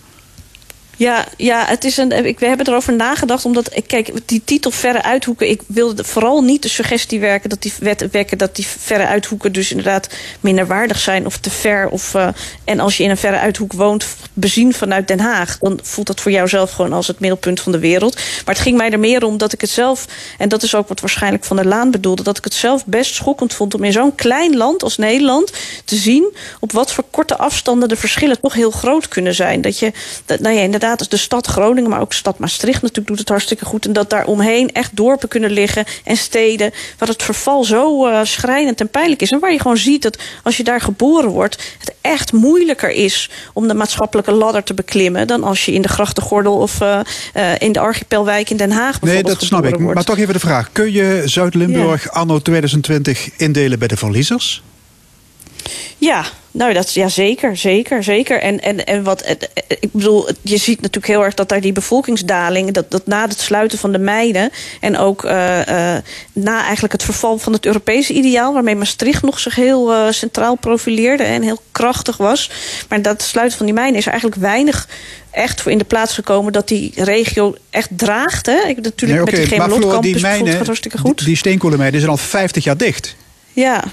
[0.97, 3.45] Ja, ja het is een, we hebben erover nagedacht.
[3.45, 5.49] Omdat, kijk, die titel verre uithoeken.
[5.49, 9.51] Ik wilde vooral niet de suggestie werken dat die wet, wekken dat die verre uithoeken
[9.51, 11.89] dus inderdaad minder waardig zijn of te ver.
[11.89, 12.27] Of, uh,
[12.63, 16.21] en als je in een verre uithoek woont, bezien vanuit Den Haag, dan voelt dat
[16.21, 18.15] voor jou zelf gewoon als het middelpunt van de wereld.
[18.15, 20.05] Maar het ging mij er meer om dat ik het zelf,
[20.37, 23.15] en dat is ook wat waarschijnlijk Van der Laan bedoelde, dat ik het zelf best
[23.15, 25.51] schokkend vond om in zo'n klein land als Nederland
[25.85, 29.61] te zien op wat voor korte afstanden de verschillen toch heel groot kunnen zijn.
[29.61, 29.91] Dat je,
[30.25, 33.29] dat, nou ja, inderdaad de stad Groningen, maar ook de stad Maastricht natuurlijk doet het
[33.29, 33.85] hartstikke goed.
[33.85, 38.19] En dat daar omheen echt dorpen kunnen liggen en steden waar het verval zo uh,
[38.23, 39.31] schrijnend en pijnlijk is.
[39.31, 43.29] En waar je gewoon ziet dat als je daar geboren wordt, het echt moeilijker is
[43.53, 46.99] om de maatschappelijke ladder te beklimmen dan als je in de grachtengordel of uh,
[47.35, 49.75] uh, in de archipelwijk in Den Haag bijvoorbeeld Nee, dat snap ik.
[49.75, 49.93] Wordt.
[49.95, 50.69] Maar toch even de vraag.
[50.71, 52.09] Kun je Zuid-Limburg ja.
[52.09, 54.63] anno 2020 indelen bij de verliezers?
[55.97, 58.41] Ja, nou, dat, ja, zeker, zeker, zeker.
[58.41, 59.35] En, en, en wat,
[59.67, 63.39] ik bedoel, je ziet natuurlijk heel erg dat daar die bevolkingsdaling, dat, dat na het
[63.39, 64.49] sluiten van de mijnen
[64.79, 65.95] en ook uh, uh,
[66.33, 70.55] na eigenlijk het verval van het Europese ideaal, waarmee Maastricht nog zich heel uh, centraal
[70.55, 72.51] profileerde en heel krachtig was.
[72.89, 74.87] Maar dat sluiten van die mijnen is er eigenlijk weinig
[75.31, 78.45] echt voor in de plaats gekomen dat die regio echt draagt.
[78.45, 78.67] Hè?
[78.67, 81.17] Ik, natuurlijk nee, okay, met die Gemelot-campus gaat hartstikke goed.
[81.17, 83.15] Die, die steenkolenmijnen zijn al 50 jaar dicht.
[83.53, 83.83] Ja,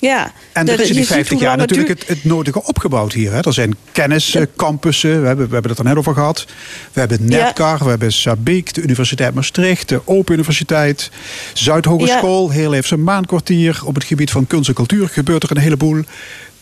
[0.00, 3.32] ja, en er is in die 50 jaar natuurlijk het, het, nodige opgebouwd hier.
[3.32, 3.40] Hè.
[3.40, 6.46] Er zijn kenniscampussen, we hebben, we hebben het er net over gehad.
[6.92, 7.84] We hebben Netcar, ja.
[7.84, 11.10] we hebben Sabiek, de Universiteit Maastricht, de Open Universiteit,
[11.52, 12.52] Zuidhogeschool, ja.
[12.52, 13.80] heel even een maankwartier.
[13.84, 16.02] Op het gebied van kunst en cultuur gebeurt er een heleboel.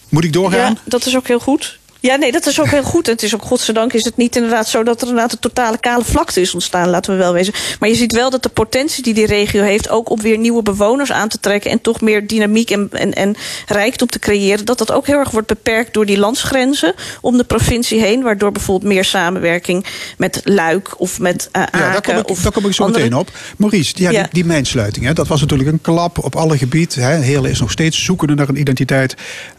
[0.08, 0.72] Moet ik doorgaan?
[0.72, 1.78] Ja, dat is ook heel goed.
[2.00, 3.06] Ja, nee, dat is ook heel goed.
[3.06, 6.04] Het is ook, godzijdank is het niet inderdaad zo dat er inderdaad een totale kale
[6.04, 7.52] vlakte is ontstaan, laten we wel wezen.
[7.80, 10.62] Maar je ziet wel dat de potentie die die regio heeft, ook om weer nieuwe
[10.62, 13.36] bewoners aan te trekken en toch meer dynamiek en, en, en
[13.66, 17.44] rijkdom te creëren, dat dat ook heel erg wordt beperkt door die landsgrenzen om de
[17.44, 19.86] provincie heen, waardoor bijvoorbeeld meer samenwerking
[20.16, 21.80] met Luik of met uh, Aken.
[21.80, 23.04] Ja, daar kom ik, of daar kom ik zo andere...
[23.04, 23.30] meteen op.
[23.56, 24.22] Maurice, ja, ja.
[24.22, 27.22] Die, die mijnsluiting, hè, dat was natuurlijk een klap op alle gebieden.
[27.22, 29.14] Heerlen is nog steeds zoekende naar een identiteit.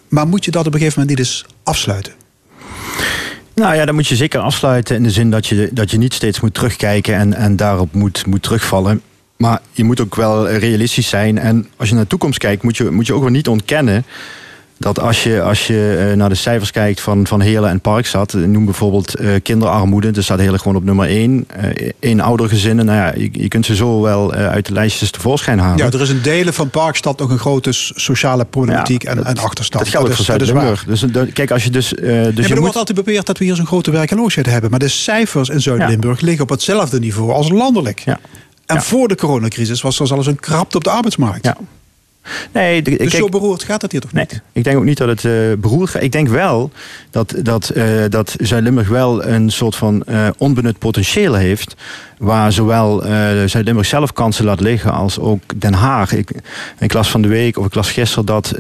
[0.08, 2.14] Maar moet je dat op een gegeven moment niet eens afsluiten?
[3.56, 6.14] Nou ja, dan moet je zeker afsluiten in de zin dat je, dat je niet
[6.14, 9.02] steeds moet terugkijken en, en daarop moet, moet terugvallen.
[9.38, 11.38] Maar je moet ook wel realistisch zijn.
[11.38, 14.06] En als je naar de toekomst kijkt, moet je, moet je ook wel niet ontkennen
[14.80, 18.34] dat als je, als je uh, naar de cijfers kijkt van, van Heerlen en Parkstad,
[18.34, 21.48] noem bijvoorbeeld uh, kinderarmoede, dus staat Heerlen gewoon op nummer 1.
[21.64, 25.60] Uh, in oudergezinnen, nou ja, je, je kunt ze zo wel uit de lijstjes tevoorschijn
[25.60, 25.78] halen.
[25.78, 29.38] Ja, er is in delen van Parkstad nog een grote sociale problematiek ja, en, en
[29.38, 29.84] achterstand.
[29.84, 30.84] Dat geldt ook voor Zuid-Limburg.
[30.84, 31.90] Dus kijk, als je dus...
[31.90, 32.58] dus ja, je er moet...
[32.58, 36.20] wordt altijd beweerd dat we hier zo'n grote werkeloosheid hebben, maar de cijfers in Zuid-Limburg
[36.20, 36.26] ja.
[36.26, 38.00] liggen op hetzelfde niveau als landelijk.
[38.00, 38.20] Ja.
[38.66, 41.46] En voor de coronacrisis was er zelfs een krapte op de arbeidsmarkt.
[41.46, 41.58] Ja.
[42.52, 44.32] Nee, de, dus zo beroerd gaat het hier toch niet?
[44.32, 46.02] Nee, ik denk ook niet dat het uh, beroerd gaat.
[46.02, 46.72] Ik denk wel
[47.12, 51.76] dat, dat, uh, dat Zuid-Limburg wel een soort van uh, onbenut potentieel heeft.
[52.18, 53.02] Waar zowel
[53.46, 56.14] Zuid-Limburg zelf kansen laat liggen als ook Den Haag.
[56.14, 56.32] Ik,
[56.80, 58.54] ik las van de week of ik las gisteren dat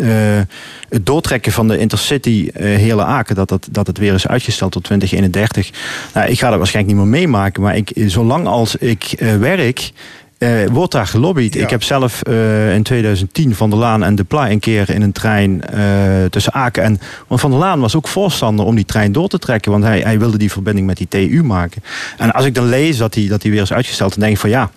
[0.89, 4.83] het doortrekken van de Intercity hele Aken, dat, dat, dat het weer is uitgesteld tot
[4.83, 5.71] 2031.
[6.13, 9.91] Nou, ik ga dat waarschijnlijk niet meer meemaken, maar ik, zolang als ik werk
[10.39, 11.55] uh, wordt daar gelobbyd.
[11.55, 15.01] Ik heb zelf uh, in 2010 Van der Laan en De Pla een keer in
[15.01, 16.99] een trein uh, tussen Aken en...
[17.27, 19.71] Want Van der Laan was ook voorstander om die trein door te trekken.
[19.71, 21.83] Want hij, hij wilde die verbinding met die TU maken.
[22.17, 24.11] En als ik dan lees dat die, dat die weer is uitgesteld...
[24.11, 24.71] dan denk ik van ja...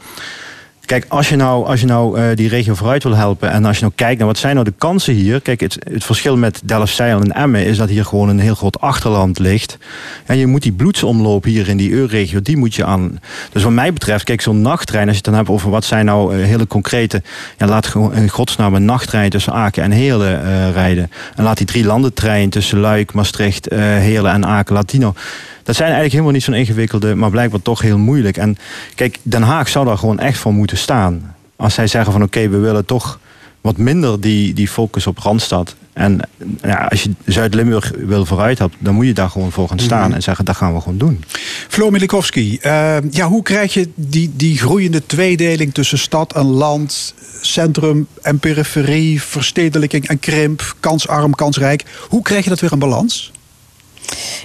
[0.86, 3.76] Kijk, als je nou, als je nou uh, die regio vooruit wil helpen en als
[3.76, 5.40] je nou kijkt naar wat zijn nou de kansen hier.
[5.40, 8.80] Kijk, het, het verschil met Delfzijl en Emmen is dat hier gewoon een heel groot
[8.80, 9.78] achterland ligt.
[10.26, 13.20] En je moet die bloedsomloop hier in die EU-regio, die moet je aan.
[13.52, 16.04] Dus wat mij betreft, kijk, zo'n nachttrein, als je het dan hebt over wat zijn
[16.04, 17.22] nou uh, hele concrete.
[17.58, 21.10] Ja, laat gewoon in godsnaam een nachttrein tussen Aken en Heerlen uh, rijden.
[21.36, 25.14] En laat die drie landentrein tussen Luik, Maastricht, Heerlen en Aken, nou
[25.62, 28.36] dat zijn eigenlijk helemaal niet zo'n ingewikkelde, maar blijkbaar toch heel moeilijk.
[28.36, 28.56] En
[28.94, 31.34] kijk, Den Haag zou daar gewoon echt voor moeten staan.
[31.56, 33.20] Als zij zeggen van oké, we willen toch
[33.60, 35.74] wat minder die, die focus op Randstad.
[35.92, 36.20] En
[36.62, 40.06] ja, als je Zuid-Limburg wil vooruit hebben, dan moet je daar gewoon voor gaan staan
[40.06, 40.14] mhm.
[40.14, 41.24] en zeggen dat gaan we gewoon doen.
[41.68, 47.14] Flo Milikowski, uh, ja, hoe krijg je die, die groeiende tweedeling tussen stad en land,
[47.40, 51.84] centrum en periferie, verstedelijking en krimp, kansarm, kansrijk?
[52.08, 53.32] Hoe krijg je dat weer in balans?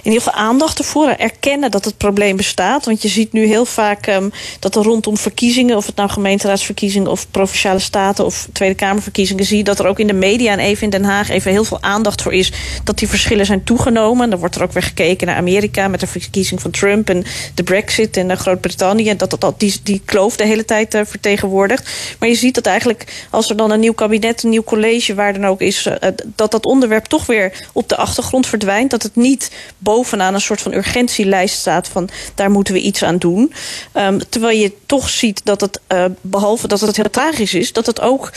[0.02, 1.08] In ieder geval aandacht ervoor.
[1.08, 2.84] Erkennen dat het probleem bestaat.
[2.84, 7.10] Want je ziet nu heel vaak um, dat er rondom verkiezingen, of het nou gemeenteraadsverkiezingen
[7.10, 10.58] of provinciale staten of Tweede Kamerverkiezingen, zie je dat er ook in de media en
[10.58, 12.52] even in Den Haag even heel veel aandacht voor is
[12.84, 14.24] dat die verschillen zijn toegenomen.
[14.24, 17.24] En dan wordt er ook weer gekeken naar Amerika met de verkiezing van Trump en
[17.54, 19.16] de Brexit en Groot-Brittannië.
[19.16, 21.88] Dat, dat, dat die, die kloof de hele tijd uh, vertegenwoordigt.
[22.18, 25.32] Maar je ziet dat eigenlijk als er dan een nieuw kabinet, een nieuw college, waar
[25.32, 25.94] dan ook is, uh,
[26.36, 28.90] dat dat onderwerp toch weer op de achtergrond verdwijnt.
[28.90, 29.47] Dat het niet
[29.78, 33.52] bovenaan een soort van urgentielijst staat van daar moeten we iets aan doen.
[33.94, 37.86] Um, terwijl je toch ziet dat het, uh, behalve dat het heel tragisch is, dat
[37.86, 38.32] het ook.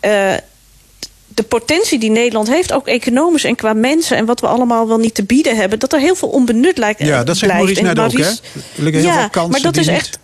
[0.00, 0.34] Uh,
[1.34, 4.98] de potentie die Nederland heeft, ook economisch en qua mensen en wat we allemaal wel
[4.98, 7.02] niet te bieden hebben, dat er heel veel onbenut lijkt.
[7.02, 8.24] Ja, dat zegt Maurice net ook, hè?
[8.24, 8.32] Er
[8.74, 9.50] liggen heel ja, veel kansen.
[9.50, 10.18] Maar dat is echt.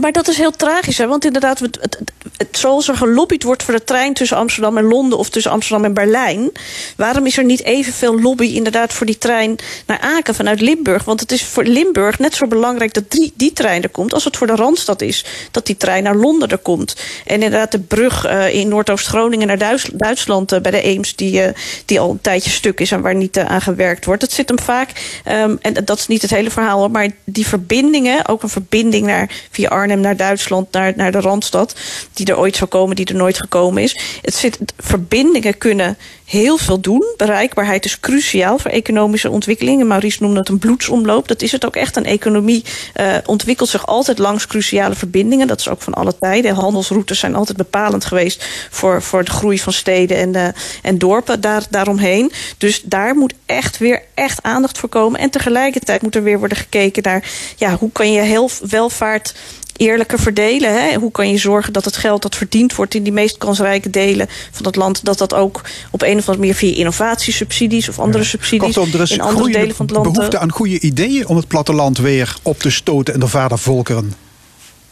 [0.00, 1.06] Maar dat is heel tragisch, hè?
[1.06, 1.98] want inderdaad, het, het,
[2.36, 5.84] het, zoals er gelobbyd wordt voor de trein tussen Amsterdam en Londen of tussen Amsterdam
[5.84, 6.50] en Berlijn,
[6.96, 11.04] waarom is er niet evenveel lobby inderdaad voor die trein naar Aken vanuit Limburg?
[11.04, 14.24] Want het is voor Limburg net zo belangrijk dat die, die trein er komt als
[14.24, 16.96] het voor de Randstad is dat die trein naar Londen er komt.
[17.26, 21.48] En inderdaad, de brug uh, in Noordoost-Groningen naar Duitsland uh, bij de Eems, die, uh,
[21.84, 24.20] die al een tijdje stuk is en waar niet aan gewerkt wordt.
[24.20, 28.28] Dat zit hem vaak, um, en dat is niet het hele verhaal, maar die verbindingen,
[28.28, 31.74] ook een verbinding naar via Arnhem naar Duitsland, naar, naar de Randstad,
[32.12, 33.98] die er ooit zou komen, die er nooit gekomen is.
[34.22, 37.14] Het zit, verbindingen kunnen heel veel doen.
[37.16, 39.86] Bereikbaarheid is cruciaal voor economische ontwikkelingen.
[39.86, 41.28] Maurice noemde het een bloedsomloop.
[41.28, 41.96] Dat is het ook echt.
[41.96, 42.64] Een economie
[43.00, 45.46] uh, ontwikkelt zich altijd langs cruciale verbindingen.
[45.46, 46.54] Dat is ook van alle tijden.
[46.54, 50.46] Handelsroutes zijn altijd bepalend geweest voor, voor de groei van steden en, uh,
[50.82, 52.32] en dorpen daar, daaromheen.
[52.58, 55.20] Dus daar moet echt weer echt aandacht voor komen.
[55.20, 59.34] En tegelijkertijd moet er weer worden gekeken naar ja, hoe kan je heel welvaart
[59.82, 60.72] eerlijker verdelen.
[60.72, 60.94] Hè?
[60.94, 64.26] Hoe kan je zorgen dat het geld dat verdiend wordt in die meest kansrijke delen
[64.50, 65.60] van het land, dat dat ook
[65.90, 68.76] op een of andere manier via innovatiesubsidies of andere subsidies
[69.10, 70.12] in andere delen van het land.
[70.12, 74.14] behoefte aan goede ideeën om het platteland weer op te stoten en de vadervolkeren.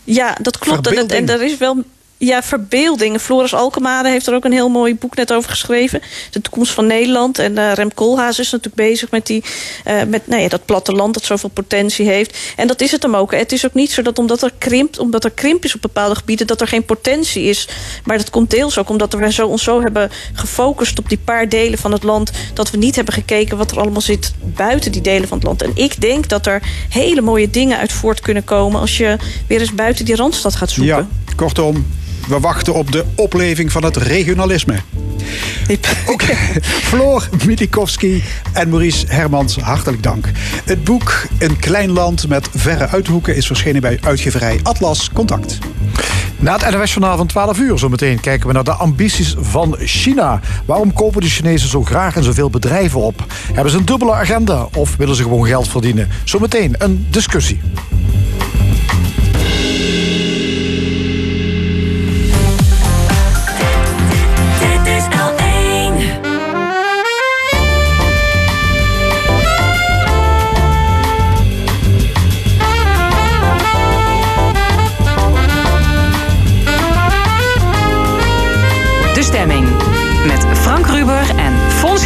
[0.04, 0.86] Ja, dat klopt.
[0.86, 1.84] En, en er is wel
[2.22, 3.20] ja, verbeelding.
[3.20, 6.00] Floris Alkemade heeft er ook een heel mooi boek net over geschreven.
[6.30, 7.38] De toekomst van Nederland.
[7.38, 9.44] En uh, Rem Koolhaas is natuurlijk bezig met, die,
[9.86, 12.38] uh, met nou ja, dat platteland dat zoveel potentie heeft.
[12.56, 13.32] En dat is het hem ook.
[13.32, 16.14] Het is ook niet zo dat omdat er krimpt, omdat er krimp is op bepaalde
[16.14, 17.68] gebieden, dat er geen potentie is.
[18.04, 21.48] Maar dat komt deels ook omdat we zo, ons zo hebben gefocust op die paar
[21.48, 22.30] delen van het land.
[22.54, 25.62] Dat we niet hebben gekeken wat er allemaal zit buiten die delen van het land.
[25.62, 29.16] En ik denk dat er hele mooie dingen uit voort kunnen komen als je
[29.46, 30.96] weer eens buiten die randstad gaat zoeken.
[30.96, 31.86] Ja, kortom,
[32.28, 34.78] we wachten op de opleving van het regionalisme.
[36.06, 36.22] Ook
[36.90, 40.30] Floor Milikowski en Maurice Hermans, hartelijk dank.
[40.64, 45.58] Het boek Een klein land met verre uithoeken is verschenen bij uitgeverij Atlas Contact.
[46.38, 50.40] Na het NOS Journaal van 12 uur zometeen kijken we naar de ambities van China.
[50.64, 53.24] Waarom kopen de Chinezen zo graag en zoveel bedrijven op?
[53.52, 56.08] Hebben ze een dubbele agenda of willen ze gewoon geld verdienen?
[56.24, 57.60] Zometeen een discussie.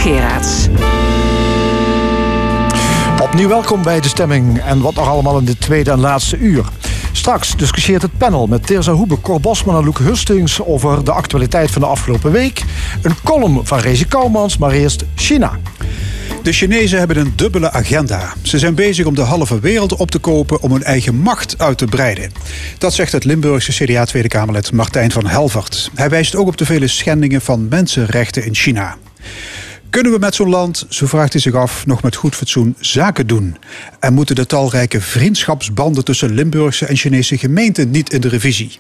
[0.05, 0.67] Geraerts.
[3.23, 6.65] Opnieuw welkom bij De Stemming en wat nog allemaal in de tweede en laatste uur.
[7.13, 10.63] Straks discussieert het panel met Terza Hoebe, Cor Bosman en Loek Hustings...
[10.63, 12.65] over de actualiteit van de afgelopen week.
[13.03, 15.59] Een column van Rezi Kouwmans, maar eerst China.
[16.43, 18.33] De Chinezen hebben een dubbele agenda.
[18.43, 21.79] Ze zijn bezig om de halve wereld op te kopen om hun eigen macht uit
[21.79, 22.33] te breiden.
[22.79, 25.91] Dat zegt het Limburgse CDA Tweede Kamerlid Martijn van Helvert.
[25.95, 28.97] Hij wijst ook op de vele schendingen van mensenrechten in China.
[29.95, 33.27] Kunnen we met zo'n land, zo vraagt hij zich af, nog met goed fatsoen zaken
[33.27, 33.57] doen?
[34.01, 38.79] En moeten de talrijke vriendschapsbanden tussen Limburgse en Chinese gemeenten niet in de revisie?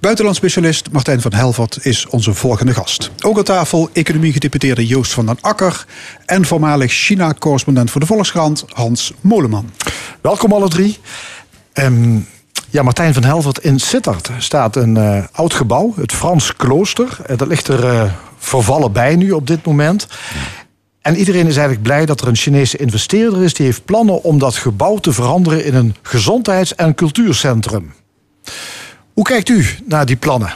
[0.00, 3.10] Buitenlandspecialist Martijn van Helvert is onze volgende gast.
[3.20, 5.86] Ook aan tafel economie-gedeputeerde Joost van den Akker
[6.26, 9.70] en voormalig China-correspondent voor de Volkskrant Hans Moleman.
[10.20, 10.98] Welkom alle drie.
[11.74, 12.26] Um,
[12.70, 17.18] ja, Martijn van Helvert in Sittard staat een uh, oud gebouw, het Frans Klooster.
[17.30, 20.06] Uh, dat ligt er uh, vervallen bij nu op dit moment.
[21.00, 24.38] En iedereen is eigenlijk blij dat er een Chinese investeerder is die heeft plannen om
[24.38, 27.92] dat gebouw te veranderen in een gezondheids- en cultuurcentrum.
[29.12, 30.54] Hoe kijkt u naar die plannen?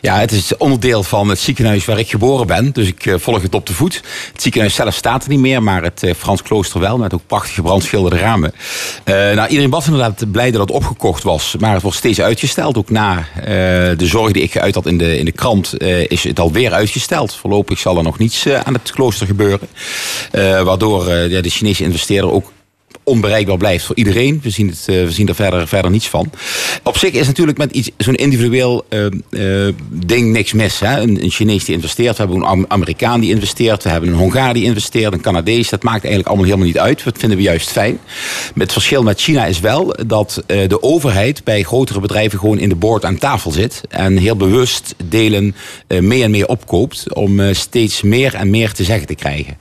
[0.00, 2.72] Ja, het is onderdeel van het ziekenhuis waar ik geboren ben.
[2.72, 3.94] Dus ik uh, volg het op de voet.
[4.32, 6.98] Het ziekenhuis zelf staat er niet meer, maar het uh, Frans Klooster wel.
[6.98, 8.52] Met ook prachtige brandschilderde ramen.
[9.04, 11.56] Uh, nou, iedereen was inderdaad blij dat het opgekocht was.
[11.58, 12.76] Maar het wordt steeds uitgesteld.
[12.76, 13.26] Ook na
[13.96, 17.34] de zorg die ik geuit had in de, in de krant is het alweer uitgesteld.
[17.34, 19.68] Voorlopig zal er nog niets aan het klooster gebeuren.
[20.64, 22.52] waardoor de Chinese investeerder ook
[23.08, 24.40] onbereikbaar blijft voor iedereen.
[24.42, 26.30] We zien, het, uh, we zien er verder, verder niets van.
[26.82, 30.80] Op zich is natuurlijk met zo'n individueel uh, uh, ding niks mis.
[30.80, 31.00] Hè?
[31.00, 34.54] Een, een, Chinees die investeert, we hebben een Amerikaan die investeert, we hebben een Hongaar
[34.54, 35.68] die investeert, een Canadees.
[35.68, 37.04] Dat maakt eigenlijk allemaal helemaal niet uit.
[37.04, 37.98] Dat vinden we juist fijn.
[38.58, 42.74] Het verschil met China is wel dat de overheid bij grotere bedrijven gewoon in de
[42.74, 43.80] boord aan tafel zit.
[43.88, 45.54] En heel bewust delen
[45.86, 49.58] meer en meer opkoopt om steeds meer en meer te zeggen te krijgen.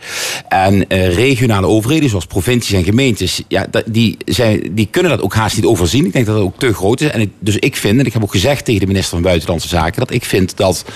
[0.48, 5.56] En regionale overheden zoals provincies en gemeentes ja, die, zijn, die kunnen dat ook haast
[5.56, 6.06] niet overzien.
[6.06, 7.10] Ik denk dat dat ook te groot is.
[7.10, 10.00] En dus ik vind, en ik heb ook gezegd tegen de minister van Buitenlandse Zaken,
[10.00, 10.94] dat ik vind dat uh,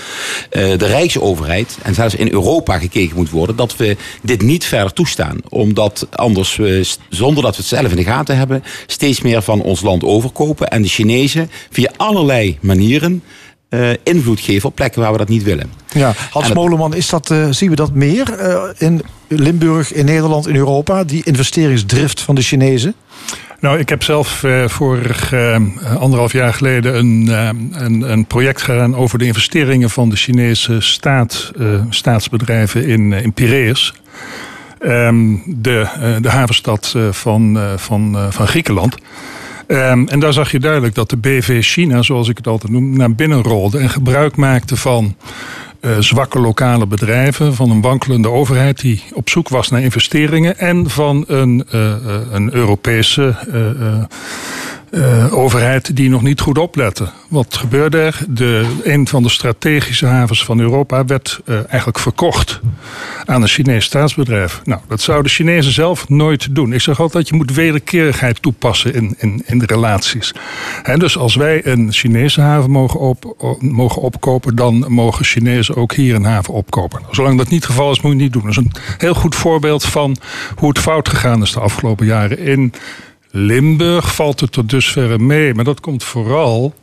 [0.78, 5.38] de Rijksoverheid, en zelfs in Europa gekeken moet worden, dat we dit niet verder toestaan.
[5.48, 6.60] Omdat anders
[7.08, 10.68] zonder dat we het zelf in de gaten hebben, steeds meer van ons land overkopen.
[10.68, 13.22] En de Chinezen via allerlei manieren
[13.74, 15.72] uh, invloed geven op plekken waar we dat niet willen.
[15.92, 16.56] Ja, Hans dat...
[16.56, 21.04] Moleman, is dat, uh, zien we dat meer uh, in Limburg, in Nederland, in Europa,
[21.04, 22.94] die investeringsdrift van de Chinezen?
[23.60, 25.56] Nou, ik heb zelf uh, vorig uh,
[25.98, 30.80] anderhalf jaar geleden een, uh, een, een, project gedaan over de investeringen van de Chinese
[30.80, 31.52] staat,
[31.90, 33.94] staatsbedrijven in, in Piraeus.
[34.80, 35.86] Um, de,
[36.20, 38.96] de havenstad van, van, van Griekenland.
[39.66, 42.96] Um, en daar zag je duidelijk dat de BV China, zoals ik het altijd noem,
[42.96, 45.16] naar binnen rolde en gebruik maakte van
[45.80, 50.90] uh, zwakke lokale bedrijven, van een wankelende overheid die op zoek was naar investeringen en
[50.90, 51.94] van een, uh,
[52.30, 53.36] een Europese
[55.30, 57.08] overheid die nog niet goed oplette.
[57.28, 58.18] Wat gebeurde er?
[58.28, 62.60] De, een van de strategische havens van Europa werd uh, eigenlijk verkocht
[63.24, 64.60] aan een Chinees staatsbedrijf.
[64.64, 66.72] Nou, dat zouden de Chinezen zelf nooit doen.
[66.72, 70.34] Ik zeg altijd, je moet wederkerigheid toepassen in, in, in de relaties.
[70.82, 75.92] En dus als wij een Chinese haven mogen, op, mogen opkopen, dan mogen Chinezen ook
[75.92, 77.00] hier een haven opkopen.
[77.00, 78.42] Nou, zolang dat niet het geval is, moet je het niet doen.
[78.42, 80.16] Dat is een heel goed voorbeeld van
[80.56, 82.72] hoe het fout gegaan is de afgelopen jaren in
[83.34, 85.54] Limburg valt het tot dusverre mee.
[85.54, 86.74] Maar dat komt vooral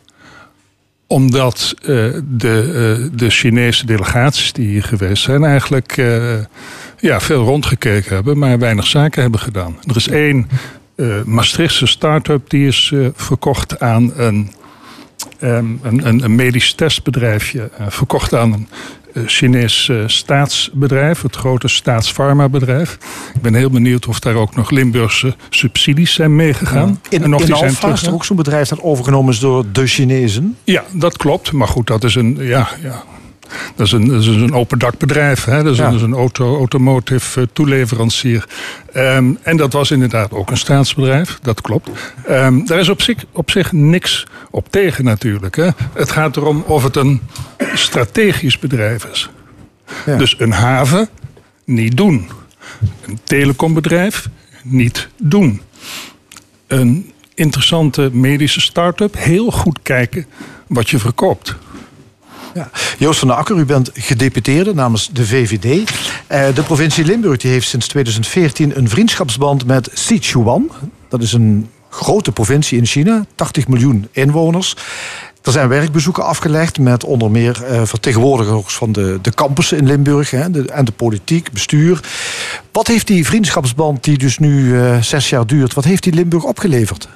[1.08, 1.88] omdat uh,
[2.24, 5.44] de, uh, de Chinese delegaties die hier geweest zijn...
[5.44, 6.34] eigenlijk uh,
[7.00, 9.78] ja, veel rondgekeken hebben, maar weinig zaken hebben gedaan.
[9.88, 10.50] Er is één
[11.26, 14.52] Maastrichtse start-up die is verkocht aan een...
[15.44, 18.78] Um, een, een, medisch testbedrijfje, verkocht aan een eh,
[19.26, 22.98] Chinees uh, staatsbedrijf, het grote staatsfarmabedrijf.
[23.36, 27.02] Ik ben heel benieuwd of daar ook nog Limburgse subsidies zijn meegegaan.
[27.10, 28.02] In, en nog in die zijn terug.
[28.02, 30.58] is er ook zo'n bedrijf dat overgenomen is door de Chinezen?
[30.64, 31.52] Ja, dat klopt.
[31.52, 32.38] Maar goed, dat is een...
[32.40, 33.04] Ja, ja.
[33.76, 35.44] Dat is een, dat is een open dakbedrijf.
[35.44, 35.64] Hè?
[35.64, 35.86] Dat is, ja.
[35.86, 38.48] een, dat is een auto, automotive uh, toeleverancier.
[38.96, 41.40] Um, en dat was inderdaad ook een staatsbedrijf.
[41.42, 41.90] Dat klopt.
[42.30, 45.56] Um, daar is op zich, op zich niks op tegen natuurlijk.
[45.56, 45.70] Hè?
[45.94, 47.22] Het gaat erom of het een
[47.74, 49.30] strategisch bedrijf is.
[50.06, 50.18] Ja.
[50.18, 51.10] Dus een haven
[51.66, 52.30] niet doen.
[53.06, 54.30] Een telecombedrijf
[54.64, 55.62] niet doen.
[56.68, 60.26] Een interessante medische start-up heel goed kijken
[60.68, 61.56] wat je verkoopt.
[62.54, 62.70] Ja.
[62.98, 65.66] Joost van der Akker, u bent gedeputeerde namens de VVD.
[66.32, 70.72] Uh, de provincie Limburg die heeft sinds 2014 een vriendschapsband met Sichuan.
[71.10, 74.76] Dat is een grote provincie in China, 80 miljoen inwoners.
[75.44, 80.32] Er zijn werkbezoeken afgelegd met onder meer uh, vertegenwoordigers van de, de campussen in Limburg
[80.32, 82.00] hè, de, en de politiek, bestuur.
[82.72, 86.44] Wat heeft die vriendschapsband die dus nu uh, zes jaar duurt, wat heeft die Limburg
[86.44, 87.08] opgeleverd?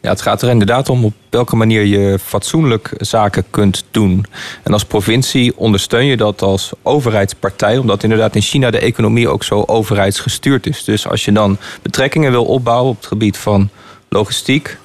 [0.00, 4.24] Ja, het gaat er inderdaad om op welke manier je fatsoenlijk zaken kunt doen.
[4.62, 9.44] En als provincie ondersteun je dat als overheidspartij, omdat inderdaad in China de economie ook
[9.44, 10.84] zo overheidsgestuurd is.
[10.84, 13.68] Dus als je dan betrekkingen wil opbouwen op het gebied van
[14.08, 14.78] logistiek,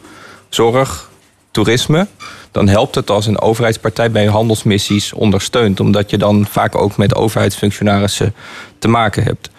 [0.49, 1.09] zorg,
[1.51, 2.07] toerisme,
[2.51, 5.79] dan helpt het als een overheidspartij bij handelsmissies ondersteunt.
[5.79, 8.33] Omdat je dan vaak ook met overheidsfunctionarissen
[8.79, 9.49] te maken hebt.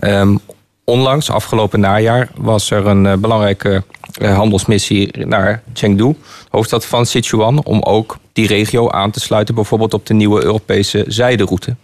[0.00, 0.40] Um,
[0.84, 3.82] onlangs, afgelopen najaar, was er een uh, belangrijke
[4.18, 6.14] handelsmissie naar Chengdu,
[6.48, 11.04] hoofdstad van Sichuan, om ook die regio aan te sluiten, bijvoorbeeld op de nieuwe Europese
[11.06, 11.76] zijderoute.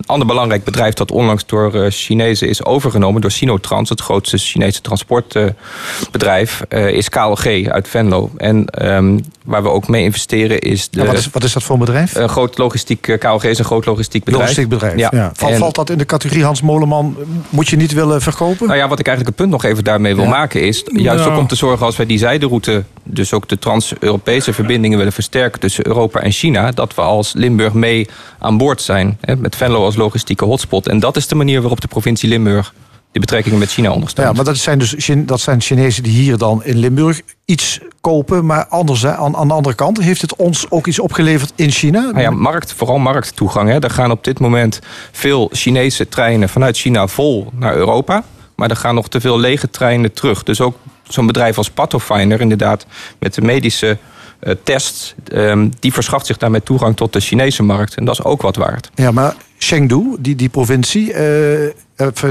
[0.00, 4.38] Een ander belangrijk bedrijf dat onlangs door uh, Chinezen is overgenomen, door Sinotrans, het grootste
[4.38, 8.30] Chinese transportbedrijf, uh, is KLG uit Venlo.
[8.36, 10.88] En um, waar we ook mee investeren is.
[10.88, 12.14] De, ja, wat, is wat is dat voor een bedrijf?
[12.14, 14.42] Een groot logistiek, uh, KLG is een groot logistiek bedrijf.
[14.42, 15.08] Logistiek bedrijf, ja.
[15.12, 15.32] ja.
[15.34, 17.16] Valt, en, valt dat in de categorie Hans Moleman?
[17.48, 18.66] Moet je niet willen verkopen?
[18.66, 20.84] Nou ja, wat ik eigenlijk het punt nog even daarmee wil maken is.
[20.86, 25.12] Juist ook om te zorgen als wij die zijderoute, dus ook de trans-Europese verbindingen willen
[25.12, 29.18] versterken tussen Europa en China, dat we als Limburg mee aan boord zijn.
[29.20, 30.88] Hè, met Venlo als logistieke hotspot.
[30.88, 32.72] En dat is de manier waarop de provincie Limburg
[33.12, 34.28] de betrekkingen met China ondersteunt.
[34.28, 38.46] Ja, maar dat zijn dus dat zijn Chinezen die hier dan in Limburg iets kopen.
[38.46, 42.00] Maar anders, aan, aan de andere kant, heeft het ons ook iets opgeleverd in China?
[42.00, 43.68] Nou ja, markt, vooral markttoegang.
[43.68, 43.78] Hè.
[43.78, 44.80] Er gaan op dit moment
[45.12, 48.24] veel Chinese treinen vanuit China vol naar Europa.
[48.54, 50.42] Maar er gaan nog te veel lege treinen terug.
[50.42, 52.86] Dus ook zo'n bedrijf als Pathfinder, inderdaad,
[53.18, 53.98] met de medische
[54.42, 57.94] uh, test, um, die verschaft zich daarmee toegang tot de Chinese markt.
[57.94, 58.90] En dat is ook wat waard.
[58.94, 61.70] Ja, maar Chengdu, die, die provincie, uh, uh,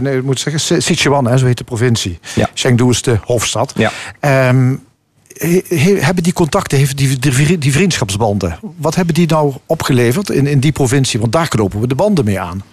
[0.02, 2.20] nee, ik moet zeggen, Sichuan, hè, zo heet de provincie.
[2.36, 2.50] Ja.
[2.54, 3.74] Chengdu is de hoofdstad.
[3.76, 3.92] Ja.
[4.50, 4.84] Um,
[5.34, 10.30] he, he, hebben die contacten, heeft die, die, die, vriendschapsbanden, wat hebben die nou opgeleverd
[10.30, 11.20] in, in die provincie?
[11.20, 12.64] Want daar knopen we de banden mee aan.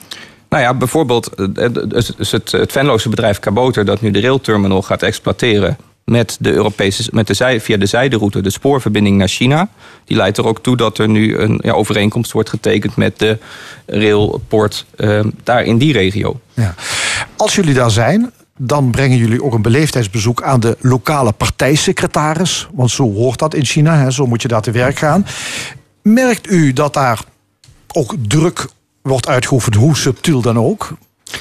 [0.48, 1.76] Nou ja, bijvoorbeeld het,
[2.30, 3.84] het, het Venloze bedrijf Caboter...
[3.84, 5.76] dat nu de railterminal gaat exploiteren
[6.06, 9.68] met de Europese, met de zij, via de zijderoute, de spoorverbinding naar China.
[10.04, 13.38] Die leidt er ook toe dat er nu een ja, overeenkomst wordt getekend met de
[13.86, 16.40] railport uh, daar in die regio.
[16.54, 16.74] Ja.
[17.36, 22.68] Als jullie daar zijn, dan brengen jullie ook een beleefdheidsbezoek aan de lokale partijsecretaris.
[22.72, 25.26] Want zo hoort dat in China, hè, zo moet je daar te werk gaan.
[26.02, 27.20] Merkt u dat daar
[27.92, 28.68] ook druk
[29.02, 30.96] wordt uitgeoefend, hoe subtiel dan ook?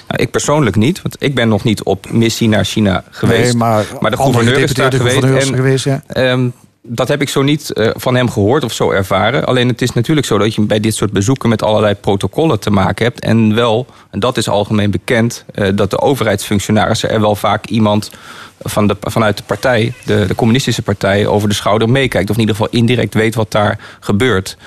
[0.08, 3.44] Nou, ik persoonlijk niet, want ik ben nog niet op missie naar China geweest.
[3.44, 5.24] Nee, maar, maar de gouverneur is daar geweest.
[5.24, 6.04] En, geweest ja.
[6.16, 6.54] um,
[6.88, 9.46] dat heb ik zo niet uh, van hem gehoord of zo ervaren.
[9.46, 12.70] Alleen het is natuurlijk zo dat je bij dit soort bezoeken met allerlei protocollen te
[12.70, 13.20] maken hebt.
[13.20, 18.12] En wel, en dat is algemeen bekend, uh, dat de overheidsfunctionarissen er wel vaak iemand
[18.62, 22.30] van de, vanuit de partij, de, de communistische partij, over de schouder meekijkt.
[22.30, 24.58] Of in ieder geval indirect weet wat daar gebeurt.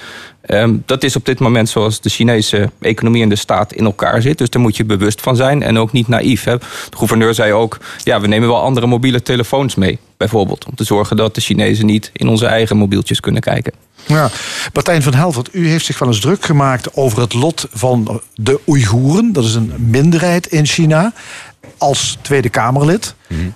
[0.50, 4.22] Um, dat is op dit moment zoals de Chinese economie en de staat in elkaar
[4.22, 4.38] zit.
[4.38, 6.44] Dus daar moet je bewust van zijn en ook niet naïef.
[6.44, 6.58] Hè.
[6.58, 9.98] De gouverneur zei ook, ja, we nemen wel andere mobiele telefoons mee.
[10.16, 13.72] Bijvoorbeeld, om te zorgen dat de Chinezen niet in onze eigen mobieltjes kunnen kijken.
[14.06, 14.30] Ja,
[14.72, 18.60] Martijn van Helvert, u heeft zich wel eens druk gemaakt over het lot van de
[18.66, 19.32] Oeigoeren.
[19.32, 21.12] Dat is een minderheid in China.
[21.78, 23.14] Als Tweede Kamerlid.
[23.26, 23.54] Mm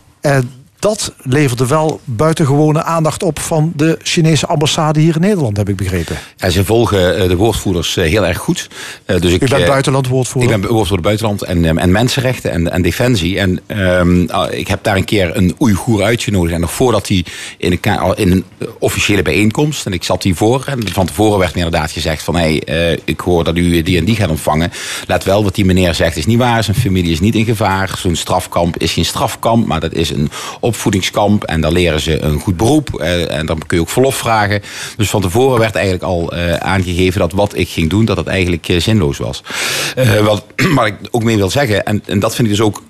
[0.83, 5.77] dat leverde wel buitengewone aandacht op van de Chinese ambassade hier in Nederland, heb ik
[5.77, 6.17] begrepen.
[6.37, 8.69] Ja, ze volgen eh, de woordvoerders eh, heel erg goed.
[9.05, 10.55] Eh, dus ik, U bent buitenlandwoordvoerder?
[10.55, 13.39] Ik ben woordvoerder buitenland en, en mensenrechten en, en defensie.
[13.39, 16.55] En um, ik heb daar een keer een Oeigoer uitgenodigd.
[16.55, 17.25] En nog voordat hij
[17.59, 18.45] in een, in een
[18.79, 22.61] officiële bijeenkomst, en ik zat hiervoor, en van tevoren werd me inderdaad gezegd van hé,
[22.65, 24.73] hey, uh, ik hoor dat u die en die gaat ontvangen.
[25.07, 26.65] Let wel wat die meneer zegt is niet waar.
[26.65, 27.95] Zijn familie is niet in gevaar.
[27.99, 30.31] Zo'n strafkamp is geen strafkamp, maar dat is een
[30.73, 31.45] opvoedingskamp.
[31.45, 32.89] En daar leren ze een goed beroep.
[33.01, 34.63] Uh, en dan kun je ook verlof vragen.
[34.97, 38.27] Dus van tevoren werd eigenlijk al uh, aangegeven dat wat ik ging doen, dat dat
[38.27, 39.43] eigenlijk uh, zinloos was.
[40.23, 40.45] wat,
[40.77, 42.83] wat ik ook mee wil zeggen, en, en dat vind ik dus ook.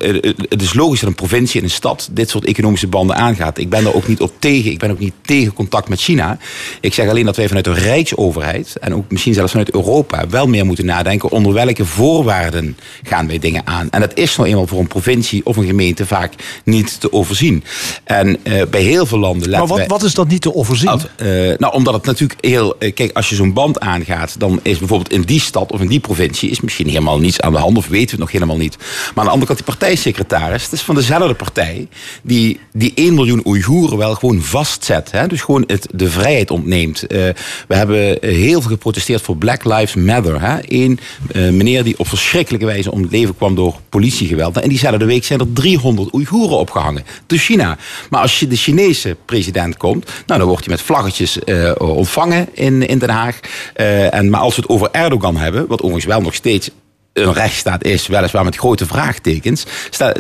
[0.49, 3.59] het is logisch dat een provincie en een stad dit soort economische banden aangaat.
[3.59, 4.71] Ik ben er ook niet op tegen.
[4.71, 6.39] Ik ben ook niet tegen contact met China.
[6.81, 10.47] Ik zeg alleen dat wij vanuit de Rijksoverheid en ook misschien zelfs vanuit Europa wel
[10.47, 13.91] meer moeten nadenken onder welke voorwaarden gaan wij dingen aan.
[13.91, 16.33] En dat is nou eenmaal voor een provincie of een gemeente vaak
[16.65, 17.65] niet te overzien.
[18.05, 19.51] En uh, bij heel veel landen.
[19.51, 21.01] Maar wat, wij, wat is dat niet te overzien?
[21.17, 21.27] Uh,
[21.59, 22.77] nou, omdat het natuurlijk heel.
[22.79, 25.87] Uh, kijk, als je zo'n band aangaat, dan is bijvoorbeeld in die stad of in
[25.87, 28.57] die provincie is misschien helemaal niets aan de hand, of weten we het nog helemaal
[28.57, 28.77] niet.
[28.79, 31.89] Maar aan de andere kant, die partijsecretaris, het is van dezelfde partij
[32.23, 35.11] die die 1 miljoen Oeigoeren wel gewoon vastzet.
[35.11, 35.27] Hè?
[35.27, 37.05] Dus gewoon het, de vrijheid ontneemt.
[37.09, 37.35] we
[37.69, 40.41] hebben heel veel geprotesteerd voor Black Lives Matter.
[40.41, 40.57] Hè?
[40.67, 40.99] Eén
[41.33, 44.57] meneer die op verschrikkelijke wijze om het leven kwam door politiegeweld.
[44.57, 47.05] En diezelfde week zijn er 300 Oeigoeren opgehangen.
[47.27, 47.79] Dus China China.
[48.11, 52.49] Maar als je de Chinese president komt, nou, dan wordt hij met vlaggetjes uh, ontvangen
[52.53, 53.41] in, in Den Haag.
[53.77, 56.71] Uh, en, maar als we het over Erdogan hebben, wat overigens wel nog steeds
[57.13, 59.65] een rechtsstaat is, weliswaar met grote vraagtekens.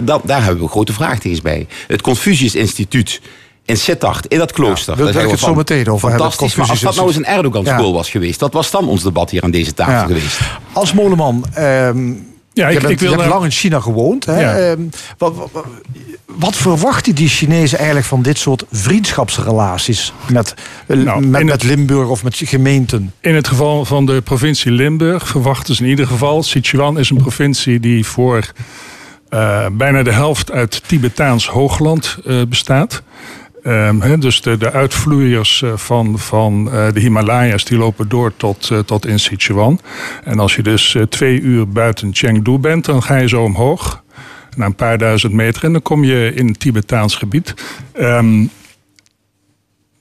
[0.02, 1.66] dat, daar hebben we grote vraagtekens bij.
[1.86, 3.20] Het Confucius Instituut
[3.64, 4.98] in Sittard, in dat klooster.
[4.98, 7.92] Ja, wil ik het zo meteen over Fantastisch, maar als dat nou eens een Erdogan-school
[7.92, 8.38] was geweest...
[8.38, 10.06] dat was dan ons debat hier aan deze tafel ja.
[10.06, 10.40] geweest.
[10.72, 11.44] Als Moleman...
[11.58, 14.24] Um, ja, ik, je, bent, ik wil je hebt lang in China gewoond.
[14.24, 14.40] Hè?
[14.40, 14.70] Ja.
[14.70, 15.64] Um, wat, wat,
[16.26, 20.54] wat, verwachten die Chinezen eigenlijk van dit soort vriendschapsrelaties met,
[20.86, 23.12] nou, met, met Limburg of met gemeenten?
[23.20, 26.42] In het geval van de provincie Limburg verwachten ze in ieder geval.
[26.42, 28.52] Sichuan is een provincie die voor
[29.30, 33.02] uh, bijna de helft uit Tibetaans hoogland uh, bestaat.
[33.66, 38.78] Um, dus de, uitvloeiers eh, van, van uh, de Himalaya's die lopen door tot, uh,
[38.78, 39.80] tot in Sichuan.
[40.24, 44.02] En als je dus twee uur buiten Chengdu bent, dan ga je zo omhoog.
[44.56, 47.54] Naar een paar duizend meter en dan kom je in Tibetaans gebied.
[48.00, 48.50] Um,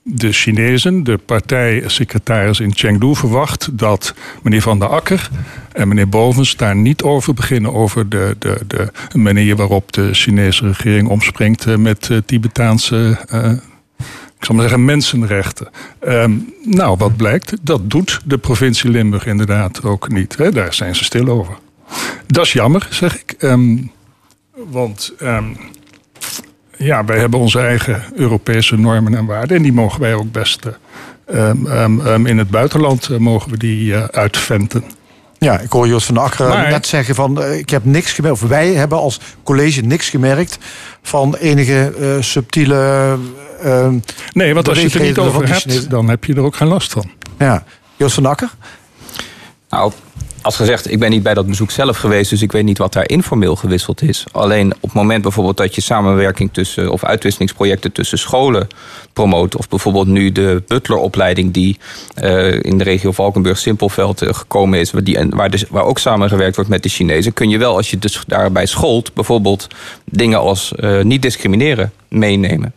[0.02, 5.30] de Chinezen, de partijsecretaris in Chengdu, verwacht dat meneer Van der Akker
[5.72, 10.66] en meneer Bovens daar niet over beginnen over de, de, de manier waarop de Chinese
[10.66, 13.18] regering omspringt met Tibetaanse.
[13.34, 13.52] Uh,
[14.38, 15.68] ik zal maar zeggen, mensenrechten.
[16.08, 17.56] Um, nou, wat blijkt?
[17.62, 20.54] Dat doet de provincie Limburg inderdaad ook niet.
[20.54, 21.54] Daar zijn ze stil over.
[22.26, 23.34] Dat is jammer, zeg ik.
[23.38, 23.90] Um,
[24.54, 25.56] want um,
[26.82, 29.56] ja, wij hebben onze eigen Europese normen en waarden.
[29.56, 30.66] En die mogen wij ook best
[31.34, 31.50] uh,
[32.24, 34.84] in het buitenland uh, mogen we die uh, uitventen.
[35.38, 38.42] Ja, ik hoor Joost van Akker maar, net zeggen van ik heb niks gemerkt.
[38.42, 40.58] Of wij hebben als college niks gemerkt
[41.02, 43.18] van enige subtiele.
[44.32, 46.68] nee, want als je het er niet over hebt, dan heb je er ook geen
[46.68, 47.10] last van.
[47.38, 47.64] Ja,
[47.96, 48.50] Joost van Akker?
[49.72, 49.92] Nou,
[50.42, 52.92] als gezegd, ik ben niet bij dat bezoek zelf geweest, dus ik weet niet wat
[52.92, 54.24] daar informeel gewisseld is.
[54.32, 58.68] Alleen op het moment bijvoorbeeld dat je samenwerking tussen of uitwisselingsprojecten tussen scholen
[59.12, 61.78] promoot, of bijvoorbeeld nu de butleropleiding die
[62.22, 66.56] uh, in de regio Valkenburg-Simpelveld uh, gekomen is, waar, die, waar, dus, waar ook samengewerkt
[66.56, 69.66] wordt met de Chinezen, kun je wel als je dus daarbij scholt, bijvoorbeeld
[70.04, 72.74] dingen als uh, niet discrimineren meenemen.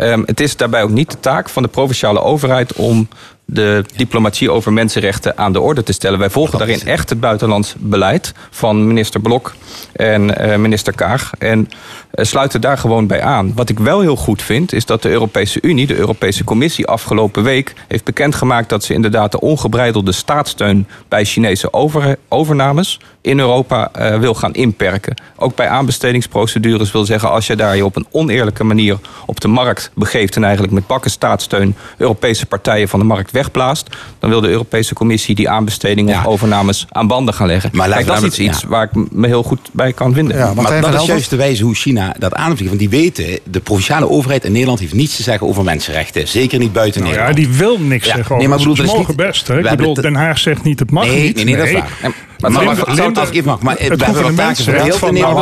[0.00, 3.08] Um, het is daarbij ook niet de taak van de provinciale overheid om
[3.44, 6.18] de diplomatie over mensenrechten aan de orde te stellen.
[6.18, 9.54] Wij volgen daarin echt het buitenlands beleid van minister Blok
[9.92, 11.30] en uh, minister Kaag.
[11.38, 13.54] En uh, sluiten daar gewoon bij aan.
[13.54, 17.42] Wat ik wel heel goed vind, is dat de Europese Unie, de Europese Commissie, afgelopen
[17.42, 23.90] week heeft bekendgemaakt dat ze inderdaad de ongebreidelde staatssteun bij Chinese over, overnames in Europa
[23.98, 25.14] uh, wil gaan inperken.
[25.36, 29.48] Ook bij aanbestedingsprocedures wil zeggen, als je daar je op een oneerlijke manier op de
[29.48, 34.40] markt begeeft en eigenlijk met bakken staatssteun Europese partijen van de markt wegblaast, dan wil
[34.40, 37.70] de Europese Commissie die aanbestedingen of overnames aan banden gaan leggen.
[37.72, 38.68] Maar Kijk, dat is iets, ja.
[38.68, 40.36] waar ik me heel goed bij kan vinden.
[40.36, 42.68] Ja, maar dat is juist de wijze hoe China dat aanvliegt.
[42.68, 46.28] Want die weten, de provinciale overheid in Nederland heeft niets te zeggen over mensenrechten.
[46.28, 47.38] Zeker niet buiten nou Nederland.
[47.38, 48.36] Ja, die wil niks zeggen over.
[48.36, 49.48] Nee, maar bedoel, ze mogen best.
[49.48, 49.58] Hè?
[49.58, 51.34] Ik bedoel, Den Haag zegt niet, het mag nee, niet.
[51.34, 52.12] Nee, nee, dat is waar.
[52.52, 53.60] Maar, maar, Limburg, het mag.
[53.60, 55.36] Maar het we hebben wel taken verdeeld in Nederland.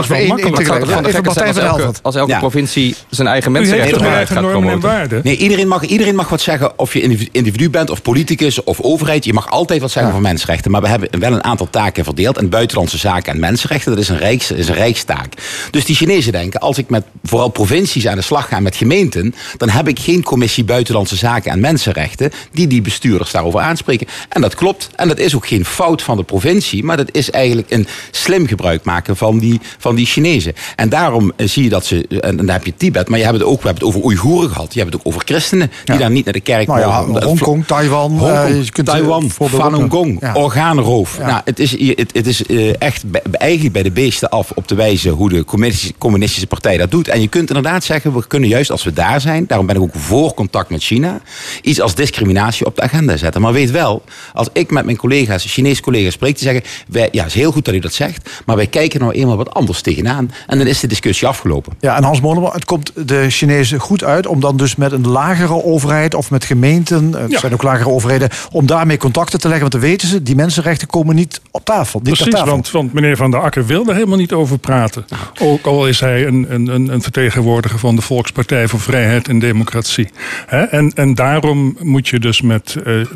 [2.02, 5.20] Als elke provincie zijn eigen mensenrechten gaat promoten.
[5.22, 9.24] Nee, iedereen mag, iedereen mag wat zeggen of je individu bent of politicus of overheid.
[9.24, 10.70] Je mag altijd wat zeggen over mensenrechten.
[10.70, 12.38] Maar we hebben wel een aantal taken verdeeld.
[12.38, 15.34] En buitenlandse zaken en mensenrechten, dat is een, rijks, is een rijkstaak.
[15.70, 19.34] Dus die Chinezen denken, als ik met vooral provincies aan de slag ga met gemeenten,
[19.56, 24.06] dan heb ik geen commissie buitenlandse zaken en mensenrechten die die bestuurders daarover aanspreken.
[24.28, 24.90] En dat klopt.
[24.96, 28.46] En dat is ook geen fout van de provincie, maar dat is eigenlijk een slim
[28.46, 30.52] gebruik maken van die, van die Chinezen.
[30.76, 33.38] En daarom eh, zie je dat ze, en dan heb je Tibet, maar je hebt
[33.38, 34.74] het ook, we hebben het over Oeigoeren gehad.
[34.74, 37.24] Je hebt het ook over christenen die daar niet naar de kerk nou ja, mogen.
[37.24, 40.34] Hongkong, Taiwan, Hongkong, uh, je kunt Taiwan, Falun Gong, ja.
[40.34, 41.18] orgaanroof.
[41.18, 41.26] Ja.
[41.26, 44.68] Nou, het is, het, het is uh, echt bij, eigenlijk bij de beesten af op
[44.68, 47.08] de wijze hoe de communistische, communistische partij dat doet.
[47.08, 49.82] En je kunt inderdaad zeggen, we kunnen juist als we daar zijn, daarom ben ik
[49.82, 51.20] ook voor contact met China,
[51.62, 53.40] iets als discriminatie op de agenda zetten.
[53.40, 54.02] Maar weet wel,
[54.32, 57.52] als ik met mijn collega's, Chinese collega's spreek, die zeggen, wij, ja, het is heel
[57.52, 60.30] goed dat u dat zegt, maar wij kijken nou eenmaal wat anders tegenaan.
[60.46, 61.72] En dan is de discussie afgelopen.
[61.80, 65.08] Ja, en Hans Moleman, het komt de Chinezen goed uit om dan dus met een
[65.08, 69.70] lagere overheid of met gemeenten, het zijn ook lagere overheden, om daarmee contacten te leggen.
[69.70, 72.00] Want dan weten ze, die mensenrechten komen niet op tafel.
[72.02, 72.50] Niet Precies, tafel.
[72.50, 75.04] Want, want meneer Van der Akker wil er helemaal niet over praten.
[75.40, 80.10] Ook al is hij een, een, een vertegenwoordiger van de Volkspartij voor Vrijheid en Democratie.
[80.46, 83.06] en, en daarom moet je dus met uh,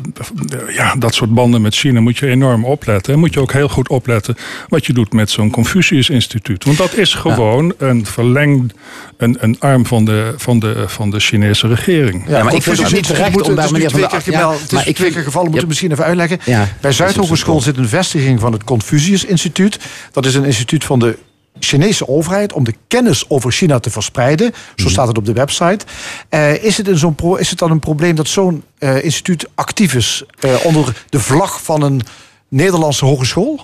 [0.69, 3.13] ja, dat soort banden met China moet je enorm opletten.
[3.13, 4.37] En moet je ook heel goed opletten
[4.67, 6.63] wat je doet met zo'n Confucius-instituut.
[6.63, 7.87] Want dat is gewoon ja.
[7.87, 8.73] een verlengd,
[9.17, 12.23] een, een arm van de, van, de, van de Chinese regering.
[12.27, 14.93] Ja, maar ik vind het niet terecht om daar meneer Van der ja, Het is
[14.93, 16.39] twee keer gevallen, moeten we misschien even uitleggen.
[16.81, 19.79] Bij Zuidhogeschool zit een vestiging van het Confucius-instituut.
[20.11, 21.17] Dat is een instituut van de
[21.59, 24.51] Chinese overheid om de kennis over China te verspreiden.
[24.75, 24.91] Zo Mhm.
[24.91, 25.85] staat het op de website.
[26.29, 29.47] Eh, is, het in zo'n pro- is het dan een probleem dat zo'n eh, instituut
[29.55, 32.01] actief is eh, onder de vlag van een
[32.49, 33.61] Nederlandse hogeschool?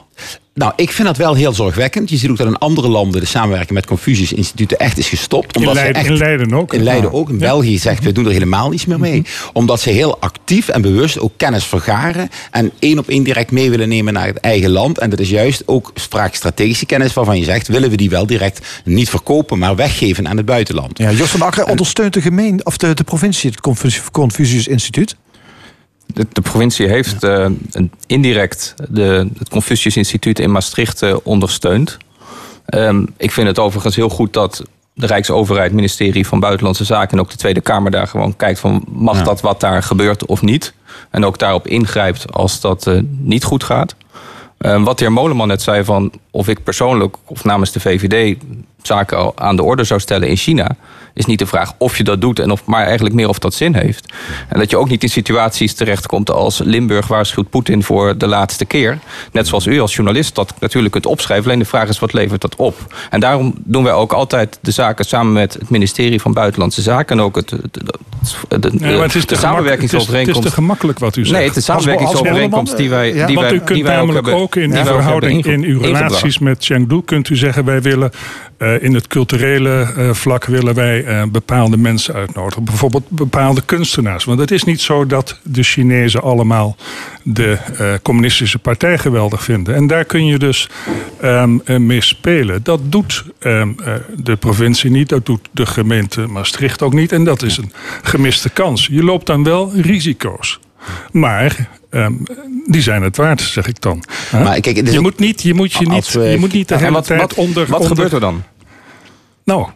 [0.53, 2.09] Nou, ik vind dat wel heel zorgwekkend.
[2.09, 5.55] Je ziet ook dat in andere landen de samenwerking met Confucius-instituten echt is gestopt.
[5.55, 6.73] In Omdat ze Leiden, echt, in Leiden ook.
[6.73, 7.17] in Leiden Ja.
[7.17, 7.27] ook.
[7.29, 7.39] In Ja.
[7.39, 9.23] België zegt, we doen er helemaal niets meer mee.
[9.53, 12.29] Omdat ze heel actief en bewust ook kennis vergaren.
[12.51, 14.97] En één op één direct mee willen nemen naar het eigen land.
[14.97, 17.67] En dat is juist ook vaak strategische kennis waarvan je zegt...
[17.67, 20.97] willen we die wel direct niet verkopen, maar weggeven aan het buitenland.
[20.97, 25.15] Ja, Jos van Akker ondersteunt de, gemeen, of de, de provincie het Confucius- Confucius Instituut.
[26.05, 27.45] De, de provincie heeft eh,
[28.07, 31.97] indirect de, het Confucius Instituut in Maastricht eh, ondersteund.
[32.65, 34.63] Ehm, ik vind het overigens heel goed dat
[34.93, 38.59] de Rijksoverheid, het ministerie van Buitenlandse Zaken en ook de Tweede Kamer daar gewoon kijkt
[38.59, 39.23] van mag Ja.
[39.23, 40.73] dat wat daar gebeurt of niet.
[41.09, 43.95] En ook daarop ingrijpt als dat eh, niet goed gaat.
[44.57, 48.37] Ehm, wat de heer Moleman net zei van of ik persoonlijk of namens de VVD
[48.87, 50.75] zaken al aan de orde zou stellen in China,
[51.13, 53.53] is niet de vraag of je dat doet, en of, maar eigenlijk meer of dat
[53.53, 54.13] zin heeft.
[54.49, 58.65] En dat je ook niet in situaties terechtkomt als Limburg waarschuwt Poetin voor de laatste
[58.65, 58.99] keer.
[59.31, 61.45] Net zoals u als journalist dat natuurlijk kunt opschrijven.
[61.45, 62.93] Alleen de vraag is wat levert dat op?
[63.09, 67.17] En daarom doen wij ook altijd de zaken samen met het ministerie van Buitenlandse Zaken
[67.17, 67.89] en ook het, de, de, de,
[68.57, 70.39] het is te gemak- het is- Het samenwerkingsovereenkomst.
[70.43, 71.39] is te gemakkelijk wat u zegt.
[71.39, 74.25] Nee, de samenwerkingsovereenkomst die wij, Ja, die Want wij, u kunt die wij ook namelijk
[74.25, 77.65] hebben, ook in die uw verhouding, hebben in uw relaties met Chengdu, kunt u zeggen:
[77.65, 78.11] wij willen
[78.79, 82.63] in het culturele eh, vlak willen wij eh, bepaalde mensen uitnodigen.
[82.63, 84.23] Bijvoorbeeld bepaalde kunstenaars.
[84.23, 86.75] Want het is niet zo dat de Chinezen allemaal
[87.23, 89.75] de eh, communistische partij geweldig vinden.
[89.75, 90.69] En daar kun je dus
[91.21, 92.63] ehm, eh, mee spelen.
[92.63, 97.11] Dat doet ehm, eh, de provincie niet, dat doet de gemeente Maastricht ook niet.
[97.11, 97.71] En dat is een
[98.03, 98.87] gemiste kans.
[98.91, 100.59] Je loopt dan wel risico's.
[101.11, 102.13] Maar ehm,
[102.67, 104.03] die zijn het waard, zeg ik dan.
[104.31, 106.77] Maar kijk, je, ook- moet niet, je, moet je, niet, we- je moet niet de
[106.77, 107.67] hele wat, tijd wat, onder...
[107.67, 108.43] wat onder- gebeurt er dan?
[109.45, 109.67] Nou,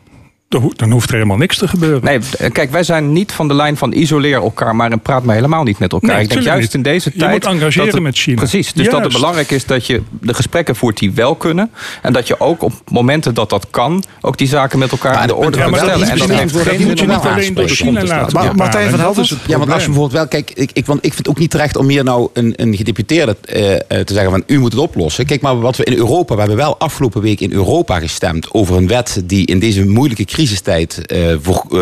[0.50, 2.04] dan ho- dan hoeft er helemaal niks te gebeuren.
[2.04, 5.24] Nee, eh, kijk, wij zijn niet van de lijn van isoleer elkaar, maar en praat
[5.24, 6.14] maar helemaal niet met elkaar.
[6.16, 6.74] Nee, ik denk juist niet.
[6.74, 7.32] in deze Je tijd.
[7.32, 8.36] moet engageren dat het- met China.
[8.36, 11.72] Precies, dus dat het belangrijk is dat je de gesprekken voert die wel kunnen.
[12.02, 15.28] En dat je ook op momenten dat dat kan, ook die zaken met elkaar aan
[15.28, 16.10] de orde kan stellen.
[16.10, 17.76] En dat heeft worden, geen moet je niet alleen door aanspreken.
[17.76, 18.34] China laten.
[18.34, 18.56] Maar.
[18.56, 19.26] Martijn van En dat Helvert?
[19.26, 21.30] is het Ja, want als je bijvoorbeeld wel, kijk, ik, ik, want ik vind het
[21.30, 24.60] ook niet terecht om hier nou een, een gedeputeerde eh, eh, te zeggen van u
[24.60, 25.26] moet het oplossen.
[25.26, 28.76] Kijk maar wat we in Europa, we hebben wel afgelopen week in Europa gestemd over
[28.78, 31.40] een wet die in deze moeilijke crisistijd eh, eh,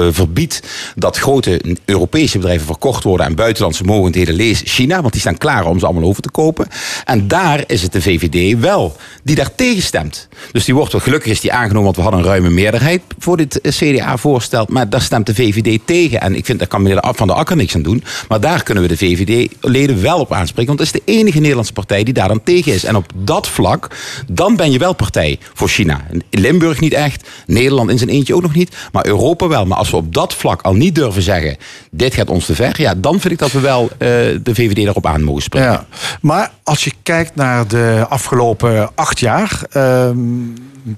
[0.10, 0.61] verbiedt
[0.95, 5.65] dat grote Europese bedrijven verkocht worden aan buitenlandse mogendheden, lees China, want die staan klaar
[5.65, 6.68] om ze allemaal over te kopen.
[7.06, 10.27] En daar is het de VVD wel die daar tegen stemt.
[10.52, 13.38] Dus die wordt wel gelukkig is die aangenomen, want we hadden een ruime meerderheid voor
[13.38, 16.22] dit eh, CDA-voorstel, maar daar stemt de VVD tegen.
[16.22, 18.84] En ik vind daar kan meneer Van der Akker niks aan doen, maar daar kunnen
[18.84, 22.27] we de VVD-leden wel op aanspreken, want het is de enige Nederlandse partij die daar
[22.27, 22.84] dan tegen is.
[22.84, 23.88] En op dat vlak,
[24.27, 26.06] dan ben je wel partij voor China.
[26.30, 29.65] In Limburg niet echt, Nederland in zijn eentje ook nog niet, maar Europa wel.
[29.65, 31.57] Maar als we op dat vlak al niet durven zeggen,
[31.91, 33.97] dit gaat ons te ver, ja, dan vind ik dat we wel eh,
[34.43, 35.72] de VVD daarop aan mogen spreken.
[35.72, 35.85] Ja,
[36.22, 39.61] maar als je kijkt naar de afgelopen acht jaar.
[39.69, 40.17] ehm,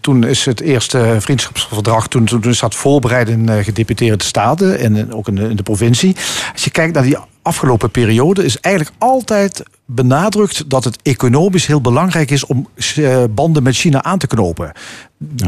[0.01, 5.13] toen is het eerste vriendschapsverdrag, toen, toen is dat voorbereid in eh, gedeputeerde staten en
[5.13, 6.15] ook in de, in de provincie.
[6.53, 7.17] Als je kijkt naar die
[7.47, 13.63] afgelopen periode, is eigenlijk altijd benadrukt dat het economisch heel belangrijk is om eh, banden
[13.63, 14.71] met China aan te knopen.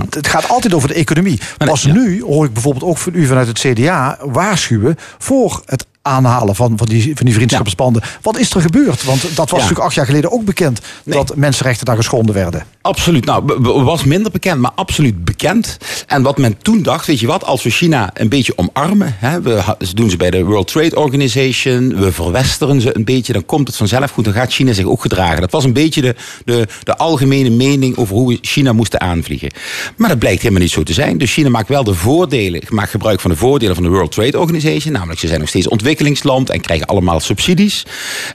[0.10, 1.40] Het gaat altijd over de economie.
[1.58, 6.56] Pas nu hoor ik bijvoorbeeld ook van u vanuit het CDA waarschuwen voor het aanhalen
[6.56, 8.02] van, van, die, van die vriendschapsbanden.
[8.22, 9.04] Wat is er gebeurd?
[9.04, 9.56] Want dat was Ja.
[9.56, 12.64] natuurlijk acht jaar geleden ook bekend dat mensenrechten daar geschonden werden.
[12.82, 13.26] Absoluut.
[13.26, 13.44] Nou,
[13.84, 15.78] was minder bekend, maar absoluut bekend.
[16.08, 19.42] En wat men toen dacht, weet je wat, als we China een beetje omarmen, hè,
[19.42, 19.64] we
[19.94, 23.78] doen ze bij de World Trade Organization, we verwesteren ze een beetje, dan komt het
[23.78, 25.42] vanzelf goed, dan gaat China zich ook gedragen.
[25.42, 26.16] Dat was een beetje de,
[26.46, 29.52] de, de algemene mening over hoe we China moesten aanvliegen.
[29.96, 31.18] Maar dat blijkt helemaal niet zo te zijn.
[31.18, 34.40] Dus China maakt wel de voordelen, maakt gebruik van de voordelen van de World Trade
[34.40, 35.68] Organization, namelijk ze zijn nog steeds
[36.00, 37.86] ontwikkelingsland en krijgen allemaal subsidies.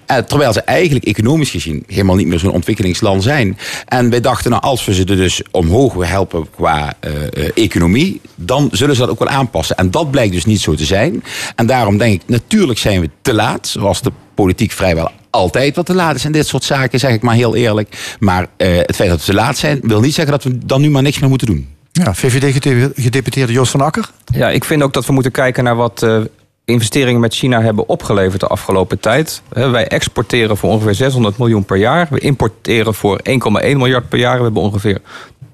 [0.06, 3.58] Eh, terwijl ze eigenlijk economisch gezien helemaal niet meer zo'n ontwikkelingsland zijn.
[3.86, 7.50] En wij dachten, nou, als we ze er dus omhoog willen helpen qua eh, eh,
[7.54, 9.76] economie, dan zullen ze dat ook wel aanpassen.
[9.76, 11.24] En dat blijkt dus niet zo te zijn.
[11.56, 15.86] En daarom denk ik, natuurlijk zijn we te laat, zoals de politiek vrijwel altijd wat
[15.86, 18.16] te laat is in dit soort zaken, zeg ik maar heel eerlijk.
[18.18, 20.80] Maar eh, het feit dat we te laat zijn, wil niet zeggen dat we dan
[20.80, 21.68] nu maar niks meer moeten doen.
[21.92, 24.10] Ja, VVD-gedeputeerde Joost van Akker.
[24.24, 26.20] Ja, ik vind ook dat we moeten kijken naar wat eh,
[26.64, 29.42] investeringen met China hebben opgeleverd de afgelopen tijd.
[29.48, 32.06] Wij exporteren voor ongeveer 600 miljoen per jaar.
[32.10, 34.36] We importeren voor 1,1 miljard per jaar.
[34.36, 35.00] We hebben ongeveer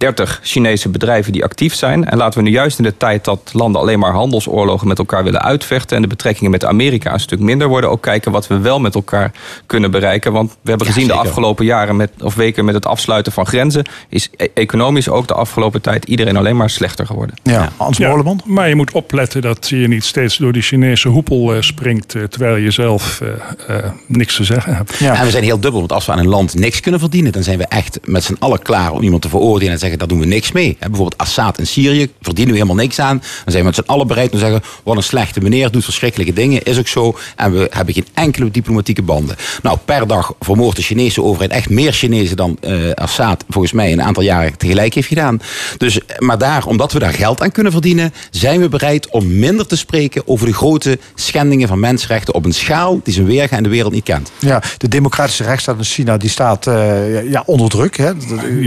[0.00, 2.04] 30 Chinese bedrijven die actief zijn.
[2.04, 5.24] En laten we nu juist in de tijd dat landen alleen maar handelsoorlogen met elkaar
[5.24, 5.96] willen uitvechten.
[5.96, 7.90] en de betrekkingen met Amerika een stuk minder worden.
[7.90, 9.32] ook kijken wat we wel met elkaar
[9.66, 10.32] kunnen bereiken.
[10.32, 13.84] Want we hebben gezien de afgelopen jaren met, of weken met het afsluiten van grenzen.
[14.08, 17.36] is e- economisch ook de afgelopen tijd iedereen alleen maar slechter geworden.
[17.42, 21.54] Ja, Hans ja, Maar je moet opletten dat je niet steeds door die Chinese hoepel
[21.54, 22.14] uh, springt.
[22.14, 23.20] Uh, terwijl je zelf
[23.68, 24.96] uh, niks te zeggen hebt.
[24.98, 25.14] Ja.
[25.14, 25.80] En we zijn heel dubbel.
[25.80, 27.32] Want als we aan een land niks kunnen verdienen.
[27.32, 29.72] dan zijn we echt met z'n allen klaar om iemand te veroordelen.
[29.72, 30.76] en zeggen daar doen we niks mee.
[30.78, 33.18] bijvoorbeeld Assad in Syrië verdienen we helemaal niks aan.
[33.18, 34.62] Dan zijn we met z'n allen bereid om te zeggen.
[34.82, 36.62] wat een slechte meneer, doet verschrikkelijke dingen.
[36.62, 37.18] Is ook zo.
[37.36, 39.36] En we hebben geen enkele diplomatieke banden.
[39.62, 42.58] Nou, per dag vermoordt de Chinese overheid echt meer Chinezen dan
[42.94, 45.40] Assad volgens mij een aantal jaren tegelijk heeft gedaan.
[45.76, 49.66] Dus, maar daar, omdat we daar geld aan kunnen verdienen, zijn we bereid om minder
[49.66, 53.62] te spreken over de grote schendingen van mensenrechten op een schaal die zijn weerga in
[53.62, 54.30] de wereld niet kent.
[54.38, 57.96] Ja, de democratische rechtsstaat in China die staat uh, ja, onder druk.
[57.96, 58.06] Hè.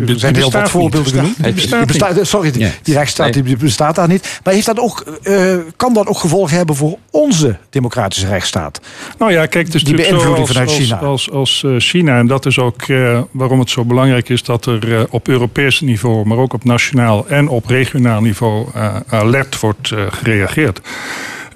[0.07, 1.43] Er zijn heel wat voorbeelden genoemd.
[1.43, 4.39] Die bestaat, bestaat, sorry, die, die rechtsstaat die bestaat daar niet.
[4.43, 8.81] Maar heeft dat ook, uh, kan dat ook gevolgen hebben voor onze democratische rechtsstaat?
[9.17, 10.97] Nou ja, kijk, dus die beïnvloeding vanuit China.
[10.97, 14.65] Als, als, als China, en dat is ook uh, waarom het zo belangrijk is dat
[14.65, 18.67] er op Europees niveau, maar ook op nationaal en op regionaal niveau
[19.07, 20.81] alert wordt gereageerd.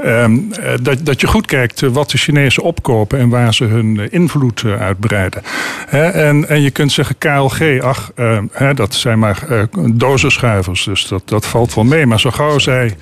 [0.06, 0.52] Um,
[0.82, 5.44] dat, dat je goed kijkt wat de Chinezen opkopen en waar ze hun invloed uitbreiden.
[5.90, 8.40] en, en je kunt zeggen KLG, ach, uh,
[8.76, 12.06] dat zijn maar uh, dozenschuivers, dus dat, dat valt wel mee.
[12.06, 12.96] Maar zo gauw zij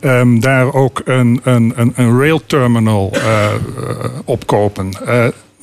[0.00, 3.46] um, daar ook een, een, een, een rail terminal uh,
[4.24, 4.92] opkopen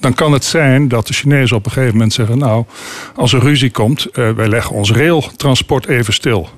[0.06, 2.66] dan kan het zijn dat de Chinezen op een gegeven moment zeggen: Nou,
[3.16, 6.50] als er ruzie komt, uh, wij leggen ons railtransport even stil.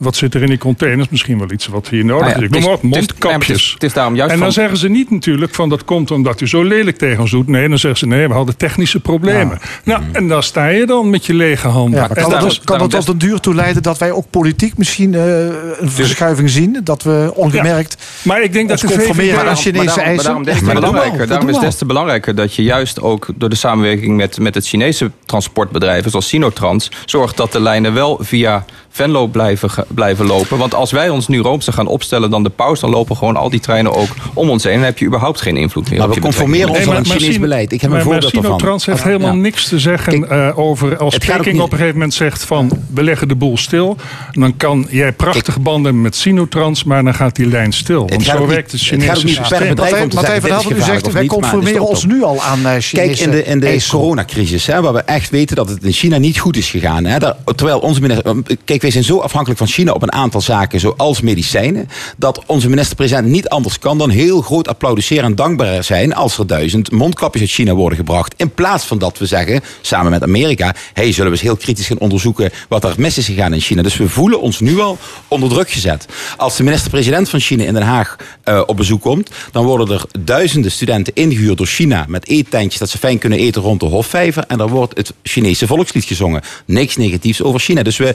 [0.00, 1.08] Wat zit er in die containers?
[1.08, 2.42] Misschien wel iets wat hier nodig nou is.
[2.42, 3.72] Ik noem maar op, mondkapjes.
[3.72, 6.48] Het is, daarom juist en dan zeggen ze niet natuurlijk van dat komt omdat u
[6.48, 7.48] zo lelijk tegen ons doet.
[7.48, 9.58] Nee, dan zeggen ze nee, we hadden technische problemen.
[9.84, 12.00] Nou, en daar sta je dan met je lege handen.
[12.00, 14.76] Ja, kan dat, dus, kan dat tot een duur toe leiden dat wij ook politiek
[14.76, 15.44] misschien uh,
[15.78, 16.80] een verschuiving zien?
[16.84, 18.06] Dat we ongemerkt ja.
[18.22, 20.24] maar ik denk dat conformeren aan Chinese eisen?
[20.24, 23.48] Daarom, des te belangrijker, daarom is het des te belangrijker dat je juist ook door
[23.48, 28.64] de samenwerking met, met het Chinese transportbedrijven zoals Sinotrans zorgt dat de lijnen wel via
[28.92, 30.58] Venlo blijven, blijven lopen.
[30.58, 32.80] Want als wij ons nu roomser gaan opstellen dan de paus...
[32.80, 34.72] dan lopen gewoon al die treinen ook om ons heen.
[34.72, 35.98] En dan heb je überhaupt geen invloed meer.
[35.98, 37.72] Maar we conformeren ons aan het Chinees beleid.
[37.72, 38.58] Ik heb een voorbeeld ervan.
[38.58, 40.96] Trans heeft helemaal niks te zeggen uh, over...
[40.96, 42.70] als Peking op een gegeven moment zegt van...
[42.94, 43.96] we leggen de boel stil.
[44.32, 46.84] Dan kan jij prachtige banden met Sinotrans...
[46.84, 48.08] maar dan gaat die lijn stil.
[48.08, 49.76] Want zo werkt het Chinese systeem.
[49.76, 51.12] Van Helden, u zegt...
[51.12, 54.66] wij conformeren ons nu al aan Chinese Kijk, in de, in de coronacrisis...
[54.66, 57.04] Hè, waar we echt weten dat het in China niet goed is gegaan.
[57.04, 58.34] Hè, daar, terwijl onze minister...
[58.64, 62.68] Kijk, wij zijn zo afhankelijk van China op een aantal zaken, zoals medicijnen, dat onze
[62.68, 67.42] minister-president niet anders kan dan heel groot applaudisseren en dankbaar zijn als er duizend mondkapjes
[67.42, 68.34] uit China worden gebracht.
[68.36, 71.86] In plaats van dat we zeggen, samen met Amerika, hey, zullen we eens heel kritisch
[71.86, 73.82] gaan onderzoeken wat er mis is gegaan in China.
[73.82, 74.98] Dus we voelen ons nu al
[75.28, 76.06] onder druk gezet.
[76.36, 80.04] Als de minister-president van China in Den Haag uh, op bezoek komt, dan worden er
[80.18, 84.44] duizenden studenten ingehuurd door China met eettentjes dat ze fijn kunnen eten rond de Hofvijver.
[84.48, 86.42] En daar wordt het Chinese volkslied gezongen.
[86.64, 87.82] Niks negatiefs over China.
[87.82, 88.14] Dus we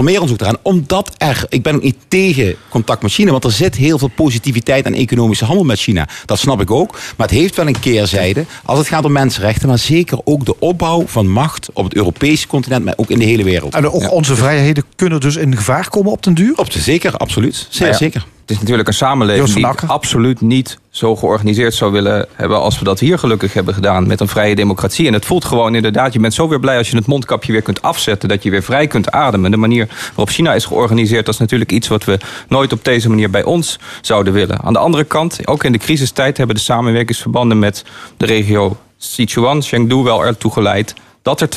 [0.00, 3.44] conformeren ons ook eraan omdat er, ik ben ook niet tegen contact met China, want
[3.44, 6.08] er zit heel veel positiviteit en economische handel met China.
[6.24, 6.92] Dat snap ik ook.
[7.16, 10.58] Maar het heeft wel een keerzijde als het gaat om mensenrechten, maar zeker ook de
[10.58, 13.74] opbouw van macht op het Europese continent, maar ook in de hele wereld.
[13.74, 16.52] En ook onze vrijheden kunnen dus in gevaar komen op den duur?
[16.56, 17.66] Op de, zeker, absoluut.
[17.70, 18.26] Zeer nou zeker.
[18.50, 22.84] Het is natuurlijk een samenleving die absoluut niet zo georganiseerd zou willen hebben als we
[22.84, 25.06] dat hier gelukkig hebben gedaan met een vrije democratie.
[25.06, 27.62] En het voelt gewoon inderdaad, je bent zo weer blij als je het mondkapje weer
[27.62, 29.50] kunt afzetten, dat je weer vrij kunt ademen.
[29.50, 32.18] De manier waarop China is georganiseerd, dat is natuurlijk iets wat we
[32.48, 34.62] nooit op deze manier bij ons zouden willen.
[34.62, 37.84] Aan de andere kant, ook in de crisistijd hebben de samenwerkingsverbanden met
[38.16, 41.48] de regio Sichuan, Chengdu wel ertoe geleid dat er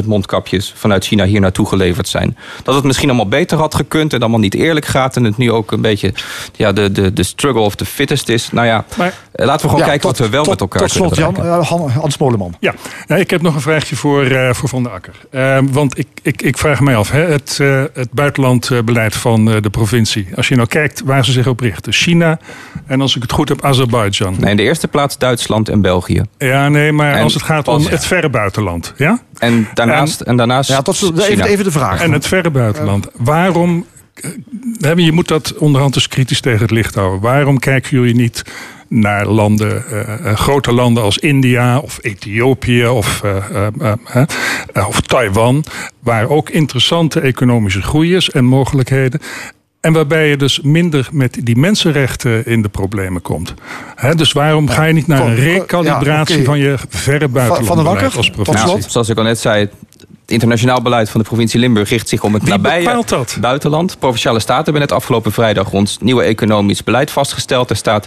[0.00, 2.36] 200.000 mondkapjes vanuit China hier naartoe geleverd zijn.
[2.62, 5.16] Dat het misschien allemaal beter had gekund en allemaal niet eerlijk gaat.
[5.16, 6.12] En het nu ook een beetje
[6.56, 8.50] ja, de, de, de struggle of the fittest is.
[8.50, 11.16] Nou ja, maar, eh, laten we gewoon kijken wat we wel met elkaar tot slot,
[11.16, 12.54] Jan, uh, Hans Moleman.
[12.60, 12.74] Ja,
[13.06, 15.14] nou, ik heb nog een vraagje voor, uh, voor Van der Akker.
[15.30, 19.70] Uh, want ik, ik, ik vraag mij af, hè, het, uh, het buitenlandbeleid van de
[19.70, 20.28] provincie.
[20.36, 21.92] Als je nou kijkt waar ze zich op richten.
[21.92, 22.38] China
[22.86, 24.36] en als ik het goed heb, Azerbeidzjan.
[24.38, 26.22] Nee, in de eerste plaats Duitsland en België.
[26.38, 28.94] Ja, nee, maar en als het gaat om het verre buitenland buitenland.
[28.96, 29.20] Ja?
[29.38, 32.02] En daarnaast, en, daarnaast ja, tot, even, even de vraag.
[32.02, 33.08] En het verre buitenland.
[33.16, 33.86] Waarom,
[34.80, 37.20] eh, je moet dat onderhand eens kritisch tegen het licht houden.
[37.20, 38.44] Waarom kijken jullie niet
[38.88, 45.64] naar landen, uh, grote landen als India of Ethiopië of, uh, uh, of Taiwan,
[46.00, 49.20] waar ook interessante economische groei is en mogelijkheden.
[49.80, 53.54] En waarbij je dus minder met die mensenrechten in de problemen komt.
[54.16, 58.90] dus waarom ga je niet naar een recalibratie van je verre buitenland als provincie?
[58.90, 59.68] Zoals ik al net zei,
[60.30, 63.36] internationaal beleid van de provincie Limburg richt zich om het Wie nabije dat?
[63.40, 63.98] buitenland.
[63.98, 67.70] Provinciale staten hebben net afgelopen vrijdag ons nieuwe economisch beleid vastgesteld.
[67.70, 68.06] Er staat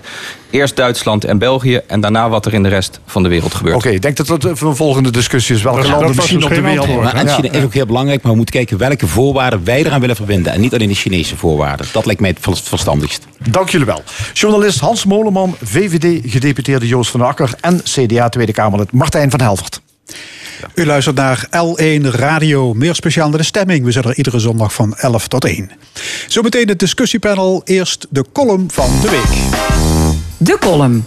[0.50, 3.76] eerst Duitsland en België en daarna wat er in de rest van de wereld gebeurt.
[3.76, 5.62] Oké, ik denk dat dat een volgende discussie is.
[5.62, 7.04] Welke landen misschien op de wereld worden.
[7.04, 7.34] Maar en Ja.
[7.36, 10.54] China is ook heel belangrijk, maar we moeten kijken welke voorwaarden wij eraan willen verbinden.
[10.54, 11.86] En niet alleen de Chinese voorwaarden.
[11.91, 13.26] Dat lijkt mij het ver- verstandigst.
[13.50, 14.02] Dank jullie wel.
[14.34, 17.54] Journalist Hans Moleman, VVD-gedeputeerde Joost van der Akker...
[17.62, 19.82] en CDA Tweede Kamerlid Martijn van Helvert.
[20.75, 23.85] U luistert naar L1 Radio, meer speciaal naar de stemming.
[23.85, 25.71] We zijn er iedere zondag van 11 tot 1.
[26.27, 27.61] Zometeen het discussiepanel.
[27.65, 29.61] Eerst de column van de week.
[30.38, 31.05] De column.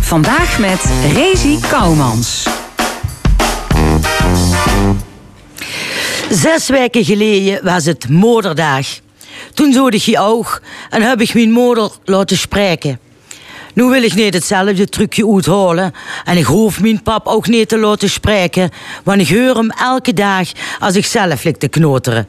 [0.00, 2.46] Vandaag met Rezi Kouwmans.
[6.30, 8.86] Zes weken geleden was het moederdag.
[9.54, 12.98] Toen zoorde ik oog en heb ik mijn moeder laten spreken.
[13.74, 15.92] Nu wil ik niet hetzelfde trucje uithalen.
[16.24, 18.70] En ik hoef mijn pap ook niet te laten spreken.
[19.04, 20.48] Want ik hoor hem elke dag
[20.80, 22.28] als ik zelf lik te knoteren.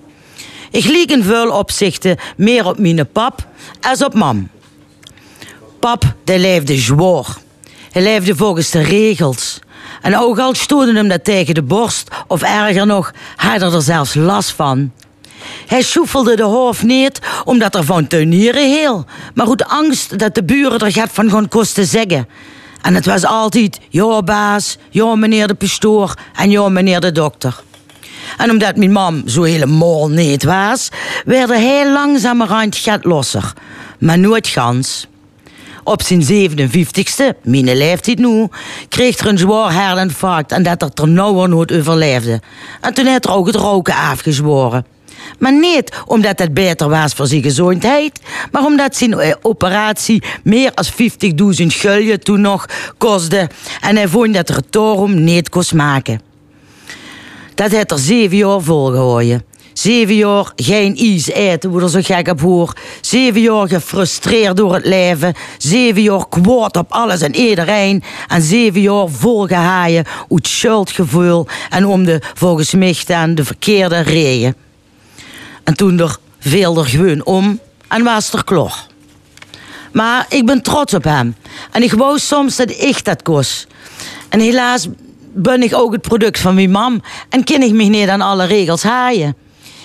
[0.72, 3.48] Ik lieg in veel opzichten meer op mijn pap
[3.82, 4.50] als op mam.
[5.80, 7.38] Pap, die leefde zwaar.
[7.92, 9.60] Hij leefde volgens de regels.
[10.02, 13.82] En ook al stonden hem dat tegen de borst, of erger nog, had er er
[13.82, 14.92] zelfs last van.
[15.68, 20.44] Hij sjoefelde de hoofd niet omdat er van tuinieren heel, maar uit angst dat de
[20.44, 22.28] buren er gaat van gaan kosten zeggen.
[22.82, 27.64] En het was altijd, ja baas, ja meneer de pastoor en ja meneer de dokter.
[28.38, 30.90] En omdat mijn mam zo helemaal niet was,
[31.26, 33.54] werd hij heel langzamerhand gaat losser.
[34.00, 35.08] Maar nooit gans.
[35.84, 38.48] Op zijn 57ste, mijn leeftijd nu,
[38.90, 42.42] kreeg er een zwaar herdeninfarct en dat er ter nauwer nooit overleefde.
[42.82, 44.86] En toen heeft er ook het roken afgezworen.
[45.40, 48.20] Maar niet omdat het beter was voor zijn gezondheid,
[48.52, 50.86] maar omdat zijn eh, operatie meer dan
[51.62, 52.66] 50.000 gulden toen nog
[52.98, 53.50] kostte
[53.82, 56.22] en hij vond dat er daarom niet kon maken.
[57.56, 59.44] Dat heeft er zeven jaar volgehouden.
[59.74, 62.74] Zeven jaar geen ijs eten, hoe er zo gek op hoor.
[63.02, 65.34] Zeven jaar gefrustreerd door het leven.
[65.58, 68.04] Zeven jaar kwaad op alles en iedereen.
[68.28, 71.48] En zeven jaar volgehaaien uit schuldgevoel.
[71.70, 74.65] En om de, volgens mij dan, de verkeerde reden.
[75.66, 78.86] En toen er veel er gewoon om en was er klaar.
[79.92, 81.36] Maar ik ben trots op hem.
[81.72, 83.68] En ik wou soms dat ik dat kost.
[84.30, 84.88] En helaas
[85.34, 87.02] ben ik ook het product van mijn mam.
[87.30, 89.36] En ken ik me niet aan alle regels haaien.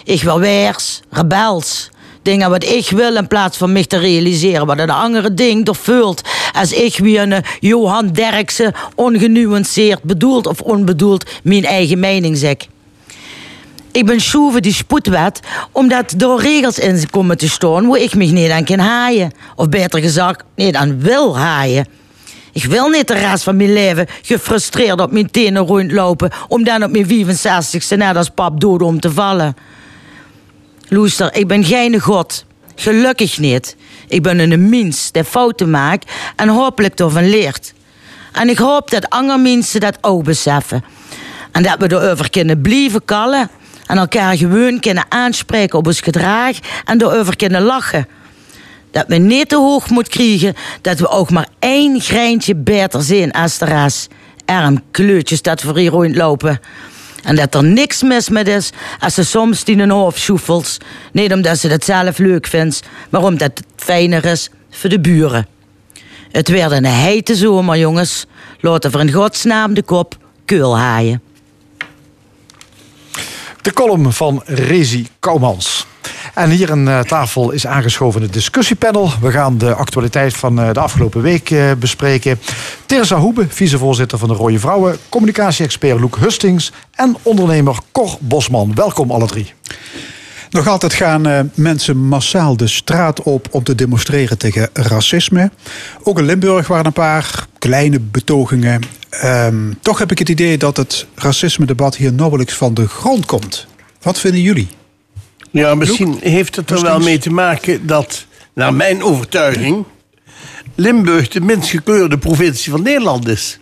[0.04, 1.90] Ik wil weers, rebels.
[2.22, 5.76] Dingen wat ik wil in plaats van mij te realiseren wat een andere ding er
[5.76, 6.22] vult.
[6.52, 12.56] Als ik wie een Johan Derksen ongenuanceerd bedoeld of onbedoeld mijn eigen mening zeg.
[13.92, 15.40] Ik ben schoeven die spoedwet
[15.72, 19.32] omdat er regels in komen te staan waar ik me niet aan kan haaien.
[19.56, 21.86] Of beter gezegd, niet aan wil haaien.
[22.52, 26.30] Ik wil niet de rest van mijn leven gefrustreerd op mijn tenen rondlopen...
[26.48, 29.56] om dan op mijn 65ste net als pap dood om te vallen.
[30.88, 32.44] Loester, ik ben geen god.
[32.74, 33.76] Gelukkig niet.
[34.08, 37.74] Ik ben een mens die fouten maakt en hopelijk ervan leert.
[38.32, 40.84] En ik hoop dat andere mensen dat ook beseffen.
[41.52, 43.50] En dat we erover kunnen blijven kallen...
[43.90, 46.56] en elkaar gewoon kunnen aanspreken op ons gedrag...
[46.84, 48.06] en erover kunnen lachen
[48.90, 53.32] dat we niet te hoog moeten krijgen dat we ook maar één greintje beter zijn
[53.32, 54.08] als de rest.
[54.44, 56.60] Arm kleurtjes dat voor hier rondlopen.
[57.22, 60.78] En dat er niks mis met is als ze soms die een hoofd.
[61.12, 65.46] Niet omdat ze dat zelf leuk vindt, maar omdat het fijner is voor de buren.
[66.30, 68.26] Het werd een hete zomer, jongens.
[68.60, 71.22] Laten we in godsnaam de kop keul haaien.
[73.62, 75.86] De column van Rezi Kouwmans.
[76.34, 79.10] En hier aan eh, tafel is aangeschoven het discussiepanel.
[79.20, 82.40] We gaan de actualiteit van eh, de afgelopen week eh, bespreken.
[82.86, 88.74] Teresa Hoebe, vicevoorzitter van de Rode Vrouwen, communicatie-expert Loek Hustings en ondernemer Cor Bosman.
[88.74, 89.52] Welkom alle drie.
[90.50, 95.50] Nog altijd gaan uh, mensen massaal de straat op om te demonstreren tegen racisme.
[96.02, 98.82] Ook in Limburg waren een paar kleine betogingen.
[99.24, 103.66] Um, toch heb ik het idee dat het racisme-debat hier nauwelijks van de grond komt.
[104.02, 104.68] Wat vinden jullie?
[105.50, 109.84] Ja, misschien heeft het er wel mee te maken dat, naar mijn overtuiging,
[110.74, 113.58] Limburg de minst gekleurde provincie van Nederland is.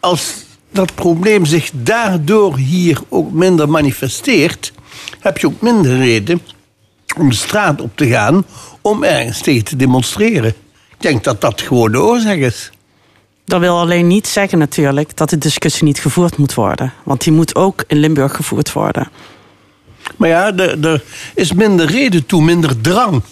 [0.00, 0.34] Als
[0.72, 4.72] dat probleem zich daardoor hier ook minder manifesteert,
[5.22, 6.42] heb je ook minder reden
[7.18, 8.44] om de straat op te gaan
[8.80, 10.54] om ergens tegen te demonstreren.
[10.90, 12.70] Ik denk dat dat gewoon de oorzaak is.
[13.44, 16.92] Dat wil alleen niet zeggen natuurlijk dat de discussie niet gevoerd moet worden.
[17.02, 19.08] Want die moet ook in Limburg gevoerd worden.
[20.16, 21.02] Maar ja, er,
[21.34, 23.22] is minder reden toe, minder drang.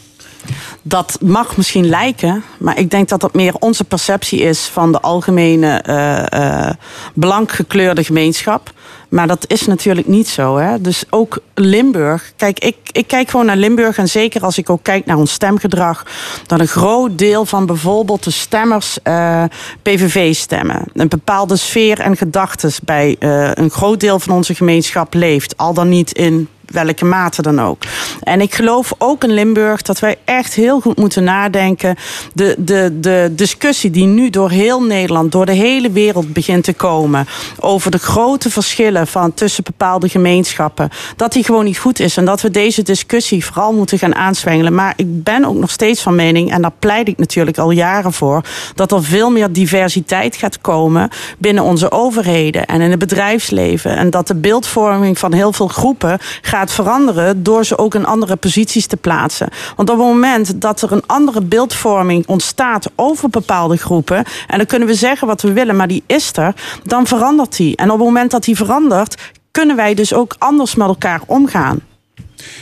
[0.83, 5.01] Dat mag misschien lijken, maar ik denk dat dat meer onze perceptie is van de
[5.01, 6.71] algemene uh, uh,
[7.15, 8.73] blankgekleurde gemeenschap.
[9.09, 10.57] Maar dat is natuurlijk niet zo.
[10.57, 10.81] Hè?
[10.81, 12.33] Dus ook Limburg.
[12.37, 13.99] Kijk, ik, ik kijk gewoon naar Limburg.
[13.99, 16.07] En zeker als ik ook kijk naar ons stemgedrag.
[16.47, 19.45] Dat een groot deel van bijvoorbeeld de stemmers uh,
[19.83, 20.85] PVV stemmen.
[20.93, 23.17] Een bepaalde sfeer en gedachten bij
[23.55, 25.57] een groot deel van onze gemeenschap leeft.
[25.57, 27.83] Al dan niet in welke mate dan ook.
[28.23, 31.97] En ik geloof ook in Limburg dat wij echt heel goed moeten nadenken.
[32.33, 36.73] De, de, de discussie die nu door heel Nederland, door de hele wereld begint te
[36.73, 37.27] komen.
[37.59, 40.89] over de grote verschillen van tussen bepaalde gemeenschappen.
[41.17, 42.17] dat die gewoon niet goed is.
[42.17, 44.75] En dat we deze discussie vooral moeten gaan aanswengelen.
[44.75, 48.13] Maar ik ben ook nog steeds van mening, en daar pleit ik natuurlijk al jaren
[48.13, 48.43] voor.
[48.75, 53.97] dat er veel meer diversiteit gaat komen binnen onze overheden en in het bedrijfsleven.
[53.97, 58.07] En dat de beeldvorming van heel veel groepen gaat gaat veranderen door ze ook in
[58.07, 59.49] andere posities te plaatsen.
[59.77, 64.67] Want op het moment dat er een andere beeldvorming ontstaat over bepaalde groepen, en dan
[64.67, 67.77] kunnen we zeggen wat we willen, maar die is er, dan verandert die.
[67.77, 71.81] En op het moment dat die verandert, kunnen wij dus ook anders met elkaar omgaan.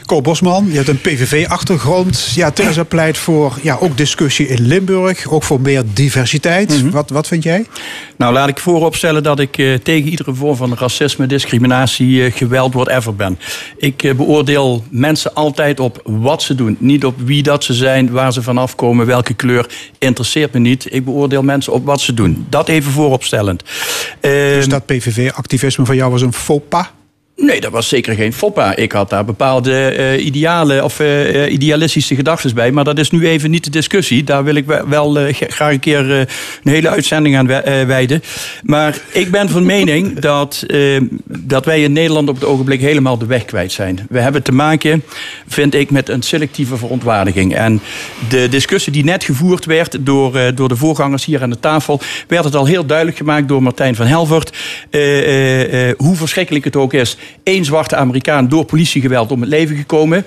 [0.07, 2.33] Cor Bosman, je hebt een PVV-achtergrond.
[2.35, 6.71] Ja, Terza pleit voor ja, ook discussie in Limburg, ook voor meer diversiteit.
[6.71, 6.91] Mm -hmm.
[6.91, 7.67] wat, wat vind jij?
[8.17, 12.75] Nou, laat ik vooropstellen dat ik uh, tegen iedere vorm van racisme, discriminatie, uh, geweld,
[12.75, 13.39] whatever ben.
[13.77, 16.77] Ik uh, beoordeel mensen altijd op wat ze doen.
[16.79, 19.67] Niet op wie dat ze zijn, waar ze vanaf komen, welke kleur.
[19.99, 20.93] Interesseert me niet.
[20.93, 22.47] Ik beoordeel mensen op wat ze doen.
[22.49, 23.63] Dat even vooropstellend.
[24.21, 26.87] Dus dat PVV-activisme van jou was een faux pas?
[27.41, 28.77] Nee, dat was zeker geen foppa.
[28.77, 32.71] Ik had daar bepaalde uh, idealen of uh, idealistische gedachten bij.
[32.71, 34.25] Maar dat is nu even niet de discussie.
[34.25, 36.27] Daar wil ik wel graag een keer een
[36.63, 37.47] hele uitzending aan
[37.87, 38.23] wijden.
[38.63, 40.67] Maar ik ben van mening dat,
[41.27, 44.07] dat wij in Nederland op het ogenblik helemaal de weg kwijt zijn.
[44.09, 45.03] We hebben te maken,
[45.49, 47.55] vind ik, met een selectieve verontwaardiging.
[47.55, 47.81] En
[48.29, 52.01] de discussie die net gevoerd werd door, door de voorgangers hier aan de tafel...
[52.29, 54.57] werd het al heel duidelijk gemaakt door Martijn van Helvert...
[55.97, 60.27] hoe verschrikkelijk het ook is één zwarte Amerikaan door politiegeweld om het leven gekomen.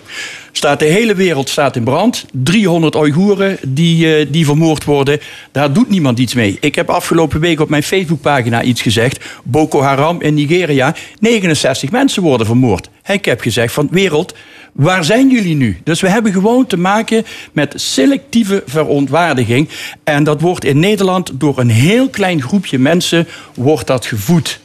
[0.52, 2.26] Staat de hele wereld staat in brand.
[2.32, 5.20] 300 Oeigoeren die, uh, die vermoord worden.
[5.52, 6.58] Daar doet niemand iets mee.
[6.60, 9.26] Ik heb afgelopen week op mijn Facebookpagina iets gezegd.
[9.44, 10.96] Boko Haram in Nigeria.
[11.20, 12.90] 69 mensen worden vermoord.
[13.06, 14.36] Ik heb gezegd van wereld,
[14.74, 15.78] waar zijn jullie nu?
[15.84, 19.70] Dus we hebben gewoon te maken met selectieve verontwaardiging.
[20.04, 24.60] En dat wordt in Nederland door een heel klein groepje mensen wordt dat gevoed.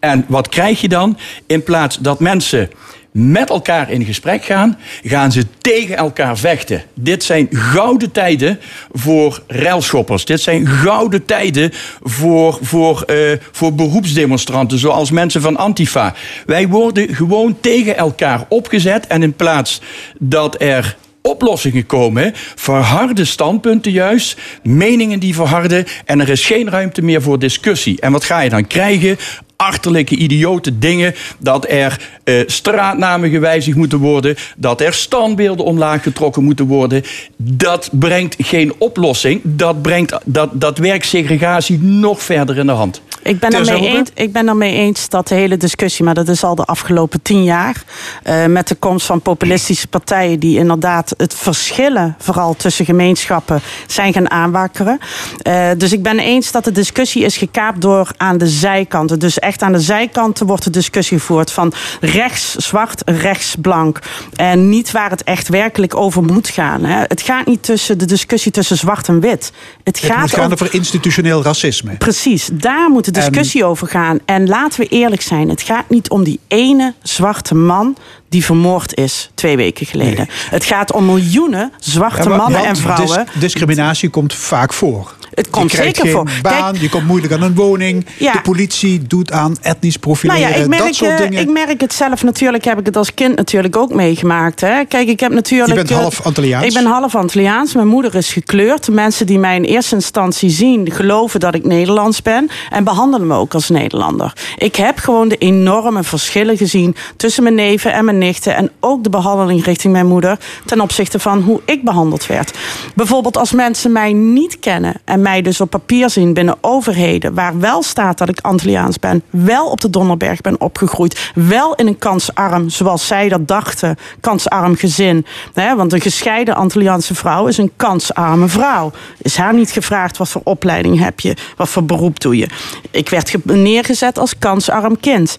[0.00, 1.18] En wat krijg je dan?
[1.46, 2.70] In plaats dat mensen
[3.12, 6.82] met elkaar in gesprek gaan, gaan ze tegen elkaar vechten.
[6.94, 8.60] Dit zijn gouden tijden
[8.92, 10.24] voor railschoppers.
[10.24, 11.72] Dit zijn gouden tijden
[12.02, 16.14] voor, voor, uh, voor beroepsdemonstranten, zoals mensen van Antifa.
[16.46, 19.80] Wij worden gewoon tegen elkaar opgezet en in plaats
[20.18, 22.32] dat er oplossingen komen.
[22.54, 24.38] Verharde standpunten juist.
[24.62, 25.86] Meningen die verharden.
[26.04, 28.00] En er is geen ruimte meer voor discussie.
[28.00, 29.18] En wat ga je dan krijgen?
[29.60, 31.14] Achterlijke, idiote dingen.
[31.38, 34.36] Dat er uh, straatnamen gewijzigd moeten worden.
[34.56, 37.02] Dat er standbeelden omlaag getrokken moeten worden.
[37.36, 39.40] Dat brengt geen oplossing.
[39.44, 43.02] Dat, brengt, dat, dat werkt segregatie nog verder in de hand.
[43.22, 46.44] Ik ben, ermee eens, ik ben ermee eens dat de hele discussie, maar dat is
[46.44, 47.82] al de afgelopen tien jaar.
[48.24, 54.12] Uh, met de komst van populistische partijen die inderdaad het verschillen, vooral tussen gemeenschappen, zijn
[54.12, 54.98] gaan aanwakkeren.
[55.46, 59.18] Uh, dus ik ben eens dat de discussie is gekaapt door aan de zijkanten.
[59.18, 63.98] Dus echt aan de zijkanten wordt de discussie gevoerd van rechts zwart, rechts blank.
[64.36, 66.84] En niet waar het echt werkelijk over moet gaan.
[66.84, 67.02] Hè.
[67.02, 69.52] Het gaat niet tussen de discussie tussen zwart en wit.
[69.84, 71.96] Het, het gaat moet gaan over, over institutioneel racisme.
[71.96, 73.66] Precies, daar moet de discussie en...
[73.66, 74.18] over gaan.
[74.24, 77.96] En laten we eerlijk zijn, het gaat niet om die ene zwarte man
[78.28, 80.16] die vermoord is twee weken geleden.
[80.16, 80.26] Nee.
[80.50, 83.26] Het gaat om miljoenen zwarte ja, mannen en vrouwen.
[83.32, 85.14] Dis discriminatie komt vaak voor.
[85.34, 86.40] Het komt je krijgt zeker geen voor.
[86.42, 88.06] baan, Kijk, je komt moeilijk aan een woning.
[88.18, 88.32] Ja.
[88.32, 91.40] De politie doet aan etnisch profileren, nou ja, ik merk, dat soort dingen.
[91.40, 94.60] Ik merk het zelf natuurlijk, heb ik het als kind natuurlijk ook meegemaakt.
[94.60, 94.84] Hè.
[94.84, 95.78] Kijk, ik heb natuurlijk...
[95.78, 96.66] Je bent half Antilliaans.
[96.66, 97.74] Ik ben half Antilliaans.
[97.74, 98.84] Mijn moeder is gekleurd.
[98.84, 102.48] De mensen die mij in eerste instantie zien, geloven dat ik Nederlands ben.
[102.70, 104.32] En behandelen me ook als Nederlander.
[104.56, 108.56] Ik heb gewoon de enorme verschillen gezien tussen mijn neven en mijn nichten.
[108.56, 112.52] En ook de behandeling richting mijn moeder ten opzichte van hoe ik behandeld werd.
[112.94, 117.58] Bijvoorbeeld als mensen mij niet kennen en mij dus op papier zien binnen overheden, waar
[117.58, 121.98] wel staat dat ik Antilliaans ben, wel op de Donnerberg ben opgegroeid, wel in een
[121.98, 125.26] kansarm, zoals zij dat dachten, kansarm gezin.
[125.54, 128.92] Want een gescheiden Antilliaanse vrouw is een kansarme vrouw.
[129.18, 132.48] Is haar niet gevraagd wat voor opleiding heb je, wat voor beroep doe je.
[132.90, 135.38] Ik werd neergezet als kansarm kind.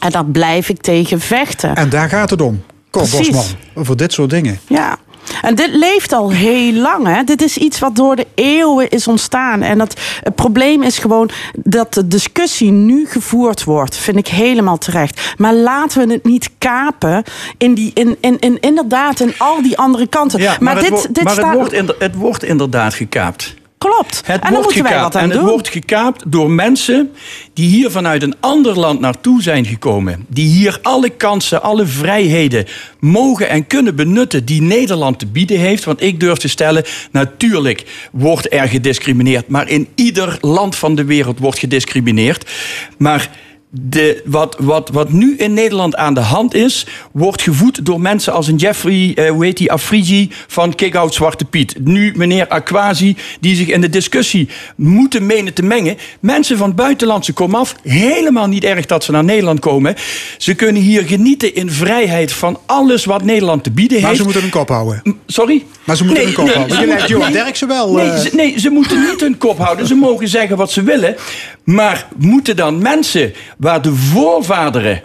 [0.00, 1.74] En daar blijf ik tegen vechten.
[1.74, 2.62] En daar gaat het om.
[2.90, 3.44] Cor Bosman,
[3.74, 4.60] over dit soort dingen.
[4.68, 4.98] Ja.
[5.42, 7.06] En dit leeft al heel lang.
[7.06, 7.24] Hè?
[7.24, 9.62] Dit is iets wat door de eeuwen is ontstaan.
[9.62, 13.96] En dat, het probleem is gewoon dat de discussie nu gevoerd wordt.
[13.96, 15.34] Vind ik helemaal terecht.
[15.36, 17.22] Maar laten we het niet kapen
[17.58, 20.40] in die, in, in, in, inderdaad in al die andere kanten.
[20.40, 23.54] Ja, maar, dit, het, dit maar het, wordt het wordt inderdaad gekaapt.
[23.78, 24.20] Klopt.
[24.24, 25.14] Het en wordt gekaapt.
[25.14, 27.12] en het wordt gekaapt door mensen
[27.52, 30.26] die hier vanuit een ander land naartoe zijn gekomen.
[30.28, 32.66] Die hier alle kansen, alle vrijheden
[33.00, 35.84] mogen en kunnen benutten die Nederland te bieden heeft.
[35.84, 39.48] Want ik durf te stellen, natuurlijk wordt er gediscrimineerd.
[39.48, 42.50] Maar in ieder land van de wereld wordt gediscrimineerd.
[42.96, 43.30] Maar
[43.70, 48.32] de, wat, wat, wat nu in Nederland aan de hand is, wordt gevoed door mensen
[48.32, 51.74] als een Jeffrey, uh, hoe heet die, Afrigi van Kick-Out Zwarte Piet.
[51.84, 55.96] Nu meneer Aquasi, die zich in de discussie moeten menen te mengen.
[56.20, 59.94] Mensen van buitenlandse komaf, helemaal niet erg dat ze naar Nederland komen.
[60.38, 64.08] Ze kunnen hier genieten in vrijheid van alles wat Nederland te bieden heeft.
[64.08, 65.02] Maar ze moeten hun kop houden.
[65.26, 65.64] Sorry?
[65.84, 66.80] Maar ze moeten hun kop houden.
[66.80, 67.92] Je lijkt Johan Derksen wel.
[67.92, 68.16] Nee, uh...
[68.16, 69.86] ze, nee, ze moeten niet hun kop houden.
[69.86, 71.16] Ze mogen zeggen wat ze willen.
[71.64, 75.02] Maar moeten dan mensen waar de voorvaderen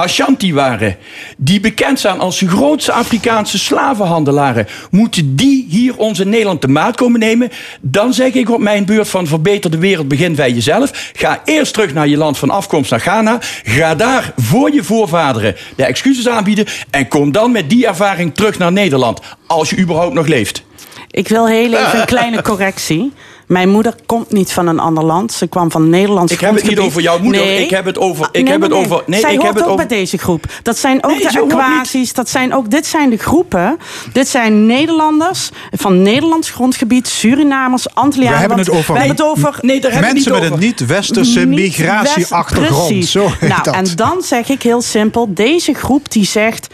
[0.00, 0.96] Ashanti waren,
[1.36, 6.96] die bekend staan als de grootste Afrikaanse slavenhandelaren, moeten die hier onze Nederland de maat
[6.96, 7.50] komen nemen?
[7.80, 11.12] Dan zeg ik op mijn beurt van verbeter de wereld, begin bij jezelf.
[11.16, 13.38] Ga eerst terug naar je land van afkomst, naar Ghana.
[13.64, 18.58] Ga daar voor je voorvaderen de excuses aanbieden en kom dan met die ervaring terug
[18.58, 20.62] naar Nederland, als je überhaupt nog leeft.
[21.10, 23.12] Ik wil heel even een kleine correctie.
[23.50, 25.32] Mijn moeder komt niet van een ander land.
[25.32, 27.42] Ze kwam van Nederlands Ik heb het niet over jouw moeder.
[27.42, 27.64] Nee.
[27.64, 28.28] Ik heb het over.
[28.32, 29.02] Ik nee, heb nee, het over.
[29.06, 29.86] Nee, Zij ik hoort heb het ook over.
[29.86, 30.44] bij deze groep.
[30.62, 32.12] Dat zijn ook Nee, de aquasies.
[32.12, 32.70] Dat zijn ook.
[32.70, 33.78] Dit zijn de groepen.
[34.12, 38.34] Dit zijn Nederlanders van Nederlands grondgebied, Surinamers, Antillianen.
[38.34, 39.58] We hebben het over, We hebben het over.
[39.60, 40.62] Nee, daar hebben we mensen niet met over.
[40.62, 42.86] een niet-westerse niet migratieachtergrond.
[42.86, 43.10] Precies.
[43.10, 43.74] Zo heet nou, dat.
[43.74, 46.66] en dan zeg ik heel simpel: deze groep die zegt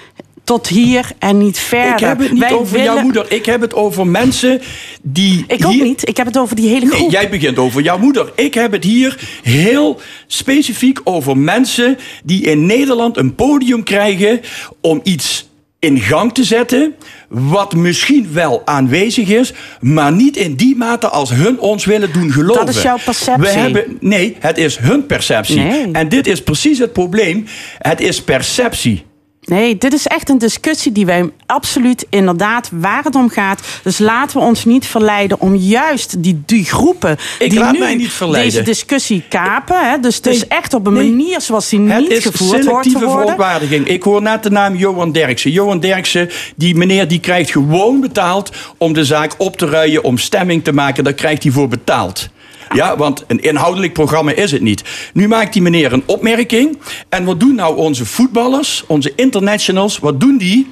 [0.47, 1.93] tot hier en niet verder.
[1.93, 3.32] Ik heb het niet Wij over jouw moeder.
[3.32, 4.60] Ik heb het over mensen
[5.02, 5.44] die.
[5.48, 5.85] Ik ook hier...
[5.85, 6.09] niet.
[6.09, 7.01] Ik heb het over die hele groep.
[7.01, 8.32] Nee, jij begint over jouw moeder.
[8.35, 14.40] Ik heb het hier heel specifiek over mensen die in Nederland een podium krijgen
[14.81, 15.48] om iets
[15.78, 16.94] in gang te zetten.
[17.28, 22.32] Wat misschien wel aanwezig is, maar niet in die mate als hun ons willen doen
[22.32, 22.66] geloven.
[22.66, 23.43] Dat is jouw perceptie.
[23.43, 25.59] We hebben, nee, het is hun perceptie.
[25.59, 25.93] Nee.
[25.93, 27.47] En dit is precies het probleem.
[27.78, 29.05] Het is perceptie.
[29.47, 33.60] Nee, dit is echt een discussie die wij absoluut inderdaad waar het om gaat.
[33.82, 37.94] Dus laten we ons niet verleiden om juist die, die groepen Ik die nu mij
[37.94, 38.51] niet verleiden.
[38.52, 39.90] deze discussie kapen.
[39.90, 41.10] Hè, dus het is Nee, echt op een nee.
[41.10, 43.18] manier zoals die niet is gevoerd hoort te selectieve worden.
[43.20, 43.86] verontwaardiging.
[43.89, 45.51] Ik hoor net de naam Johan Derksen.
[45.51, 50.18] Johan Derksen, die meneer die krijgt gewoon betaald om de zaak op te ruien, om
[50.18, 51.05] stemming te maken.
[51.05, 52.28] Daar krijgt hij voor betaald.
[52.76, 54.84] Ja, want een inhoudelijk programma is het niet.
[55.12, 56.78] Nu maakt die meneer een opmerking.
[57.08, 59.98] En wat doen nou onze voetballers, onze internationals?
[59.98, 60.70] Wat doen die?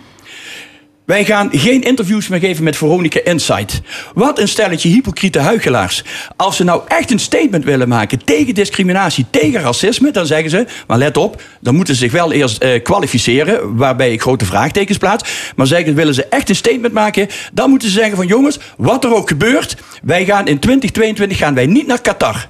[1.04, 3.80] Wij gaan geen interviews meer geven met Veronica Insight.
[4.14, 6.04] Wat een stelletje hypocriete huichelaars.
[6.36, 10.66] Als ze nou echt een statement willen maken tegen discriminatie, tegen racisme, dan zeggen ze,
[10.86, 14.98] maar let op, dan moeten ze zich wel eerst eh, kwalificeren, waarbij ik grote vraagtekens
[14.98, 15.52] plaats.
[15.56, 19.04] Maar zeggen, willen ze echt een statement maken, dan moeten ze zeggen van jongens, wat
[19.04, 22.48] er ook gebeurt, wij gaan in 2022 gaan wij niet naar Qatar.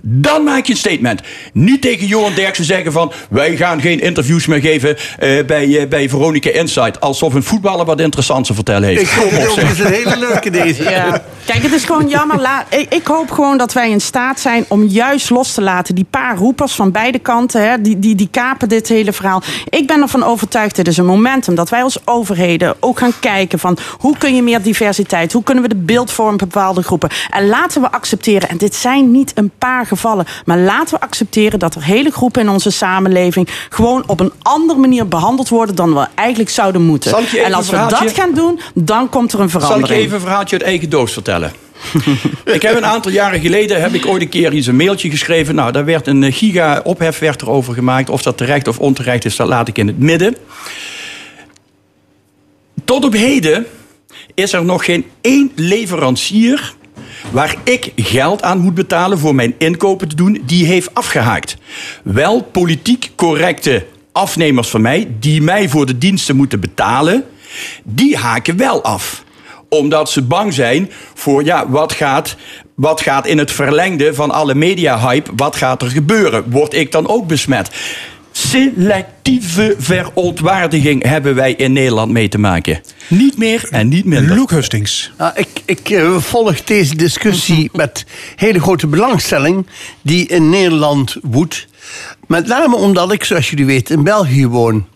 [0.00, 1.20] Dan maak je een statement.
[1.52, 3.12] Niet tegen Johan Derksen zeggen van...
[3.30, 7.00] wij gaan geen interviews meer geven eh, bij, eh, bij Veronica Insight.
[7.00, 9.00] Alsof een voetballer wat interessants te vertellen heeft.
[9.00, 10.82] Ik vind het eens een hele leuke deze.
[10.82, 11.22] Ja.
[11.44, 12.40] Kijk, het is gewoon jammer.
[12.40, 15.94] La- ik, ik hoop gewoon dat wij in staat zijn om juist los te laten.
[15.94, 19.42] Die paar roepers van beide kanten, hè, die, die, die kapen dit hele verhaal.
[19.68, 23.58] Ik ben ervan overtuigd, dit is een momentum dat wij als overheden ook gaan kijken
[23.58, 27.10] van hoe kun je meer diversiteit, hoe kunnen we de beeldvorm van bepaalde groepen.
[27.30, 31.58] En laten we accepteren, en dit zijn niet een paar gevallen, maar laten we accepteren
[31.58, 35.94] dat er hele groepen in onze samenleving gewoon op een andere manier behandeld worden dan
[35.94, 37.10] we eigenlijk zouden moeten.
[37.10, 39.90] Zal ik En als we dat gaan doen, dan komt er een Zal verandering.
[39.90, 41.52] ik je even een verhaaltje uit eigen doos vertellen?
[42.44, 45.54] ik heb een aantal jaren geleden heb ik ooit een keer eens een mailtje geschreven.
[45.54, 48.10] Nou, daar werd een eh, giga ophef werd erover gemaakt.
[48.10, 50.36] Of dat terecht of onterecht is, dat laat ik in het midden.
[52.84, 53.66] Tot op heden
[54.34, 56.74] is er nog geen één leverancier
[57.30, 61.56] waar ik geld aan moet betalen voor mijn inkopen te doen, die heeft afgehaakt.
[62.02, 67.24] Wel politiek correcte afnemers van mij, die mij voor de diensten moeten betalen,
[67.84, 69.24] die haken wel af
[69.68, 72.36] omdat ze bang zijn voor, ja, wat gaat,
[72.74, 76.50] wat gaat in het verlengde van alle media-hype, wat gaat er gebeuren?
[76.50, 77.70] Word ik dan ook besmet?
[78.36, 82.80] Selectieve verontwaardiging hebben wij in Nederland mee te maken.
[83.08, 84.36] Niet meer en niet minder.
[84.36, 85.12] Luke Hustings.
[85.18, 88.06] Nou, ik ik eh, volg deze discussie met
[88.36, 89.66] hele grote belangstelling
[90.02, 91.66] die in Nederland woedt.
[92.26, 94.86] Met name omdat ik, zoals jullie weten, in België woon.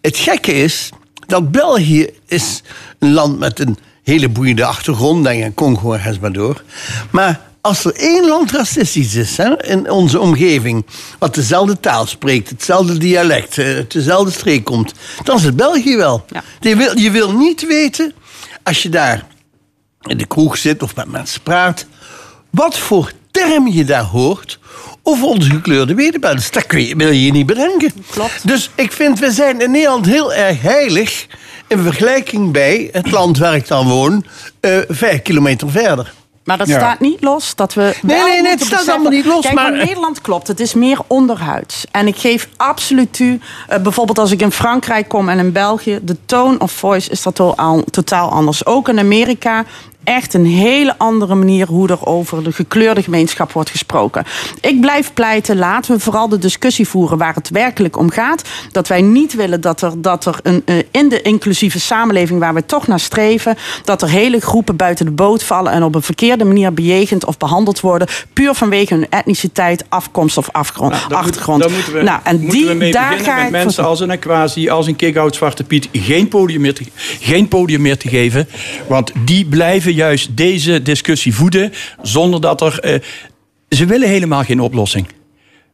[0.00, 0.90] Het gekke is
[1.26, 2.62] dat België is
[2.98, 5.24] een land met een hele boeiende achtergrond.
[5.24, 6.62] Denk aan Congo en maar door.
[7.10, 10.86] Maar als er één land racistisch is hè, in onze omgeving,
[11.18, 14.92] wat dezelfde taal spreekt, hetzelfde dialect, eh, uit dezelfde streek komt,
[15.24, 16.24] dan is het België wel.
[16.60, 18.12] Je, wil, je wil niet weten,
[18.62, 19.26] als je daar
[20.02, 21.86] in de kroeg zit of met mensen praat,
[22.50, 24.58] wat voor term je daar hoort
[25.02, 26.50] over onze gekleurde wederbands.
[26.50, 27.92] Dat kun je, wil je niet bedenken.
[28.10, 28.46] Klopt.
[28.46, 31.26] Dus ik vind, we zijn in Nederland heel erg heilig
[31.66, 34.24] in vergelijking bij het land waar ik dan woon,
[34.60, 36.12] uh, vijf kilometer verder.
[36.48, 37.96] Maar dat staat niet los dat we.
[38.02, 39.40] Nee, nee, nee, het staat allemaal niet los.
[39.40, 40.48] Kijk, maar Nederland klopt.
[40.48, 41.84] Het is meer onderhuids.
[41.90, 43.38] En ik geef absoluut toe.
[43.70, 45.98] Uh, bijvoorbeeld als ik in Frankrijk kom en in België.
[46.02, 47.34] De tone of voice is dat
[47.90, 48.66] totaal anders.
[48.66, 49.64] Ook in Amerika
[50.08, 54.24] echt een hele andere manier hoe er over de gekleurde gemeenschap wordt gesproken.
[54.60, 58.42] Ik blijf pleiten, laten we vooral de discussie voeren waar het werkelijk om gaat.
[58.72, 62.54] Dat wij niet willen dat er, dat er een, uh, in de inclusieve samenleving waar
[62.54, 66.02] we toch naar streven, dat er hele groepen buiten de boot vallen en op een
[66.02, 71.68] verkeerde manier bejegend of behandeld worden, puur vanwege hun etniciteit, afkomst of afgrond, nou, achtergrond.
[71.70, 74.68] Moeten we, nou, en moeten die, we mee daar ga met mensen als een Aquasi,
[74.68, 76.84] als een kick-out Zwarte Piet geen podium, meer te,
[77.20, 78.48] geen podium meer te geven.
[78.86, 81.72] Want die blijven juist deze discussie voeden
[82.02, 82.84] zonder dat er.
[82.84, 83.00] Uh,
[83.68, 85.06] ze willen helemaal geen oplossing.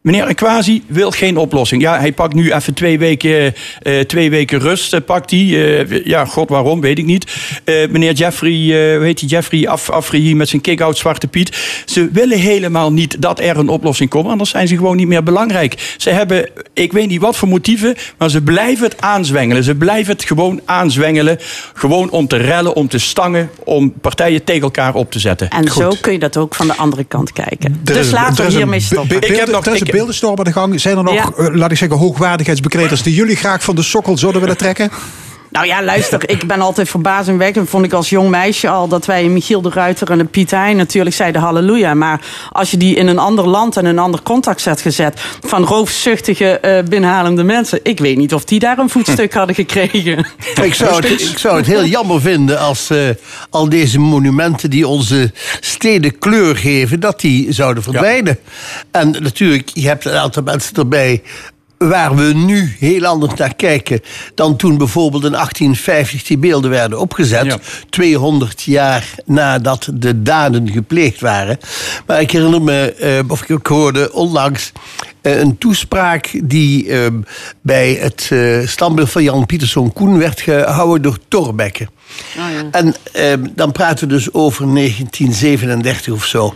[0.05, 1.83] Meneer Aquasi wil geen oplossing.
[1.83, 4.95] Ja, hij pakt nu even twee weken, uh, twee weken rust.
[4.95, 5.41] Uh, pakt hij.
[5.41, 7.33] Uh, ja, god waarom, weet ik niet.
[7.65, 8.51] meneer Jeffrey,
[8.97, 9.29] hoe heet hij?
[9.29, 11.83] Jeffrey Af Afri met zijn kick-out Zwarte Piet.
[11.85, 14.29] Ze willen helemaal niet dat er een oplossing komt.
[14.29, 15.95] Anders zijn ze gewoon niet meer belangrijk.
[15.97, 19.65] Ze hebben, ik weet niet wat voor motieven, maar ze blijven het aanzwengelen.
[19.65, 21.39] Ze blijven het gewoon aanzwengelen.
[21.75, 25.49] Gewoon om te rellen, om te stangen, om partijen tegen elkaar op te zetten.
[25.51, 25.83] En Goed.
[25.83, 27.81] zo kun je dat ook van de andere kant kijken.
[27.85, 29.17] Er dus laten we hiermee stoppen.
[29.17, 29.67] Ik heb nog...
[29.67, 30.81] Ik, beeldenstorm aan de gang.
[30.81, 31.31] Zijn er nog, ja.
[31.39, 34.91] uh, laat ik zeggen, hoogwaardigheidsbekleders die jullie graag van de sokkel zouden willen trekken?
[35.55, 37.69] Nou ja, luister, ik ben altijd verbazingwekkend.
[37.69, 40.77] Vond ik als jong meisje al dat wij Michiel de Ruiter en de Piet Hein
[40.77, 41.95] natuurlijk zeiden halleluja.
[41.95, 42.21] Maar
[42.53, 46.59] als je die in een ander land en een ander contact zet gezet van roofzuchtige
[46.65, 47.81] uh, binnenhalende mensen.
[47.83, 49.39] Ik weet niet of die daar een voetstuk hm.
[49.39, 50.27] hadden gekregen.
[50.63, 52.99] Ik zou, het, ik zou het heel jammer vinden als uh,
[53.51, 58.39] al deze monumenten die onze steden kleur geven, dat die zouden verdwijnen.
[58.45, 59.01] Ja.
[59.01, 61.23] En natuurlijk, je hebt een aantal mensen erbij
[61.79, 64.01] waar we nu heel anders naar kijken
[64.35, 67.57] dan toen bijvoorbeeld in 1850 die beelden werden opgezet.
[67.91, 71.59] 200 jaar nadat de daden gepleegd waren.
[72.07, 74.73] Maar ik herinner me, eh, of ik hoorde onlangs
[75.21, 77.07] eh, een toespraak die eh,
[77.61, 81.89] bij het uh, standbeeld van Jan Pieterszoon Koen werd gehouden door Torbekke.
[82.39, 82.69] Oh ja.
[82.71, 82.95] En
[83.55, 86.55] dan praten we dus over 1937 of zo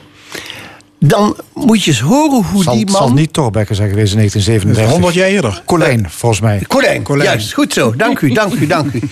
[0.99, 2.95] dan moet je eens horen hoe zal, die man...
[2.95, 4.93] zal niet Torbekke zijn geweest in 1937.
[4.93, 5.63] 100 jaar eerder.
[5.65, 6.65] Colijn, volgens mij.
[6.69, 7.53] Colijn, Colijn, juist.
[7.53, 7.95] Goed zo.
[7.97, 9.01] Dank u, dank u, dank u.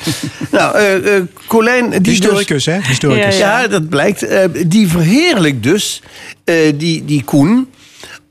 [0.50, 1.90] nou, uh, uh, Colijn...
[1.90, 2.78] Die Historicus, dus, hè?
[2.82, 3.38] Historicus.
[3.38, 3.68] Ja, ja.
[3.68, 4.24] dat blijkt.
[4.24, 6.02] Uh, die verheerlijkt dus,
[6.74, 7.68] die, die Koen...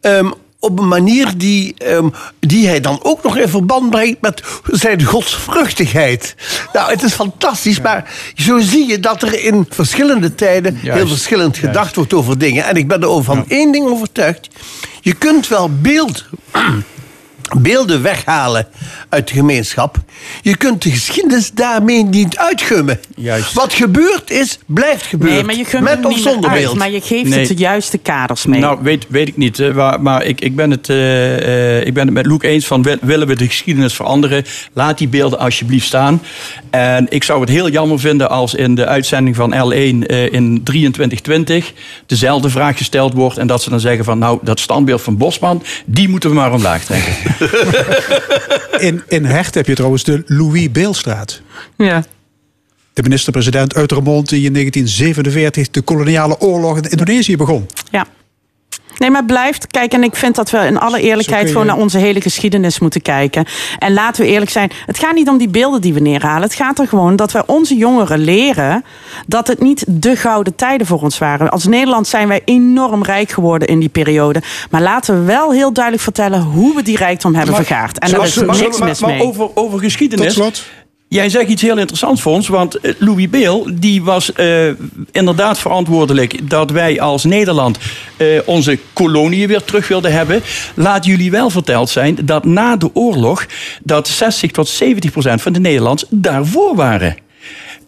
[0.02, 4.44] Um, op een manier die, um, die hij dan ook nog in verband brengt met
[4.66, 6.36] zijn godsvruchtigheid.
[6.74, 11.58] Nou, het is fantastisch, maar zo zie je dat er in verschillende tijden heel verschillend
[11.58, 12.66] gedacht wordt over dingen.
[12.66, 14.50] En ik ben er over van één ding overtuigd.
[15.02, 16.26] Je kunt wel beeld
[17.54, 18.68] beelden weghalen
[19.10, 19.98] uit de gemeenschap.
[20.42, 23.00] Je kunt de geschiedenis daarmee niet uitgummen.
[23.16, 23.54] Juist.
[23.54, 25.36] Wat gebeurd is, blijft gebeuren.
[25.36, 26.78] Nee, maar je Met of zonder uit, beeld.
[26.78, 28.60] Maar je geeft het de juiste kaders mee.
[28.60, 29.74] Nou, weet, weet ik niet.
[29.74, 32.86] Maar, maar ik, ik, ben het, uh, ik ben het met Loek eens van...
[33.02, 34.46] willen we de geschiedenis veranderen?
[34.74, 36.22] Laat die beelden alsjeblieft staan.
[36.70, 40.62] En ik zou het heel jammer vinden als in de uitzending van L1 uh, in
[40.64, 41.74] 2320...
[42.06, 43.38] dezelfde vraag gesteld wordt...
[43.38, 44.18] en dat ze dan zeggen van...
[44.18, 45.64] nou, dat standbeeld van Bosman...
[45.86, 47.14] die moeten we maar omlaag trekken.
[48.88, 51.42] in, in Hecht heb je trouwens de Louis Beelstraat.
[51.78, 52.04] Ja.
[52.94, 57.70] De minister-president uit Remond die in 1947 de koloniale oorlog in Indonesië begon.
[57.92, 58.08] Ja.
[58.98, 59.68] Nee, maar blijft.
[59.68, 63.02] Kijk, en ik vind dat we in alle eerlijkheid gewoon naar onze hele geschiedenis moeten
[63.02, 63.46] kijken.
[63.80, 64.72] En laten we eerlijk zijn.
[64.86, 66.42] Het gaat niet om die beelden die we neerhalen.
[66.42, 68.84] Het gaat er gewoon dat wij onze jongeren leren
[69.28, 71.52] dat het niet de gouden tijden voor ons waren.
[71.52, 74.42] Als Nederland zijn wij enorm rijk geworden in die periode.
[74.70, 78.00] Maar laten we wel heel duidelijk vertellen hoe we die rijkdom hebben vergaard.
[78.00, 79.18] En er is niks mis mee.
[79.18, 80.26] Maar over, over geschiedenis.
[80.26, 80.64] Tot slot.
[81.16, 84.72] Jij zegt iets heel interessants voor ons, want eh, Louis Beel die was uh,
[85.12, 87.78] inderdaad verantwoordelijk dat wij als Nederland
[88.18, 90.42] uh, onze koloniën weer terug wilden hebben.
[90.74, 93.46] Laat jullie wel verteld zijn dat na de oorlog
[93.84, 97.16] dat 60 tot 70 procent van de Nederlands daarvoor waren.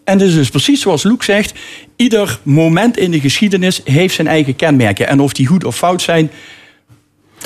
[0.04, 1.52] En dus, dus precies zoals Luc zegt,
[1.96, 5.08] ieder moment in de geschiedenis heeft zijn eigen kenmerken.
[5.08, 6.30] En of die goed of fout zijn,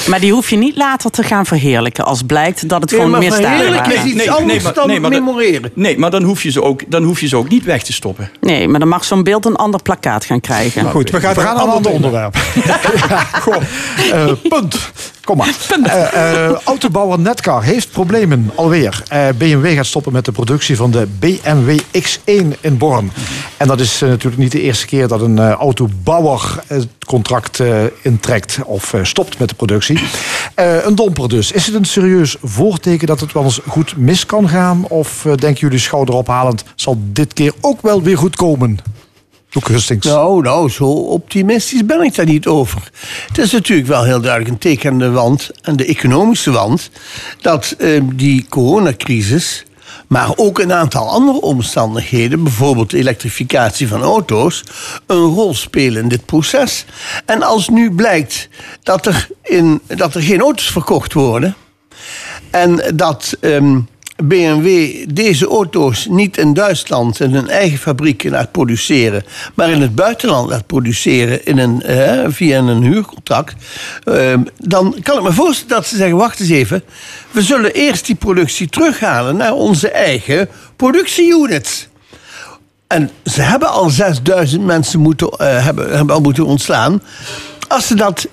[0.09, 3.13] Maar die hoef je niet later te gaan verheerlijken als blijkt dat het Nee, gewoon
[3.15, 4.07] maar misdaden verheerlijken waren.
[4.07, 5.71] is iets anders dan nee, maar, memoreren.
[5.75, 7.93] nee, maar dan hoef, je ze ook, dan hoef je ze ook niet weg te
[7.93, 8.31] stoppen.
[8.41, 10.91] Nee, maar dan mag zo'n beeld een ander plakkaat gaan krijgen.
[10.91, 12.37] Goed, we gaan, We gaan naar een ander onderwerp.
[13.43, 13.57] Goh,
[14.13, 14.91] eh, punt.
[15.25, 15.55] Kom maar.
[15.83, 19.03] Eh, eh, autobouwer Netcar heeft problemen alweer.
[19.09, 23.13] Eh, BMW gaat stoppen met de productie van de BMW X1 in Born.
[23.57, 27.71] En dat is natuurlijk niet de eerste keer dat een eh, autobouwer het contract eh,
[28.03, 29.81] intrekt of eh, stopt met de productie.
[30.55, 31.53] Eh, een domper dus.
[31.53, 34.85] Is het een serieus voorteken dat het wel eens goed mis kan gaan?
[34.89, 38.79] Of eh, denken jullie schouderophalend, zal dit keer ook wel weer goed komen?
[40.05, 42.91] Nou, nou, zo optimistisch ben ik daar niet over.
[43.27, 46.91] Het is natuurlijk wel heel duidelijk een teken aan de wand, aan de economische wand,
[47.41, 49.65] dat eh, die coronacrisis,
[50.13, 54.65] maar ook een aantal andere omstandigheden, bijvoorbeeld de elektrificatie van auto's,
[55.07, 56.85] een rol spelen in dit proces.
[57.27, 58.49] En als nu blijkt
[58.83, 61.57] dat er, in, dat er geen auto's verkocht worden
[62.51, 63.37] en dat.
[63.41, 63.81] ehm,
[64.17, 69.25] BMW deze auto's niet in Duitsland in hun eigen fabrieken laat produceren,
[69.55, 73.55] maar in het buitenland laat produceren in een, eh, via een huurcontract,
[74.05, 76.83] eh, dan kan ik me voorstellen dat ze zeggen: wacht eens even,
[77.31, 81.89] we zullen eerst die productie terughalen naar onze eigen productieunits.
[82.87, 87.03] En ze hebben al 6000 mensen moeten, eh, hebben, hebben al moeten ontslaan.
[87.69, 88.29] Als ze dat,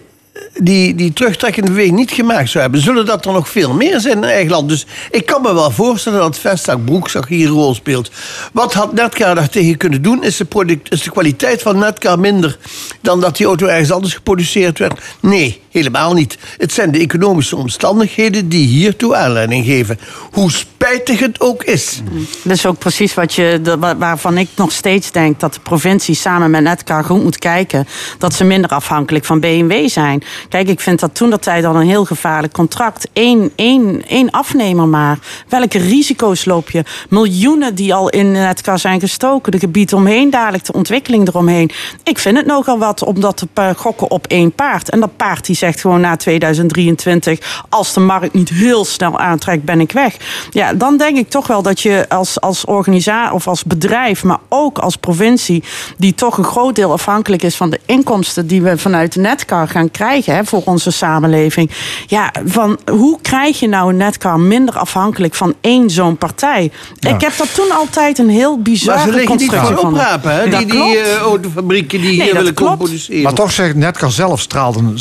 [0.57, 4.17] die, die terugtrekkende beweging niet gemaakt zou hebben, zullen dat er nog veel meer zijn
[4.17, 4.69] in eigen land.
[4.69, 8.11] Dus ik kan me wel voorstellen dat vestzak, broekzak hier een rol speelt.
[8.53, 10.23] Wat had Netcar daar tegen kunnen doen?
[10.23, 12.57] Is de, product, is de kwaliteit van Netcar minder
[13.01, 14.99] dan dat die auto ergens anders geproduceerd werd?
[15.19, 16.37] Nee, helemaal niet.
[16.57, 19.99] Het zijn de economische omstandigheden die hiertoe aanleiding geven.
[20.31, 22.01] Hoe spijtig het ook is.
[22.43, 26.51] Dat is ook precies wat je, waarvan ik nog steeds denk dat de provincie samen
[26.51, 27.87] met Netcar goed moet kijken.
[28.17, 30.23] Dat ze minder afhankelijk van BMW zijn.
[30.49, 33.07] Kijk, ik vind dat toen dat tijd al een heel gevaarlijk contract.
[33.13, 35.19] Eén, één, één afnemer maar.
[35.47, 36.83] Welke risico's loop je?
[37.09, 39.51] Miljoenen die al in Netcar zijn gestoken.
[39.51, 41.71] De gebied omheen, dadelijk de ontwikkeling eromheen.
[42.03, 44.89] Ik vind het nogal wat om dat te pa- gokken op één paard.
[44.89, 47.63] En dat paard die zegt gewoon na 2023...
[47.69, 50.15] als de markt niet heel snel aantrekt, ben ik weg.
[50.49, 54.23] Ja, dan denk ik toch wel dat je als, als organisatie of als bedrijf...
[54.23, 55.63] maar ook als provincie,
[55.97, 57.55] die toch een groot deel afhankelijk is...
[57.55, 61.71] van de inkomsten die we vanuit de Netcar gaan krijgen hè, voor onze samenleving.
[62.07, 66.71] Ja, van hoe krijg je nou een Netcar minder afhankelijk van één zo'n partij?
[66.99, 67.09] Ja.
[67.09, 70.01] Ik heb dat toen altijd een heel Maar bizarre ze liggen niet constructie gewoon gevonden.
[70.01, 70.49] oprapen, hè?
[70.49, 70.97] Dat Die, die klopt.
[71.07, 72.77] eh, autofabrieken die Nee, hier dat willen klopt.
[72.77, 73.23] produceren.
[73.23, 74.99] Maar toch zegt Netcar zelf straalt een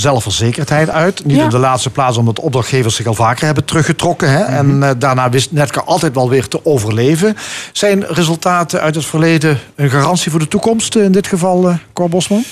[0.90, 1.24] uit.
[1.24, 1.44] Niet Ja.
[1.44, 4.30] in de laatste plaats omdat opdrachtgevers zich al vaker hebben teruggetrokken.
[4.30, 4.42] Hè?
[4.42, 7.36] En eh, daarna wist Netcar altijd wel weer te overleven.
[7.72, 10.96] Zijn resultaten uit het verleden een garantie voor de toekomst?
[10.96, 12.44] eh, In dit geval, eh Cor Bosman?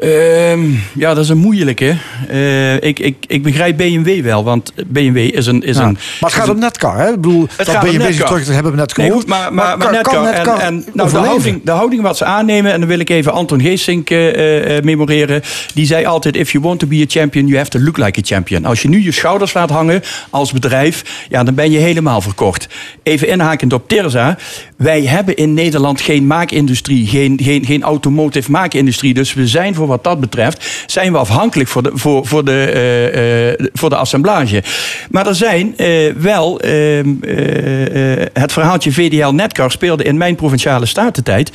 [0.00, 0.60] Ehm,
[0.94, 1.96] ja, dat is een moeilijke.
[2.28, 5.62] Eh, ik, ik, ik begrijp BMW wel, want BMW is een...
[5.62, 5.82] Is Ja.
[5.82, 6.98] een Maar het gaat om Netcar.
[6.98, 7.08] Hè?
[7.08, 9.12] Ik bedoel, dat gaat om BMW terug hebben we net gehoord.
[9.12, 12.78] goed, maar, maar, Netcar, en, en nou, de, houding, de houding wat ze aannemen, en
[12.78, 15.42] dan wil ik even Anton Geesink eh, eh, memoreren.
[15.74, 18.18] Die zei altijd: If you want to be a champion, you have to look like
[18.18, 18.64] a champion.
[18.64, 22.68] Als je nu je schouders laat hangen als bedrijf, ja, dan ben je helemaal verkocht.
[23.02, 24.38] Even inhakend op Terza.
[24.76, 29.14] Wij hebben in Nederland geen maakindustrie, geen, geen, geen automotive maakindustrie.
[29.14, 32.64] Dus we zijn voor wat dat betreft, zijn we afhankelijk voor de, voor, voor de,
[32.64, 34.62] eh, eh, voor de assemblage.
[35.10, 40.34] Maar er zijn eh, wel, ehm, eh, eh, het verhaaltje VDL Netcar speelde in mijn
[40.34, 41.52] provinciale statentijd.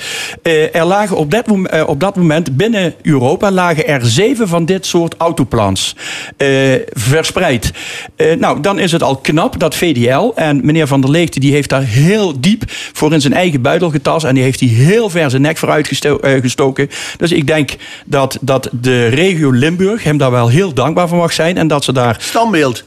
[0.74, 1.46] Er lagen op dat,
[1.86, 5.96] op dat moment binnen Europa lagen er zeven van dit soort autoplans
[6.92, 7.72] verspreid.
[8.40, 11.70] Nou, dan is het al knap dat VDL en meneer Van der Leegte die heeft
[11.70, 15.30] daar heel diep voor in zijn eigen buidel getast en die heeft hij heel ver
[15.30, 16.90] zijn nek vooruit gesto- gestoken.
[17.18, 21.34] Dus ik denk dat, dat de regio Limburg hem daar wel heel dankbaar voor mag
[21.34, 22.84] zijn en dat ze daar Standbeeld.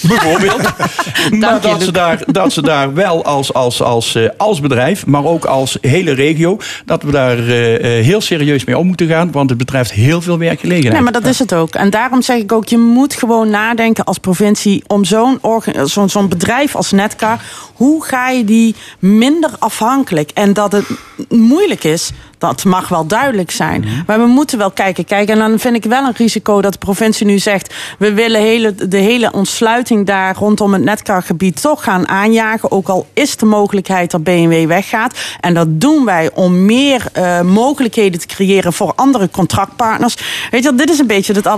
[0.00, 0.62] Bijvoorbeeld.
[1.40, 5.24] maar dat ze, daar, dat ze daar wel als, als, als, eh, als bedrijf, maar
[5.24, 9.32] ook als hele regio, dat we daar eh, eh, heel serieus mee om moeten gaan.
[9.32, 10.92] Want het betreft heel veel werkgelegenheid.
[10.92, 11.74] Nee, maar dat is het ook.
[11.74, 16.08] En daarom zeg ik ook, je moet gewoon nadenken als provincie om zo'n orga- zo'n
[16.08, 17.42] zo'n bedrijf als Netcar,
[17.74, 20.30] hoe ga je die minder afhankelijk?
[20.34, 20.86] En dat het
[21.28, 23.84] moeilijk is, dat mag wel duidelijk zijn.
[24.06, 25.04] Maar we moeten wel kijken.
[25.04, 28.40] Kijk, en dan vind ik wel een risico dat de provincie nu zegt, we willen
[28.40, 32.70] hele, de hele ontsluiting daar rondom het Netcar-gebied toch gaan aanjagen.
[32.70, 35.18] Ook al is de mogelijkheid dat BMW weggaat.
[35.40, 40.16] En dat doen wij om meer eh, mogelijkheden te creëren voor andere contractpartners.
[40.50, 41.54] Weet je, dit is een beetje het, eh,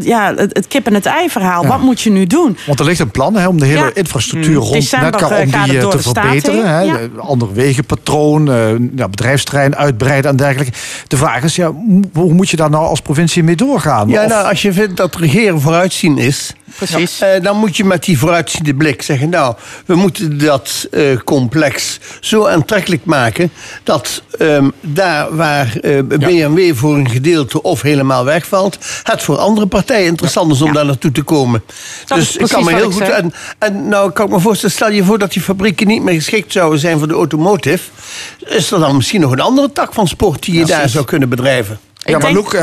[0.00, 1.62] ja, het, kip en het ei verhaal.
[1.62, 1.68] Ja.
[1.68, 2.56] Wat moet je nu doen?
[2.66, 3.90] Want er ligt een plan hè, om de hele Ja.
[3.94, 4.62] infrastructuur Mm.
[4.62, 6.84] rond Netcar eh, om die te verbeteren.
[6.86, 6.98] Ja.
[7.18, 8.44] Ander wegenpatroon,
[8.96, 10.09] ja, bedrijfsterrein uitbreiden.
[10.10, 10.78] Uitbreiden en dergelijke.
[11.06, 11.72] De vraag is, ja,
[12.12, 14.08] hoe moet je daar nou als provincie mee doorgaan?
[14.08, 16.54] Ja, nou, als je vindt dat regeren vooruitzien is...
[16.76, 17.22] Precies.
[17.22, 19.28] Uh, dan moet je met die vooruitziende blik zeggen...
[19.28, 19.54] nou,
[19.86, 23.52] we moeten dat uh, complex zo aantrekkelijk maken...
[23.82, 28.78] dat um, daar waar uh, BMW voor een gedeelte of helemaal wegvalt...
[29.02, 30.72] het voor andere partijen interessant is om ja.
[30.72, 31.62] daar naartoe te komen.
[32.06, 33.08] Dat dus ik kan me heel goed...
[33.08, 36.14] En, en nou kan ik me voorstellen, stel je voor dat die fabrieken niet meer
[36.14, 37.90] geschikt zouden zijn voor de automotive...
[38.38, 41.28] is er dan misschien nog een andere tak van sport die je daar zou kunnen
[41.28, 41.78] bedrijven?
[41.94, 42.56] Ja, maar Loek,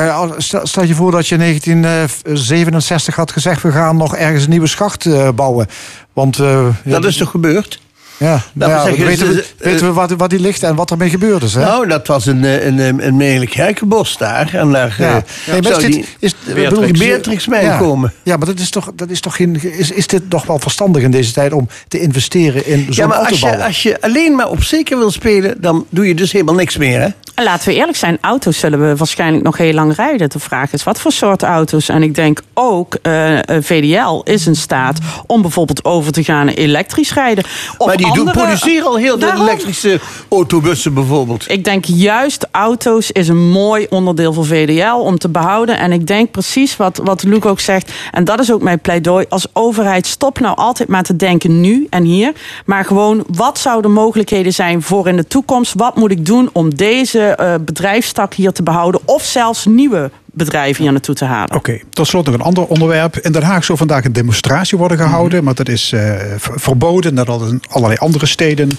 [0.64, 3.62] stel je voor dat je in 1967 had gezegd...
[3.62, 5.68] we gaan nog ergens een nieuwe schacht bouwen.
[6.14, 6.38] Want,
[6.84, 7.80] dat is toch gebeurd?
[8.18, 11.10] Ja, nou ja zeggen, weten, we, weten we wat, wat die ligt en wat ermee
[11.10, 11.54] gebeurd is.
[11.54, 11.62] Hè?
[11.62, 14.54] Nou, dat was een, een, een, een herkenbos daar.
[14.54, 15.24] En daar ja.
[15.52, 17.78] nee, maar is dit, is, Beatrix, Beatrix mee ja.
[17.78, 18.14] komen.
[18.24, 21.04] Ja, maar dat is toch, dat is, toch geen, is, is dit toch wel verstandig
[21.04, 24.36] in deze tijd om te investeren in zo'n Ja, maar als je, als je alleen
[24.36, 27.02] maar op zeker wil spelen, dan doe je dus helemaal niks meer.
[27.02, 27.10] Hè?
[27.38, 30.30] En laten we eerlijk zijn, auto's zullen we waarschijnlijk nog heel lang rijden.
[30.30, 31.90] De vraag is wat voor soort auto's.
[31.90, 36.54] En ik denk ook, uh, VDL is in staat om bijvoorbeeld over te gaan naar
[36.54, 37.44] elektrisch rijden.
[37.78, 40.00] Of maar die andere, produceren al heel veel elektrische
[40.30, 41.52] autobussen bijvoorbeeld.
[41.52, 45.78] Ik denk juist auto's is een mooi onderdeel voor VDL om te behouden.
[45.78, 47.92] En ik denk precies wat, wat Luc ook zegt.
[48.12, 49.26] En dat is ook mijn pleidooi.
[49.30, 52.34] Als overheid, stop nou altijd maar te denken nu en hier.
[52.66, 55.74] Maar gewoon, wat zouden mogelijkheden zijn voor in de toekomst?
[55.74, 59.02] Wat moet ik doen om deze uh, bedrijfstak hier te behouden?
[59.06, 61.56] Of zelfs nieuwe bedrijven hier naartoe te halen.
[61.56, 63.18] Oké, okay, tot slot nog een ander onderwerp.
[63.18, 65.46] In Den Haag zou vandaag een demonstratie worden gehouden, mm -hmm.
[65.46, 68.70] maar dat is uh, verboden, net als in allerlei andere steden.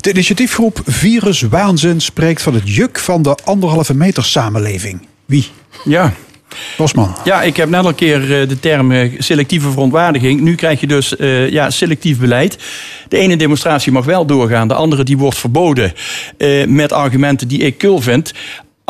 [0.00, 5.06] De initiatiefgroep Virus Waanzin spreekt van het juk van de anderhalve meter samenleving.
[5.26, 5.50] Wie?
[5.84, 6.12] Ja,
[6.76, 7.16] Bosman.
[7.24, 10.40] Ja, ik heb net al een keer de term selectieve verontwaardiging.
[10.40, 12.58] Nu krijg je dus uh, ja, selectief beleid.
[13.08, 15.92] De ene demonstratie mag wel doorgaan, de andere die wordt verboden.
[16.66, 18.32] Met argumenten die ik kul vind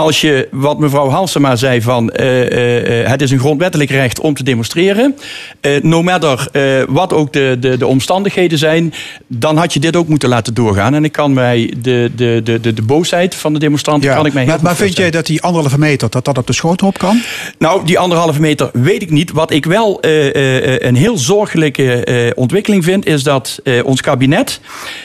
[0.02, 4.34] als je, wat mevrouw Halsema zei, van uh, uh, het is een grondwettelijk recht om
[4.34, 5.16] te demonstreren.
[5.60, 6.48] Uh, no matter
[6.88, 8.94] wat ook de, de, de, omstandigheden zijn,
[9.26, 10.94] dan had je dit ook moeten laten doorgaan.
[10.94, 14.26] En ik kan mij de, de, de, de, de boosheid van de demonstranten ja, kan
[14.26, 16.82] ik mij Maar, maar vind jij dat die anderhalve meter, dat dat op de schoot
[16.82, 17.20] op kan?
[17.58, 19.32] Nou, die anderhalve meter weet ik niet.
[19.32, 24.60] Wat ik wel een heel zorgelijke ontwikkeling vind, is dat ons kabinet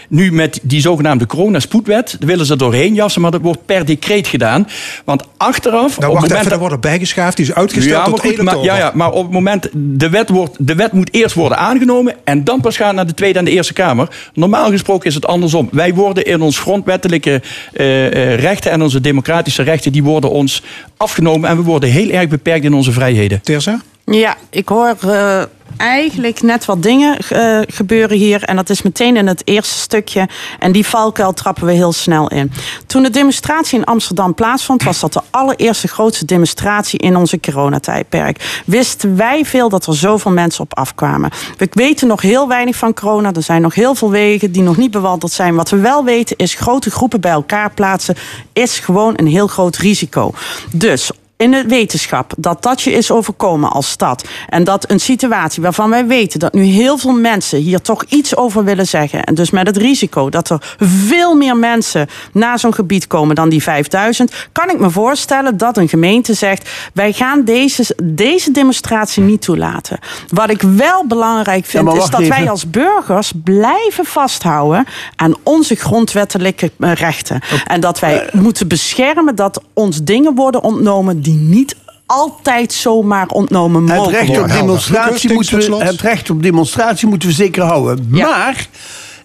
[0.09, 4.67] nu met die zogenaamde coronaspoedwet, willen ze doorheen jassen, maar dat wordt per decreet gedaan.
[5.05, 5.99] Want achteraf.
[5.99, 8.57] Nou, wacht even, dat wordt er bijgeschaafd, die is uitgesteld ja, tot goed, 1 maar,
[8.57, 12.15] ja, ja, maar op het moment, de wet, wordt, de wet moet eerst worden aangenomen
[12.23, 14.09] en dan pas gaan naar de Tweede en de Eerste Kamer.
[14.33, 15.69] Normaal gesproken is het andersom.
[15.71, 17.41] Wij worden in ons grondwettelijke
[17.73, 20.63] uh, uh, rechten en onze democratische rechten, die worden ons
[20.97, 23.41] afgenomen en we worden heel erg beperkt in onze vrijheden.
[23.41, 23.81] Terza?
[24.11, 25.41] Ja, ik hoor uh,
[25.77, 28.43] eigenlijk net wat dingen uh, gebeuren hier.
[28.43, 30.29] En dat is meteen in het eerste stukje.
[30.59, 32.51] En die valkuil trappen we heel snel in.
[32.85, 38.61] Toen de demonstratie in Amsterdam plaatsvond, was dat de allereerste grootste demonstratie in onze coronatijdperk.
[38.65, 41.31] Wisten wij veel dat er zoveel mensen op afkwamen.
[41.57, 43.33] We weten nog heel weinig van corona.
[43.33, 45.55] Er zijn nog heel veel wegen die nog niet bewandeld zijn.
[45.55, 48.15] Wat we wel weten is grote groepen bij elkaar plaatsen
[48.53, 50.33] is gewoon een heel groot risico.
[50.71, 54.23] Dus in de wetenschap dat dat je is overkomen als stad.
[54.49, 58.35] En dat een situatie waarvan wij weten dat nu heel veel mensen hier toch iets
[58.35, 59.23] over willen zeggen.
[59.23, 63.49] En dus met het risico dat er veel meer mensen naar zo'n gebied komen dan
[63.49, 64.33] die 5000.
[64.51, 69.99] Kan ik me voorstellen dat een gemeente zegt: wij gaan deze, deze demonstratie niet toelaten.
[70.27, 72.37] Wat ik wel belangrijk vind ja, is dat even.
[72.37, 74.85] wij als burgers blijven vasthouden
[75.15, 77.41] aan onze grondwettelijke rechten.
[77.65, 81.75] En dat wij uh, moeten beschermen dat ons dingen worden ontnomen die niet
[82.05, 87.29] altijd zomaar ontnomen mogen het recht op demonstratie moeten we, Het recht op demonstratie moeten
[87.29, 88.07] we zeker houden.
[88.11, 88.27] Ja.
[88.29, 88.67] Maar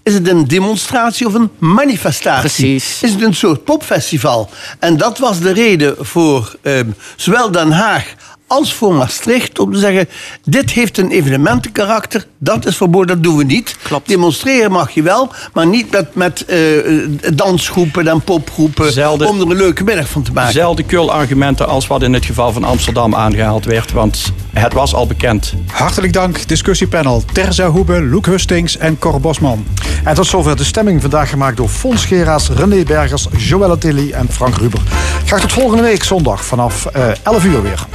[0.03, 2.65] is het een demonstratie of een manifestatie?
[2.65, 3.03] Precies.
[3.03, 4.51] Is het een soort popfestival?
[4.79, 8.15] En dat was de reden voor um, zowel Den Haag
[8.53, 10.09] als voor Maastricht om te zeggen:
[10.45, 13.77] dit heeft een evenementenkarakter, dat is verboden, dat doen we niet.
[13.83, 14.09] Klopt.
[14.09, 19.51] Demonstreren mag je wel, maar niet met, met uh, dansgroepen en popgroepen Zelfde, om er
[19.51, 20.53] een leuke middag van te maken.
[20.53, 25.07] Zelfde kul-argumenten als wat in het geval van Amsterdam aangehaald werd, want het was al
[25.07, 25.55] bekend.
[25.67, 29.67] Hartelijk dank, discussiepanel Terza Hoebe, Loek Hustings en Cor Bosman.
[30.05, 34.29] En tot zover de stemming vandaag gemaakt door Fons Geraas, René Bergers, Joëlle Tilly en
[34.31, 34.81] Frank Ruber.
[35.27, 37.87] Graag tot volgende week zondag vanaf uh, 11 uur weer.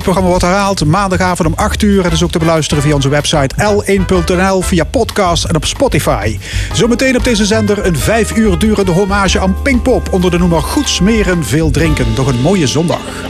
[0.00, 2.04] Dit programma wordt herhaald maandagavond om 8 uur.
[2.04, 6.38] Het is ook te beluisteren via onze website l1.nl, via podcast en op Spotify.
[6.72, 10.88] Zometeen op deze zender een 5 uur durende hommage aan Pinkpop onder de noemer Goed
[10.88, 12.06] smeren, veel drinken.
[12.16, 13.24] Nog een mooie zondag.